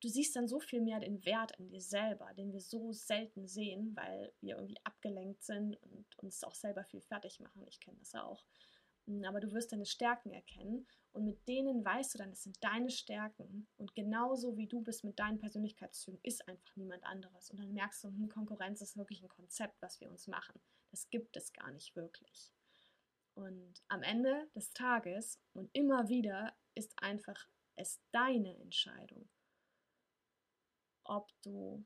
du 0.00 0.08
siehst 0.08 0.34
dann 0.34 0.48
so 0.48 0.58
viel 0.58 0.80
mehr 0.80 0.98
den 0.98 1.24
Wert 1.24 1.52
in 1.58 1.68
dir 1.68 1.80
selber, 1.80 2.32
den 2.34 2.52
wir 2.52 2.60
so 2.60 2.92
selten 2.92 3.46
sehen, 3.46 3.94
weil 3.94 4.32
wir 4.40 4.56
irgendwie 4.56 4.80
abgelenkt 4.84 5.44
sind 5.44 5.76
und 5.76 6.06
uns 6.18 6.42
auch 6.42 6.54
selber 6.54 6.84
viel 6.84 7.00
fertig 7.02 7.38
machen. 7.40 7.64
Ich 7.68 7.80
kenne 7.80 7.98
das 7.98 8.14
auch. 8.14 8.44
Aber 9.24 9.40
du 9.40 9.52
wirst 9.52 9.72
deine 9.72 9.84
Stärken 9.84 10.32
erkennen 10.32 10.86
und 11.12 11.24
mit 11.24 11.46
denen 11.48 11.84
weißt 11.84 12.14
du 12.14 12.18
dann, 12.18 12.30
das 12.30 12.44
sind 12.44 12.62
deine 12.62 12.88
Stärken 12.88 13.66
und 13.76 13.94
genauso 13.94 14.56
wie 14.56 14.68
du 14.68 14.80
bist 14.80 15.04
mit 15.04 15.18
deinen 15.18 15.38
Persönlichkeitszügen 15.38 16.20
ist 16.22 16.46
einfach 16.48 16.76
niemand 16.76 17.04
anderes 17.04 17.50
und 17.50 17.58
dann 17.58 17.72
merkst 17.72 18.04
du, 18.04 18.08
hm, 18.08 18.28
Konkurrenz 18.28 18.80
ist 18.80 18.96
wirklich 18.96 19.22
ein 19.22 19.28
Konzept, 19.28 19.80
was 19.82 20.00
wir 20.00 20.08
uns 20.08 20.28
machen. 20.28 20.60
Das 20.90 21.10
gibt 21.10 21.36
es 21.36 21.52
gar 21.52 21.70
nicht 21.72 21.96
wirklich. 21.96 22.52
Und 23.34 23.82
am 23.88 24.02
Ende 24.02 24.48
des 24.54 24.70
Tages 24.70 25.40
und 25.52 25.70
immer 25.74 26.08
wieder 26.08 26.54
ist 26.74 26.92
einfach 26.96 27.48
es 27.76 28.00
deine 28.12 28.56
Entscheidung, 28.60 29.28
ob 31.04 31.30
du 31.42 31.84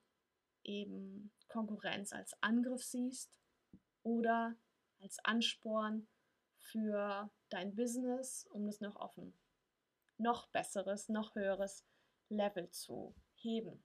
eben 0.65 1.33
Konkurrenz 1.49 2.13
als 2.13 2.35
Angriff 2.43 2.83
siehst 2.83 3.39
oder 4.03 4.57
als 5.01 5.19
Ansporn 5.25 6.09
für 6.71 7.31
dein 7.49 7.75
Business, 7.75 8.47
um 8.51 8.67
das 8.67 8.81
noch 8.81 8.97
auf 8.97 9.17
ein 9.17 9.33
noch 10.19 10.49
besseres, 10.49 11.09
noch 11.09 11.35
höheres 11.35 11.85
Level 12.29 12.71
zu 12.71 13.15
heben. 13.35 13.83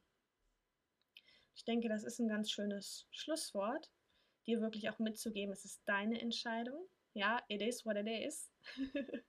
Ich 1.56 1.66
denke, 1.66 1.90
das 1.90 2.04
ist 2.04 2.20
ein 2.20 2.28
ganz 2.28 2.50
schönes 2.50 3.08
Schlusswort, 3.12 3.92
dir 4.46 4.62
wirklich 4.62 4.90
auch 4.90 5.00
mitzugeben, 5.00 5.54
es 5.54 5.66
ist 5.66 5.82
deine 5.86 6.20
Entscheidung. 6.20 6.88
Ja, 7.14 7.44
it 7.50 7.62
is 7.62 7.86
what 7.86 7.98
it 7.98 8.08
is. 8.08 8.50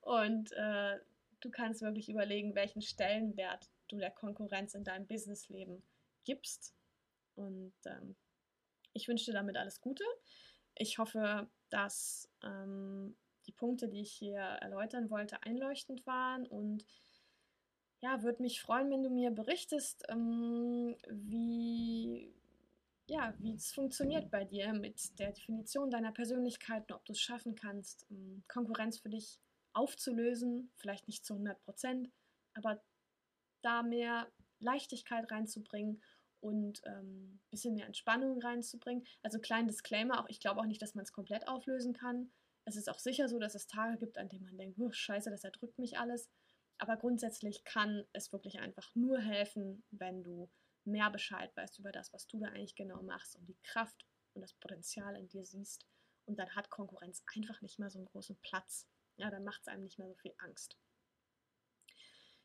Und 0.00 0.52
äh, 0.52 0.98
du 1.40 1.50
kannst 1.50 1.80
wirklich 1.80 2.08
überlegen, 2.08 2.56
welchen 2.56 2.82
Stellenwert 2.82 3.70
du 3.88 3.98
der 3.98 4.10
Konkurrenz 4.10 4.74
in 4.74 4.84
deinem 4.84 5.06
Businessleben 5.06 5.82
gibst. 6.24 6.74
Und 7.36 7.72
ähm, 7.86 8.16
ich 8.92 9.06
wünsche 9.06 9.26
dir 9.26 9.34
damit 9.34 9.56
alles 9.56 9.80
Gute. 9.80 10.04
Ich 10.80 10.96
hoffe, 10.96 11.46
dass 11.68 12.26
ähm, 12.42 13.14
die 13.46 13.52
Punkte, 13.52 13.90
die 13.90 14.00
ich 14.00 14.12
hier 14.12 14.38
erläutern 14.38 15.10
wollte, 15.10 15.42
einleuchtend 15.42 16.06
waren 16.06 16.46
und 16.46 16.86
ja, 18.00 18.22
würde 18.22 18.40
mich 18.40 18.62
freuen, 18.62 18.90
wenn 18.90 19.02
du 19.02 19.10
mir 19.10 19.30
berichtest, 19.30 20.06
ähm, 20.08 20.96
wie 21.06 22.34
ja, 23.08 23.34
wie 23.40 23.52
es 23.52 23.72
funktioniert 23.72 24.30
bei 24.30 24.44
dir 24.44 24.72
mit 24.72 25.18
der 25.18 25.32
Definition 25.32 25.90
deiner 25.90 26.12
Persönlichkeit 26.12 26.84
und 26.88 26.96
ob 26.96 27.04
du 27.04 27.12
es 27.12 27.20
schaffen 27.20 27.56
kannst, 27.56 28.06
ähm, 28.10 28.42
Konkurrenz 28.48 29.00
für 29.00 29.10
dich 29.10 29.38
aufzulösen, 29.74 30.72
vielleicht 30.76 31.08
nicht 31.08 31.26
zu 31.26 31.34
100 31.34 31.60
Prozent, 31.60 32.10
aber 32.54 32.82
da 33.60 33.82
mehr 33.82 34.32
Leichtigkeit 34.60 35.30
reinzubringen 35.30 36.02
und 36.40 36.84
ein 36.84 37.00
ähm, 37.00 37.40
bisschen 37.50 37.74
mehr 37.74 37.86
Entspannung 37.86 38.40
reinzubringen. 38.40 39.06
Also 39.22 39.38
kleinen 39.38 39.68
Disclaimer, 39.68 40.20
auch 40.20 40.28
ich 40.28 40.40
glaube 40.40 40.60
auch 40.60 40.66
nicht, 40.66 40.82
dass 40.82 40.94
man 40.94 41.04
es 41.04 41.12
komplett 41.12 41.48
auflösen 41.48 41.92
kann. 41.92 42.32
Es 42.64 42.76
ist 42.76 42.88
auch 42.88 42.98
sicher 42.98 43.28
so, 43.28 43.38
dass 43.38 43.54
es 43.54 43.66
Tage 43.66 43.98
gibt, 43.98 44.18
an 44.18 44.28
denen 44.28 44.44
man 44.44 44.56
denkt, 44.56 44.78
scheiße, 44.94 45.30
das 45.30 45.44
erdrückt 45.44 45.78
mich 45.78 45.98
alles. 45.98 46.30
Aber 46.78 46.96
grundsätzlich 46.96 47.64
kann 47.64 48.04
es 48.12 48.32
wirklich 48.32 48.60
einfach 48.60 48.94
nur 48.94 49.18
helfen, 49.18 49.84
wenn 49.90 50.22
du 50.22 50.50
mehr 50.84 51.10
Bescheid 51.10 51.54
weißt 51.56 51.78
über 51.78 51.92
das, 51.92 52.12
was 52.12 52.26
du 52.26 52.38
da 52.38 52.48
eigentlich 52.48 52.74
genau 52.74 53.02
machst 53.02 53.36
und 53.36 53.46
die 53.46 53.58
Kraft 53.62 54.06
und 54.32 54.42
das 54.42 54.54
Potenzial 54.54 55.16
in 55.16 55.28
dir 55.28 55.44
siehst 55.44 55.86
und 56.24 56.38
dann 56.38 56.54
hat 56.54 56.70
Konkurrenz 56.70 57.22
einfach 57.36 57.60
nicht 57.60 57.78
mehr 57.78 57.90
so 57.90 57.98
einen 57.98 58.06
großen 58.06 58.36
Platz. 58.40 58.86
Ja, 59.16 59.30
dann 59.30 59.44
macht 59.44 59.62
es 59.62 59.68
einem 59.68 59.82
nicht 59.82 59.98
mehr 59.98 60.08
so 60.08 60.14
viel 60.14 60.32
Angst. 60.38 60.78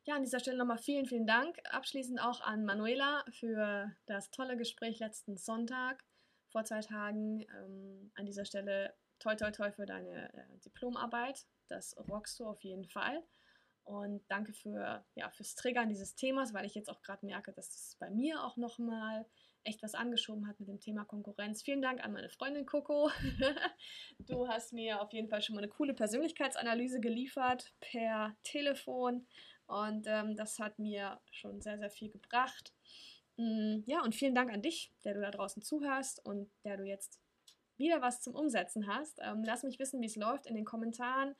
Ja, 0.07 0.15
an 0.15 0.23
dieser 0.23 0.39
Stelle 0.39 0.57
nochmal 0.57 0.77
vielen, 0.77 1.07
vielen 1.07 1.25
Dank. 1.25 1.57
Abschließend 1.71 2.21
auch 2.21 2.39
an 2.41 2.63
Manuela 2.63 3.25
für 3.31 3.91
das 4.05 4.29
tolle 4.29 4.55
Gespräch 4.55 4.99
letzten 4.99 5.35
Sonntag 5.35 6.05
vor 6.51 6.63
zwei 6.63 6.81
Tagen. 6.81 7.41
Ähm, 7.41 8.11
an 8.13 8.27
dieser 8.27 8.45
Stelle 8.45 8.93
toi, 9.17 9.35
toi, 9.35 9.49
toi 9.49 9.71
für 9.71 9.87
deine 9.87 10.31
äh, 10.31 10.59
Diplomarbeit. 10.63 11.47
Das 11.69 11.97
rockst 12.07 12.39
du 12.39 12.45
auf 12.45 12.61
jeden 12.63 12.85
Fall. 12.85 13.23
Und 13.83 14.23
danke 14.29 14.53
für, 14.53 15.03
ja, 15.15 15.31
fürs 15.31 15.55
Triggern 15.55 15.89
dieses 15.89 16.13
Themas, 16.13 16.53
weil 16.53 16.65
ich 16.65 16.75
jetzt 16.75 16.89
auch 16.89 17.01
gerade 17.01 17.25
merke, 17.25 17.51
dass 17.51 17.69
es 17.69 17.97
bei 17.99 18.11
mir 18.11 18.43
auch 18.43 18.57
nochmal 18.57 19.25
echt 19.63 19.81
was 19.81 19.95
angeschoben 19.95 20.47
hat 20.47 20.59
mit 20.59 20.69
dem 20.69 20.79
Thema 20.79 21.05
Konkurrenz. 21.05 21.63
Vielen 21.63 21.81
Dank 21.81 22.03
an 22.03 22.13
meine 22.13 22.29
Freundin 22.29 22.67
Coco. 22.67 23.09
du 24.19 24.47
hast 24.47 24.73
mir 24.73 25.01
auf 25.01 25.11
jeden 25.13 25.29
Fall 25.29 25.41
schon 25.41 25.55
mal 25.55 25.63
eine 25.63 25.71
coole 25.71 25.95
Persönlichkeitsanalyse 25.95 26.99
geliefert 26.99 27.73
per 27.79 28.35
Telefon. 28.43 29.25
Und 29.67 30.05
ähm, 30.07 30.35
das 30.35 30.59
hat 30.59 30.79
mir 30.79 31.19
schon 31.31 31.61
sehr, 31.61 31.77
sehr 31.77 31.89
viel 31.89 32.11
gebracht. 32.11 32.73
Mm, 33.37 33.79
ja, 33.85 34.01
und 34.01 34.15
vielen 34.15 34.35
Dank 34.35 34.51
an 34.51 34.61
dich, 34.61 34.93
der 35.03 35.13
du 35.13 35.21
da 35.21 35.31
draußen 35.31 35.61
zuhörst 35.61 36.23
und 36.25 36.49
der 36.63 36.77
du 36.77 36.83
jetzt 36.83 37.19
wieder 37.77 38.01
was 38.01 38.21
zum 38.21 38.35
Umsetzen 38.35 38.87
hast. 38.87 39.19
Ähm, 39.21 39.43
lass 39.43 39.63
mich 39.63 39.79
wissen, 39.79 40.01
wie 40.01 40.05
es 40.05 40.15
läuft 40.15 40.45
in 40.45 40.55
den 40.55 40.65
Kommentaren 40.65 41.35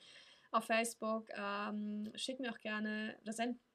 auf 0.50 0.64
Facebook. 0.64 1.28
Ähm, 1.34 2.12
schick 2.14 2.40
mir 2.40 2.52
auch 2.52 2.60
gerne, 2.60 3.18
oder 3.22 3.32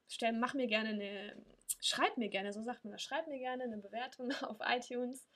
stell, 0.07 0.33
mach 0.33 0.53
mir 0.53 0.67
gerne 0.67 0.89
eine, 0.89 1.43
schreib 1.79 2.17
mir 2.17 2.29
gerne, 2.29 2.53
so 2.53 2.61
sagt 2.61 2.83
man 2.83 2.91
das, 2.91 3.01
schreib 3.01 3.27
mir 3.27 3.39
gerne 3.39 3.63
eine 3.63 3.77
Bewertung 3.77 4.31
auf 4.41 4.57
iTunes, 4.61 5.27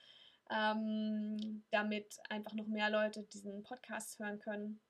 ähm, 0.51 1.63
damit 1.71 2.17
einfach 2.29 2.53
noch 2.53 2.67
mehr 2.67 2.89
Leute 2.89 3.23
diesen 3.23 3.63
Podcast 3.63 4.19
hören 4.19 4.39
können 4.39 4.81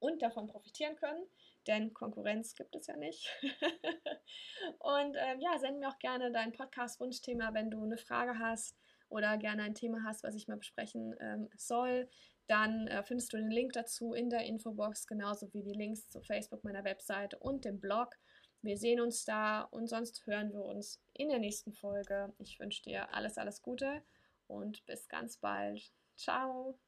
und 0.00 0.22
davon 0.22 0.48
profitieren 0.48 0.96
können 0.96 1.24
denn 1.68 1.94
Konkurrenz 1.94 2.54
gibt 2.54 2.74
es 2.74 2.86
ja 2.86 2.96
nicht. 2.96 3.28
und 4.80 5.16
ähm, 5.16 5.40
ja, 5.40 5.58
send 5.58 5.78
mir 5.78 5.88
auch 5.88 5.98
gerne 5.98 6.32
dein 6.32 6.52
Podcast-Wunschthema, 6.52 7.54
wenn 7.54 7.70
du 7.70 7.84
eine 7.84 7.98
Frage 7.98 8.38
hast 8.38 8.76
oder 9.08 9.36
gerne 9.36 9.62
ein 9.62 9.74
Thema 9.74 10.02
hast, 10.04 10.24
was 10.24 10.34
ich 10.34 10.48
mal 10.48 10.56
besprechen 10.56 11.14
ähm, 11.20 11.48
soll. 11.56 12.08
Dann 12.46 12.88
äh, 12.88 13.02
findest 13.02 13.32
du 13.32 13.36
den 13.36 13.50
Link 13.50 13.74
dazu 13.74 14.14
in 14.14 14.30
der 14.30 14.44
Infobox, 14.46 15.06
genauso 15.06 15.52
wie 15.52 15.62
die 15.62 15.74
Links 15.74 16.08
zu 16.08 16.22
Facebook, 16.22 16.64
meiner 16.64 16.84
Webseite 16.84 17.38
und 17.38 17.64
dem 17.64 17.78
Blog. 17.78 18.16
Wir 18.62 18.76
sehen 18.76 19.00
uns 19.00 19.24
da 19.24 19.62
und 19.62 19.86
sonst 19.86 20.26
hören 20.26 20.52
wir 20.52 20.64
uns 20.64 21.00
in 21.12 21.28
der 21.28 21.38
nächsten 21.38 21.72
Folge. 21.72 22.32
Ich 22.38 22.58
wünsche 22.58 22.82
dir 22.82 23.14
alles, 23.14 23.38
alles 23.38 23.62
Gute 23.62 24.02
und 24.46 24.84
bis 24.86 25.08
ganz 25.08 25.36
bald. 25.36 25.92
Ciao. 26.16 26.78